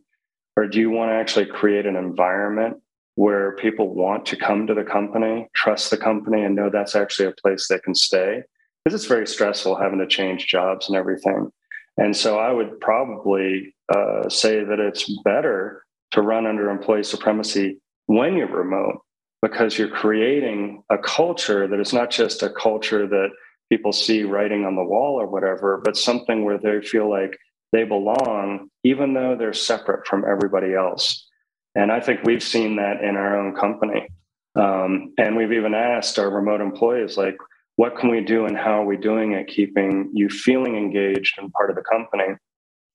Or 0.56 0.66
do 0.66 0.78
you 0.78 0.90
want 0.90 1.10
to 1.10 1.14
actually 1.14 1.46
create 1.46 1.86
an 1.86 1.96
environment 1.96 2.76
where 3.14 3.56
people 3.56 3.94
want 3.94 4.26
to 4.26 4.36
come 4.36 4.66
to 4.66 4.74
the 4.74 4.84
company, 4.84 5.48
trust 5.54 5.90
the 5.90 5.96
company, 5.96 6.42
and 6.42 6.54
know 6.54 6.68
that's 6.68 6.94
actually 6.94 7.28
a 7.28 7.42
place 7.42 7.66
they 7.66 7.78
can 7.78 7.94
stay? 7.94 8.42
Because 8.84 8.94
it's 8.94 9.08
very 9.08 9.26
stressful 9.26 9.76
having 9.76 10.00
to 10.00 10.06
change 10.06 10.46
jobs 10.46 10.88
and 10.88 10.96
everything. 10.96 11.50
And 11.96 12.14
so 12.14 12.38
I 12.38 12.52
would 12.52 12.78
probably 12.80 13.74
uh, 13.88 14.28
say 14.28 14.64
that 14.64 14.80
it's 14.80 15.10
better 15.24 15.82
to 16.10 16.20
run 16.20 16.46
under 16.46 16.68
employee 16.68 17.04
supremacy 17.04 17.80
when 18.04 18.36
you're 18.36 18.48
remote 18.48 19.00
because 19.40 19.78
you're 19.78 19.88
creating 19.88 20.82
a 20.90 20.98
culture 20.98 21.66
that 21.66 21.80
is 21.80 21.94
not 21.94 22.10
just 22.10 22.42
a 22.42 22.50
culture 22.50 23.06
that 23.06 23.28
people 23.68 23.92
see 23.92 24.22
writing 24.22 24.64
on 24.64 24.76
the 24.76 24.84
wall 24.84 25.20
or 25.20 25.26
whatever, 25.26 25.80
but 25.84 25.96
something 25.96 26.44
where 26.44 26.58
they 26.58 26.80
feel 26.80 27.10
like 27.10 27.36
they 27.72 27.84
belong, 27.84 28.68
even 28.84 29.14
though 29.14 29.36
they're 29.36 29.52
separate 29.52 30.06
from 30.06 30.24
everybody 30.24 30.74
else. 30.74 31.28
And 31.74 31.92
I 31.92 32.00
think 32.00 32.20
we've 32.24 32.42
seen 32.42 32.76
that 32.76 33.02
in 33.02 33.16
our 33.16 33.38
own 33.38 33.54
company. 33.54 34.08
Um, 34.54 35.12
and 35.18 35.36
we've 35.36 35.52
even 35.52 35.74
asked 35.74 36.18
our 36.18 36.30
remote 36.30 36.60
employees, 36.60 37.16
like, 37.18 37.36
what 37.76 37.96
can 37.98 38.10
we 38.10 38.22
do 38.22 38.46
and 38.46 38.56
how 38.56 38.82
are 38.82 38.84
we 38.84 38.96
doing 38.96 39.32
it 39.32 39.46
keeping 39.46 40.10
you 40.12 40.28
feeling 40.28 40.76
engaged 40.76 41.38
and 41.38 41.52
part 41.52 41.70
of 41.70 41.76
the 41.76 41.82
company 41.82 42.34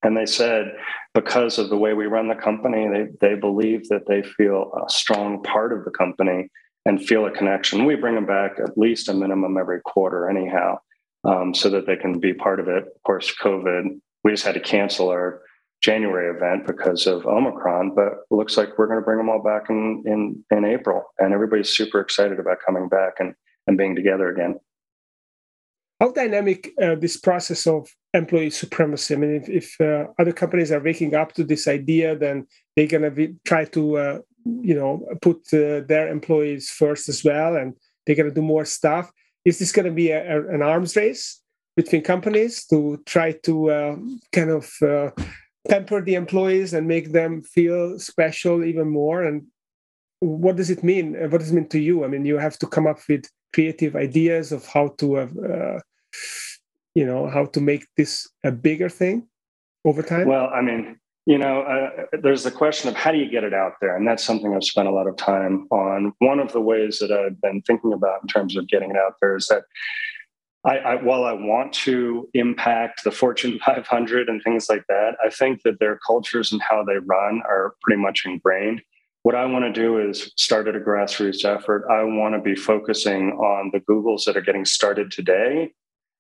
and 0.04 0.18
they 0.18 0.26
said 0.26 0.74
because 1.14 1.60
of 1.60 1.70
the 1.70 1.78
way 1.78 1.94
we 1.94 2.06
run 2.06 2.28
the 2.28 2.36
company 2.36 2.88
they, 2.88 3.30
they 3.30 3.36
believe 3.36 3.88
that 3.90 4.08
they 4.08 4.22
feel 4.22 4.72
a 4.86 4.90
strong 4.90 5.42
part 5.44 5.72
of 5.72 5.86
the 5.86 5.92
company 5.92 6.50
and 6.86 7.04
feel 7.04 7.26
a 7.26 7.32
connection. 7.32 7.86
We 7.86 7.96
bring 7.96 8.16
them 8.16 8.26
back 8.26 8.54
at 8.58 8.78
least 8.78 9.10
a 9.10 9.14
minimum 9.14 9.58
every 9.58 9.82
quarter 9.82 10.30
anyhow 10.30 10.80
um, 11.24 11.54
so 11.54 11.70
that 11.70 11.86
they 11.86 11.96
can 11.96 12.20
be 12.20 12.34
part 12.34 12.60
of 12.60 12.68
it. 12.68 12.84
Of 12.84 13.04
course 13.06 13.34
covid 13.42 14.00
we 14.24 14.32
just 14.32 14.46
had 14.46 14.54
to 14.54 14.60
cancel 14.60 15.10
our 15.10 15.42
january 15.82 16.36
event 16.36 16.68
because 16.68 17.08
of 17.08 17.26
omicron 17.26 17.94
but 17.96 18.20
looks 18.30 18.56
like 18.56 18.78
we're 18.78 18.88
going 18.88 19.00
to 19.00 19.06
bring 19.06 19.18
them 19.18 19.30
all 19.30 19.42
back 19.42 19.70
in, 19.70 20.04
in, 20.06 20.44
in 20.56 20.66
april 20.66 21.04
and 21.18 21.34
everybody's 21.34 21.70
super 21.70 22.00
excited 22.00 22.40
about 22.40 22.58
coming 22.66 22.88
back 22.88 23.14
and, 23.20 23.34
and 23.68 23.78
being 23.78 23.96
together 23.96 24.30
again. 24.30 24.60
How 26.00 26.12
dynamic 26.12 26.72
uh, 26.82 26.96
this 26.96 27.18
process 27.18 27.68
of 27.68 27.88
employee 28.16 28.50
supremacy? 28.50 29.14
I 29.14 29.18
mean, 29.18 29.36
if, 29.36 29.50
if 29.50 29.80
uh, 29.80 30.06
other 30.18 30.32
companies 30.32 30.72
are 30.72 30.80
waking 30.80 31.14
up 31.14 31.34
to 31.34 31.44
this 31.44 31.68
idea, 31.68 32.16
then 32.16 32.48
they're 32.76 32.88
going 32.88 33.04
to 33.04 33.36
try 33.46 33.66
to, 33.66 33.98
uh, 33.98 34.20
you 34.46 34.76
know, 34.76 35.06
put 35.22 35.38
uh, 35.54 35.82
their 35.88 36.08
employees 36.10 36.70
first 36.70 37.10
as 37.10 37.24
well, 37.24 37.56
and 37.56 37.74
they're 38.06 38.16
going 38.16 38.30
to 38.30 38.36
do 38.36 38.42
more 38.42 38.66
stuff. 38.66 39.12
Is 39.46 39.60
this 39.60 39.72
going 39.72 39.86
to 39.86 39.92
be 39.92 40.12
a, 40.12 40.38
a, 40.38 40.48
an 40.54 40.62
arms 40.62 40.96
race 40.96 41.42
between 41.76 42.04
companies 42.04 42.66
to 42.68 43.02
try 43.06 43.34
to 43.44 43.72
uh, 43.72 43.96
kind 44.32 44.50
of 44.50 44.72
uh, 44.82 45.10
pamper 45.68 46.02
the 46.02 46.16
employees 46.16 46.74
and 46.74 46.88
make 46.88 47.12
them 47.12 47.42
feel 47.42 48.00
special 48.00 48.64
even 48.64 48.90
more? 48.90 49.24
And 49.24 49.48
what 50.20 50.56
does 50.56 50.70
it 50.70 50.84
mean? 50.84 51.16
What 51.30 51.40
does 51.40 51.52
it 51.52 51.56
mean 51.56 51.70
to 51.70 51.80
you? 51.80 52.04
I 52.04 52.08
mean, 52.08 52.26
you 52.26 52.38
have 52.38 52.58
to 52.60 52.68
come 52.68 52.88
up 52.88 53.00
with 53.10 53.26
creative 53.54 53.96
ideas 53.96 54.52
of 54.52 54.66
how 54.66 54.90
to 55.00 55.18
uh, 55.18 55.80
you 56.96 57.06
know 57.06 57.30
how 57.30 57.46
to 57.46 57.62
make 57.62 57.86
this 57.98 58.30
a 58.44 58.52
bigger 58.52 58.90
thing 58.90 59.28
over 59.86 60.02
time 60.02 60.28
well 60.28 60.50
i 60.54 60.62
mean 60.62 60.98
you 61.26 61.38
know 61.38 61.62
uh, 61.62 62.06
there's 62.22 62.44
the 62.44 62.52
question 62.52 62.90
of 62.90 62.96
how 62.96 63.12
do 63.12 63.18
you 63.18 63.30
get 63.30 63.44
it 63.44 63.54
out 63.54 63.74
there 63.80 63.96
and 63.96 64.08
that's 64.08 64.24
something 64.24 64.56
i've 64.56 64.64
spent 64.64 64.88
a 64.88 64.92
lot 64.92 65.08
of 65.08 65.16
time 65.16 65.68
on 65.72 66.14
one 66.20 66.40
of 66.40 66.52
the 66.52 66.62
ways 66.62 67.00
that 67.00 67.12
i've 67.12 67.40
been 67.42 67.62
thinking 67.62 67.94
about 67.94 68.22
in 68.22 68.28
terms 68.28 68.58
of 68.58 68.68
getting 68.68 68.92
it 68.92 68.98
out 68.98 69.16
there 69.22 69.36
is 69.36 69.48
that 69.48 69.64
I, 70.64 70.78
I, 70.78 70.96
while 71.02 71.24
I 71.24 71.34
want 71.34 71.74
to 71.74 72.30
impact 72.36 73.04
the 73.04 73.12
Fortune 73.12 73.60
500 73.66 74.30
and 74.30 74.44
things 74.44 74.70
like 74.70 74.86
that, 74.90 75.14
I 75.26 75.30
think 75.30 75.64
that 75.64 75.80
their 75.80 76.00
cultures 76.06 76.52
and 76.52 76.62
how 76.62 76.84
they 76.84 76.98
run 76.98 77.42
are 77.50 77.74
pretty 77.82 78.00
much 78.00 78.26
ingrained. 78.26 78.82
What 79.24 79.34
I 79.34 79.46
want 79.46 79.66
to 79.66 79.74
do 79.74 79.98
is 79.98 80.32
start 80.36 80.68
at 80.68 80.76
a 80.76 80.80
grassroots 80.80 81.46
effort. 81.46 81.86
I 81.90 82.04
want 82.04 82.36
to 82.36 82.42
be 82.42 82.56
focusing 82.56 83.32
on 83.32 83.72
the 83.74 83.80
Googles 83.80 84.26
that 84.26 84.38
are 84.38 84.42
getting 84.42 84.66
started 84.66 85.12
today 85.12 85.72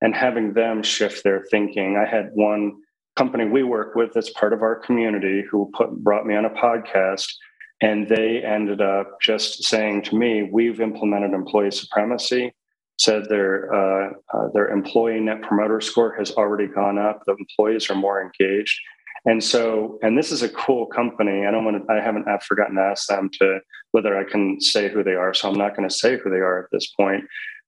and 0.01 0.15
having 0.15 0.53
them 0.53 0.81
shift 0.81 1.23
their 1.23 1.45
thinking. 1.51 1.97
I 1.97 2.09
had 2.09 2.31
one 2.33 2.81
company 3.15 3.45
we 3.45 3.63
work 3.63 3.95
with 3.95 4.13
that's 4.13 4.29
part 4.31 4.53
of 4.53 4.61
our 4.61 4.75
community 4.75 5.43
who 5.49 5.69
put, 5.75 5.91
brought 6.03 6.25
me 6.25 6.35
on 6.35 6.45
a 6.45 6.49
podcast 6.49 7.27
and 7.81 8.07
they 8.07 8.43
ended 8.43 8.79
up 8.79 9.19
just 9.21 9.63
saying 9.63 10.03
to 10.03 10.15
me 10.15 10.43
we've 10.43 10.79
implemented 10.79 11.33
employee 11.33 11.71
supremacy. 11.71 12.53
Said 12.99 13.23
their 13.29 13.73
uh, 13.73 14.11
uh, 14.31 14.47
their 14.53 14.69
employee 14.69 15.19
net 15.19 15.41
promoter 15.41 15.81
score 15.81 16.15
has 16.19 16.31
already 16.33 16.67
gone 16.67 16.99
up. 16.99 17.23
The 17.25 17.35
employees 17.35 17.89
are 17.89 17.95
more 17.95 18.21
engaged. 18.21 18.79
And 19.25 19.43
so 19.43 19.97
and 20.03 20.15
this 20.15 20.31
is 20.31 20.43
a 20.43 20.49
cool 20.49 20.85
company. 20.85 21.47
I 21.47 21.51
don't 21.51 21.65
want 21.65 21.87
to 21.87 21.91
i 21.91 21.99
haven't 21.99 22.27
i've 22.27 22.43
forgotten 22.43 22.75
to 22.75 22.81
ask 22.81 23.07
them 23.07 23.31
to 23.39 23.59
whether 23.91 24.15
i 24.17 24.23
can 24.23 24.61
say 24.61 24.87
who 24.87 25.03
they 25.03 25.15
are 25.15 25.33
so 25.33 25.49
i'm 25.49 25.57
not 25.57 25.75
going 25.75 25.87
to 25.87 25.93
say 25.93 26.17
who 26.17 26.29
they 26.29 26.37
are 26.37 26.59
at 26.63 26.69
this 26.71 26.87
point. 26.91 27.23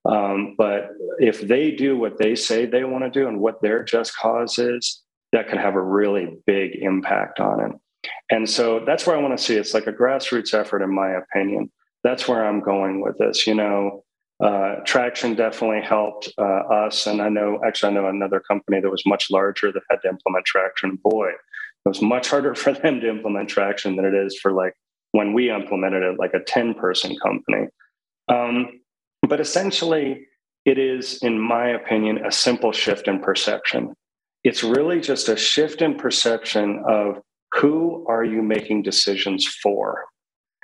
Um, 0.05 0.53
but 0.57 0.89
if 1.17 1.41
they 1.41 1.71
do 1.71 1.97
what 1.97 2.17
they 2.19 2.35
say 2.35 2.65
they 2.65 2.83
want 2.83 3.03
to 3.05 3.09
do 3.09 3.27
and 3.27 3.39
what 3.39 3.61
their 3.61 3.83
just 3.83 4.15
cause 4.15 4.59
is, 4.59 5.02
that 5.33 5.49
could 5.49 5.57
have 5.57 5.75
a 5.75 5.81
really 5.81 6.37
big 6.45 6.75
impact 6.75 7.39
on 7.39 7.59
it. 7.59 8.09
And 8.29 8.49
so 8.49 8.83
that's 8.85 9.05
where 9.05 9.17
I 9.17 9.21
want 9.21 9.37
to 9.37 9.43
see. 9.43 9.55
It's 9.55 9.73
like 9.73 9.87
a 9.87 9.93
grassroots 9.93 10.53
effort, 10.53 10.81
in 10.81 10.93
my 10.93 11.11
opinion. 11.11 11.71
That's 12.03 12.27
where 12.27 12.45
I'm 12.45 12.61
going 12.61 13.01
with 13.01 13.17
this. 13.17 13.47
You 13.47 13.55
know, 13.55 14.03
uh, 14.43 14.75
Traction 14.85 15.35
definitely 15.35 15.81
helped 15.81 16.29
uh, 16.37 16.41
us, 16.41 17.07
and 17.07 17.21
I 17.21 17.29
know 17.29 17.59
actually 17.65 17.91
I 17.91 17.95
know 17.95 18.07
another 18.07 18.39
company 18.39 18.79
that 18.79 18.89
was 18.89 19.03
much 19.05 19.31
larger 19.31 19.71
that 19.71 19.83
had 19.89 20.01
to 20.03 20.09
implement 20.09 20.45
Traction. 20.45 20.97
Boy, 21.03 21.29
it 21.29 21.89
was 21.89 22.01
much 22.01 22.29
harder 22.29 22.55
for 22.55 22.73
them 22.73 22.99
to 22.99 23.09
implement 23.09 23.49
Traction 23.49 23.95
than 23.95 24.05
it 24.05 24.13
is 24.13 24.37
for 24.39 24.51
like 24.51 24.73
when 25.11 25.33
we 25.33 25.49
implemented 25.49 26.03
it, 26.03 26.19
like 26.19 26.33
a 26.33 26.43
ten 26.43 26.73
person 26.73 27.15
company. 27.23 27.67
Um, 28.27 28.81
but 29.27 29.39
essentially, 29.39 30.27
it 30.65 30.77
is, 30.77 31.19
in 31.23 31.39
my 31.39 31.69
opinion, 31.69 32.25
a 32.25 32.31
simple 32.31 32.71
shift 32.71 33.07
in 33.07 33.19
perception. 33.19 33.93
It's 34.43 34.63
really 34.63 34.99
just 34.99 35.29
a 35.29 35.37
shift 35.37 35.81
in 35.81 35.95
perception 35.95 36.83
of 36.87 37.21
who 37.53 38.05
are 38.07 38.23
you 38.23 38.41
making 38.41 38.83
decisions 38.83 39.45
for? 39.45 40.05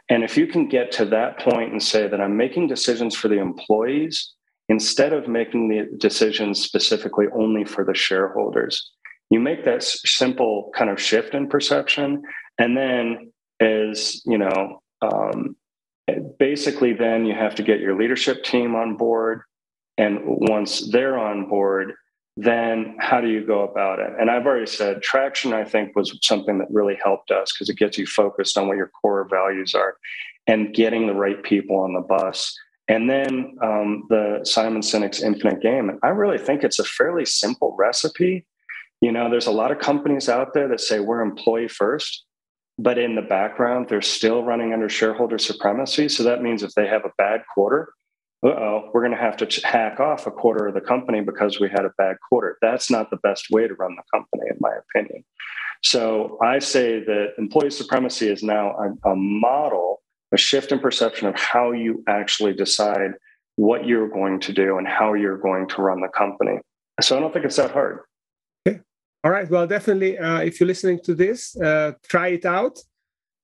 And 0.10 0.24
if 0.24 0.38
you 0.38 0.48
can 0.48 0.68
get 0.68 0.92
to 0.94 1.06
that 1.06 1.40
point 1.40 1.72
and 1.72 1.82
say 1.82 2.08
that 2.08 2.20
I'm 2.20 2.36
making 2.36 2.68
decisions 2.68 3.16
for 3.16 3.28
the 3.28 3.40
employees 3.40 4.34
instead 4.68 5.14
of 5.14 5.28
making 5.28 5.70
the 5.70 5.98
decisions 5.98 6.62
specifically 6.62 7.28
only 7.34 7.64
for 7.64 7.86
the 7.86 7.94
shareholders, 7.94 8.92
you 9.30 9.40
make 9.40 9.64
that 9.66 9.84
simple 9.84 10.72
kind 10.76 10.90
of 10.90 11.00
shift 11.00 11.36
in 11.36 11.48
perception. 11.48 12.24
And 12.58 12.76
then 12.76 13.32
as, 13.60 14.22
you 14.26 14.40
know, 14.40 14.82
um, 15.02 15.56
basically, 16.40 16.94
then 16.94 17.26
you 17.26 17.36
have 17.36 17.56
to 17.56 17.64
get 17.64 17.80
your 17.80 17.98
leadership 17.98 18.44
team 18.44 18.76
on 18.76 18.98
board. 18.98 19.42
And 19.98 20.20
once 20.24 20.90
they're 20.92 21.20
on 21.20 21.48
board, 21.48 21.94
then 22.42 22.96
how 23.00 23.20
do 23.20 23.28
you 23.28 23.46
go 23.46 23.64
about 23.64 24.00
it? 24.00 24.14
And 24.18 24.32
I've 24.32 24.46
already 24.46 24.66
said 24.66 25.02
traction, 25.02 25.52
I 25.52 25.66
think, 25.66 25.94
was 25.94 26.18
something 26.22 26.58
that 26.60 26.72
really 26.72 26.98
helped 27.04 27.32
us 27.32 27.52
because 27.52 27.68
it 27.68 27.78
gets 27.78 27.98
you 27.98 28.06
focused 28.06 28.58
on 28.58 28.70
what 28.70 28.78
your 28.78 28.88
core 29.02 29.28
values 29.30 29.76
are 29.76 29.98
and 30.48 30.74
getting 30.74 31.06
the 31.06 31.14
right 31.14 31.44
people 31.44 31.76
on 31.82 31.94
the 31.94 32.00
bus. 32.00 32.58
And 32.88 33.10
then 33.10 33.58
um, 33.62 34.06
the 34.10 34.40
Simon 34.46 34.82
Sinek's 34.82 35.22
Infinite 35.22 35.62
Game. 35.62 35.90
And 35.90 36.00
I 36.02 36.08
really 36.08 36.38
think 36.38 36.64
it's 36.64 36.80
a 36.80 36.86
fairly 36.86 37.26
simple 37.26 37.76
recipe. 37.78 38.46
You 39.02 39.12
know, 39.12 39.30
there's 39.30 39.48
a 39.48 39.52
lot 39.52 39.72
of 39.72 39.80
companies 39.80 40.30
out 40.30 40.54
there 40.54 40.70
that 40.70 40.80
say 40.80 41.02
we're 41.02 41.22
employee 41.22 41.68
first, 41.68 42.24
but 42.78 42.98
in 42.98 43.16
the 43.16 43.22
background, 43.22 43.88
they're 43.90 44.02
still 44.02 44.44
running 44.44 44.72
under 44.72 44.88
shareholder 44.88 45.40
supremacy. 45.40 46.08
So 46.08 46.24
that 46.24 46.42
means 46.42 46.64
if 46.64 46.72
they 46.76 46.88
have 46.88 47.04
a 47.04 47.12
bad 47.18 47.42
quarter, 47.54 47.94
oh, 48.44 48.90
we're 48.94 49.02
going 49.02 49.16
to 49.16 49.22
have 49.22 49.38
to 49.38 49.68
hack 49.68 50.00
off 50.00 50.28
a 50.28 50.32
quarter 50.32 50.68
of 50.68 50.74
the 50.74 50.82
company 50.82 51.22
because 51.22 51.60
we 51.60 51.70
had 51.70 51.86
a 51.86 51.92
bad 51.98 52.18
quarter. 52.28 52.58
That's 52.62 52.90
not 52.90 53.10
the 53.10 53.18
best 53.18 53.48
way 53.52 53.68
to 53.68 53.74
run 53.74 53.96
the 53.96 54.04
company, 54.18 54.44
in 54.50 54.58
my 54.60 54.74
opinion. 54.96 55.24
So 55.84 56.38
I 56.42 56.60
say 56.60 57.04
that 57.04 57.34
employee 57.38 57.72
supremacy 57.72 58.30
is 58.30 58.44
now 58.44 58.72
a, 58.72 59.10
a 59.12 59.16
model, 59.16 60.02
a 60.34 60.38
shift 60.38 60.72
in 60.72 60.80
perception 60.80 61.28
of 61.28 61.36
how 61.36 61.72
you 61.72 62.04
actually 62.08 62.54
decide 62.54 63.12
what 63.56 63.86
you're 63.86 64.10
going 64.10 64.40
to 64.42 64.54
do 64.54 64.78
and 64.78 64.88
how 64.88 65.14
you're 65.14 65.38
going 65.38 65.68
to 65.68 65.82
run 65.82 66.02
the 66.02 66.08
company. 66.08 66.60
So 67.02 67.18
I 67.18 67.20
don't 67.20 67.34
think 67.34 67.46
it's 67.46 67.58
that 67.58 67.72
hard. 67.72 68.00
Okay. 68.68 68.80
All 69.24 69.32
right. 69.32 69.50
Well, 69.50 69.68
definitely, 69.68 70.18
uh, 70.18 70.40
if 70.40 70.60
you're 70.60 70.68
listening 70.68 71.00
to 71.04 71.14
this, 71.14 71.60
uh, 71.60 71.94
try 72.08 72.30
it 72.30 72.46
out 72.46 72.80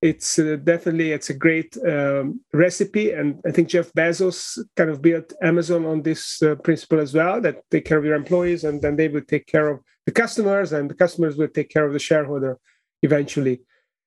it's 0.09 0.37
uh, 0.37 0.57
definitely 0.63 1.11
it's 1.11 1.31
a 1.31 1.33
great 1.45 1.71
um, 1.93 2.39
recipe 2.53 3.11
and 3.11 3.41
i 3.47 3.51
think 3.51 3.67
jeff 3.67 3.91
bezos 3.93 4.37
kind 4.77 4.89
of 4.89 5.01
built 5.01 5.33
amazon 5.41 5.83
on 5.85 6.01
this 6.01 6.41
uh, 6.43 6.53
principle 6.65 6.99
as 6.99 7.13
well 7.13 7.41
that 7.41 7.63
take 7.71 7.85
care 7.85 7.97
of 7.97 8.05
your 8.05 8.15
employees 8.15 8.63
and 8.65 8.81
then 8.81 8.95
they 8.95 9.07
will 9.07 9.27
take 9.33 9.47
care 9.47 9.67
of 9.69 9.79
the 10.05 10.11
customers 10.11 10.71
and 10.73 10.89
the 10.89 10.95
customers 10.95 11.35
will 11.37 11.47
take 11.47 11.69
care 11.69 11.85
of 11.85 11.93
the 11.93 11.99
shareholder 11.99 12.59
eventually. 13.01 13.61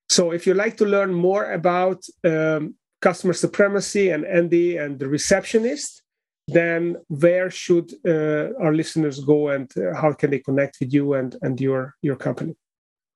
So 0.08 0.30
if 0.30 0.46
you 0.46 0.54
like 0.54 0.76
to 0.78 0.86
learn 0.86 1.12
more 1.12 1.52
about 1.52 2.02
um, 2.24 2.74
customer 3.00 3.32
supremacy 3.32 4.10
and 4.10 4.24
andy 4.24 4.76
and 4.76 4.98
the 4.98 5.08
receptionist 5.08 6.02
then 6.50 6.96
where 7.08 7.50
should 7.50 7.92
uh, 8.06 8.48
our 8.64 8.74
listeners 8.74 9.20
go 9.20 9.50
and 9.50 9.70
uh, 9.76 9.94
how 9.94 10.12
can 10.12 10.30
they 10.30 10.38
connect 10.38 10.78
with 10.80 10.92
you 10.92 11.14
and, 11.14 11.36
and 11.42 11.60
your, 11.60 11.94
your 12.00 12.16
company 12.16 12.56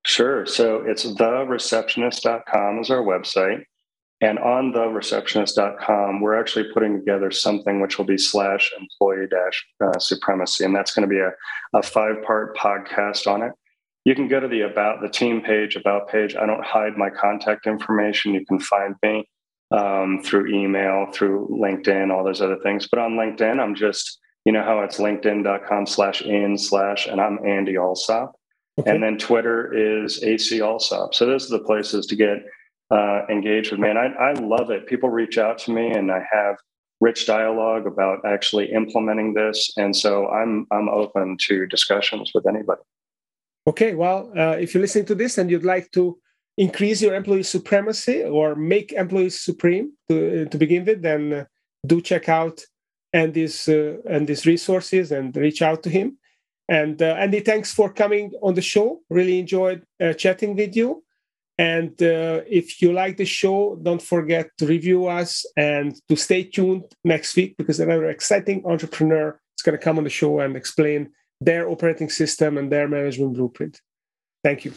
Sure. 0.04 0.46
So 0.46 0.82
it's 0.86 1.04
thereceptionist.com 1.06 2.80
is 2.80 2.90
our 2.90 3.02
website. 3.02 3.64
And 4.20 4.38
on 4.38 4.72
thereceptionist.com, 4.72 6.20
we're 6.20 6.38
actually 6.38 6.72
putting 6.72 6.96
together 6.96 7.32
something 7.32 7.80
which 7.80 7.98
will 7.98 8.04
be 8.04 8.18
slash 8.18 8.72
employee 8.78 9.26
dash 9.28 9.66
uh, 9.84 9.98
supremacy. 9.98 10.64
And 10.64 10.74
that's 10.74 10.94
going 10.94 11.08
to 11.08 11.12
be 11.12 11.18
a, 11.18 11.32
a 11.74 11.82
five 11.82 12.22
part 12.24 12.56
podcast 12.56 13.26
on 13.26 13.42
it. 13.42 13.52
You 14.04 14.14
can 14.14 14.28
go 14.28 14.40
to 14.40 14.48
the 14.48 14.62
about 14.62 15.00
the 15.00 15.08
team 15.08 15.40
page, 15.40 15.76
about 15.76 16.08
page. 16.08 16.36
I 16.36 16.46
don't 16.46 16.64
hide 16.64 16.96
my 16.96 17.10
contact 17.10 17.66
information. 17.66 18.34
You 18.34 18.46
can 18.46 18.60
find 18.60 18.94
me 19.02 19.28
um, 19.72 20.20
through 20.22 20.52
email, 20.54 21.06
through 21.12 21.48
LinkedIn, 21.50 22.12
all 22.12 22.24
those 22.24 22.40
other 22.40 22.58
things. 22.62 22.88
But 22.88 23.00
on 23.00 23.12
LinkedIn, 23.12 23.60
I'm 23.60 23.74
just, 23.74 24.18
you 24.44 24.52
know 24.52 24.62
how 24.62 24.80
it's 24.80 24.98
linkedin.com 24.98 25.86
slash 25.86 26.22
in 26.22 26.58
slash, 26.58 27.06
and 27.06 27.20
I'm 27.20 27.38
Andy 27.46 27.76
Alsop. 27.76 28.34
Okay. 28.78 28.90
And 28.90 29.02
then 29.02 29.18
Twitter 29.18 29.72
is 29.72 30.22
AC 30.22 30.60
Alsop. 30.60 31.14
So 31.14 31.26
those 31.26 31.52
are 31.52 31.58
the 31.58 31.64
places 31.64 32.06
to 32.06 32.16
get 32.16 32.38
uh, 32.90 33.26
engaged 33.28 33.70
with 33.70 33.80
me. 33.80 33.90
And 33.90 33.98
I, 33.98 34.06
I 34.06 34.32
love 34.32 34.70
it. 34.70 34.86
People 34.86 35.10
reach 35.10 35.38
out 35.38 35.58
to 35.60 35.72
me 35.72 35.90
and 35.90 36.10
I 36.10 36.22
have 36.32 36.56
rich 37.00 37.26
dialogue 37.26 37.86
about 37.86 38.24
actually 38.24 38.72
implementing 38.72 39.34
this. 39.34 39.72
And 39.76 39.94
so 39.94 40.28
I'm, 40.28 40.66
I'm 40.70 40.88
open 40.88 41.36
to 41.48 41.66
discussions 41.66 42.30
with 42.34 42.46
anybody. 42.46 42.80
Okay. 43.66 43.94
Well, 43.94 44.32
uh, 44.36 44.56
if 44.58 44.72
you're 44.72 44.80
listening 44.80 45.06
to 45.06 45.14
this 45.14 45.36
and 45.36 45.50
you'd 45.50 45.64
like 45.64 45.90
to 45.92 46.18
increase 46.56 47.02
your 47.02 47.14
employee 47.14 47.42
supremacy 47.42 48.22
or 48.22 48.54
make 48.54 48.92
employees 48.92 49.40
supreme 49.40 49.92
to, 50.08 50.46
to 50.46 50.58
begin 50.58 50.84
with, 50.84 51.02
then 51.02 51.32
uh, 51.32 51.44
do 51.86 52.00
check 52.00 52.28
out 52.28 52.60
Andy's, 53.12 53.68
uh, 53.68 53.96
Andy's 54.08 54.46
resources 54.46 55.12
and 55.12 55.36
reach 55.36 55.60
out 55.60 55.82
to 55.82 55.90
him. 55.90 56.18
And 56.68 57.00
uh, 57.02 57.16
Andy, 57.18 57.40
thanks 57.40 57.72
for 57.72 57.92
coming 57.92 58.32
on 58.42 58.54
the 58.54 58.62
show. 58.62 59.00
Really 59.10 59.38
enjoyed 59.38 59.82
uh, 60.00 60.12
chatting 60.14 60.56
with 60.56 60.76
you. 60.76 61.04
And 61.58 61.90
uh, 62.02 62.40
if 62.48 62.80
you 62.80 62.92
like 62.92 63.16
the 63.16 63.24
show, 63.24 63.78
don't 63.82 64.00
forget 64.00 64.50
to 64.58 64.66
review 64.66 65.06
us 65.06 65.44
and 65.56 65.94
to 66.08 66.16
stay 66.16 66.44
tuned 66.44 66.84
next 67.04 67.36
week 67.36 67.56
because 67.58 67.78
another 67.78 68.06
exciting 68.06 68.64
entrepreneur 68.64 69.38
is 69.56 69.62
going 69.62 69.78
to 69.78 69.84
come 69.84 69.98
on 69.98 70.04
the 70.04 70.10
show 70.10 70.40
and 70.40 70.56
explain 70.56 71.10
their 71.40 71.68
operating 71.68 72.08
system 72.08 72.56
and 72.56 72.72
their 72.72 72.88
management 72.88 73.34
blueprint. 73.34 73.80
Thank 74.42 74.64
you. 74.64 74.72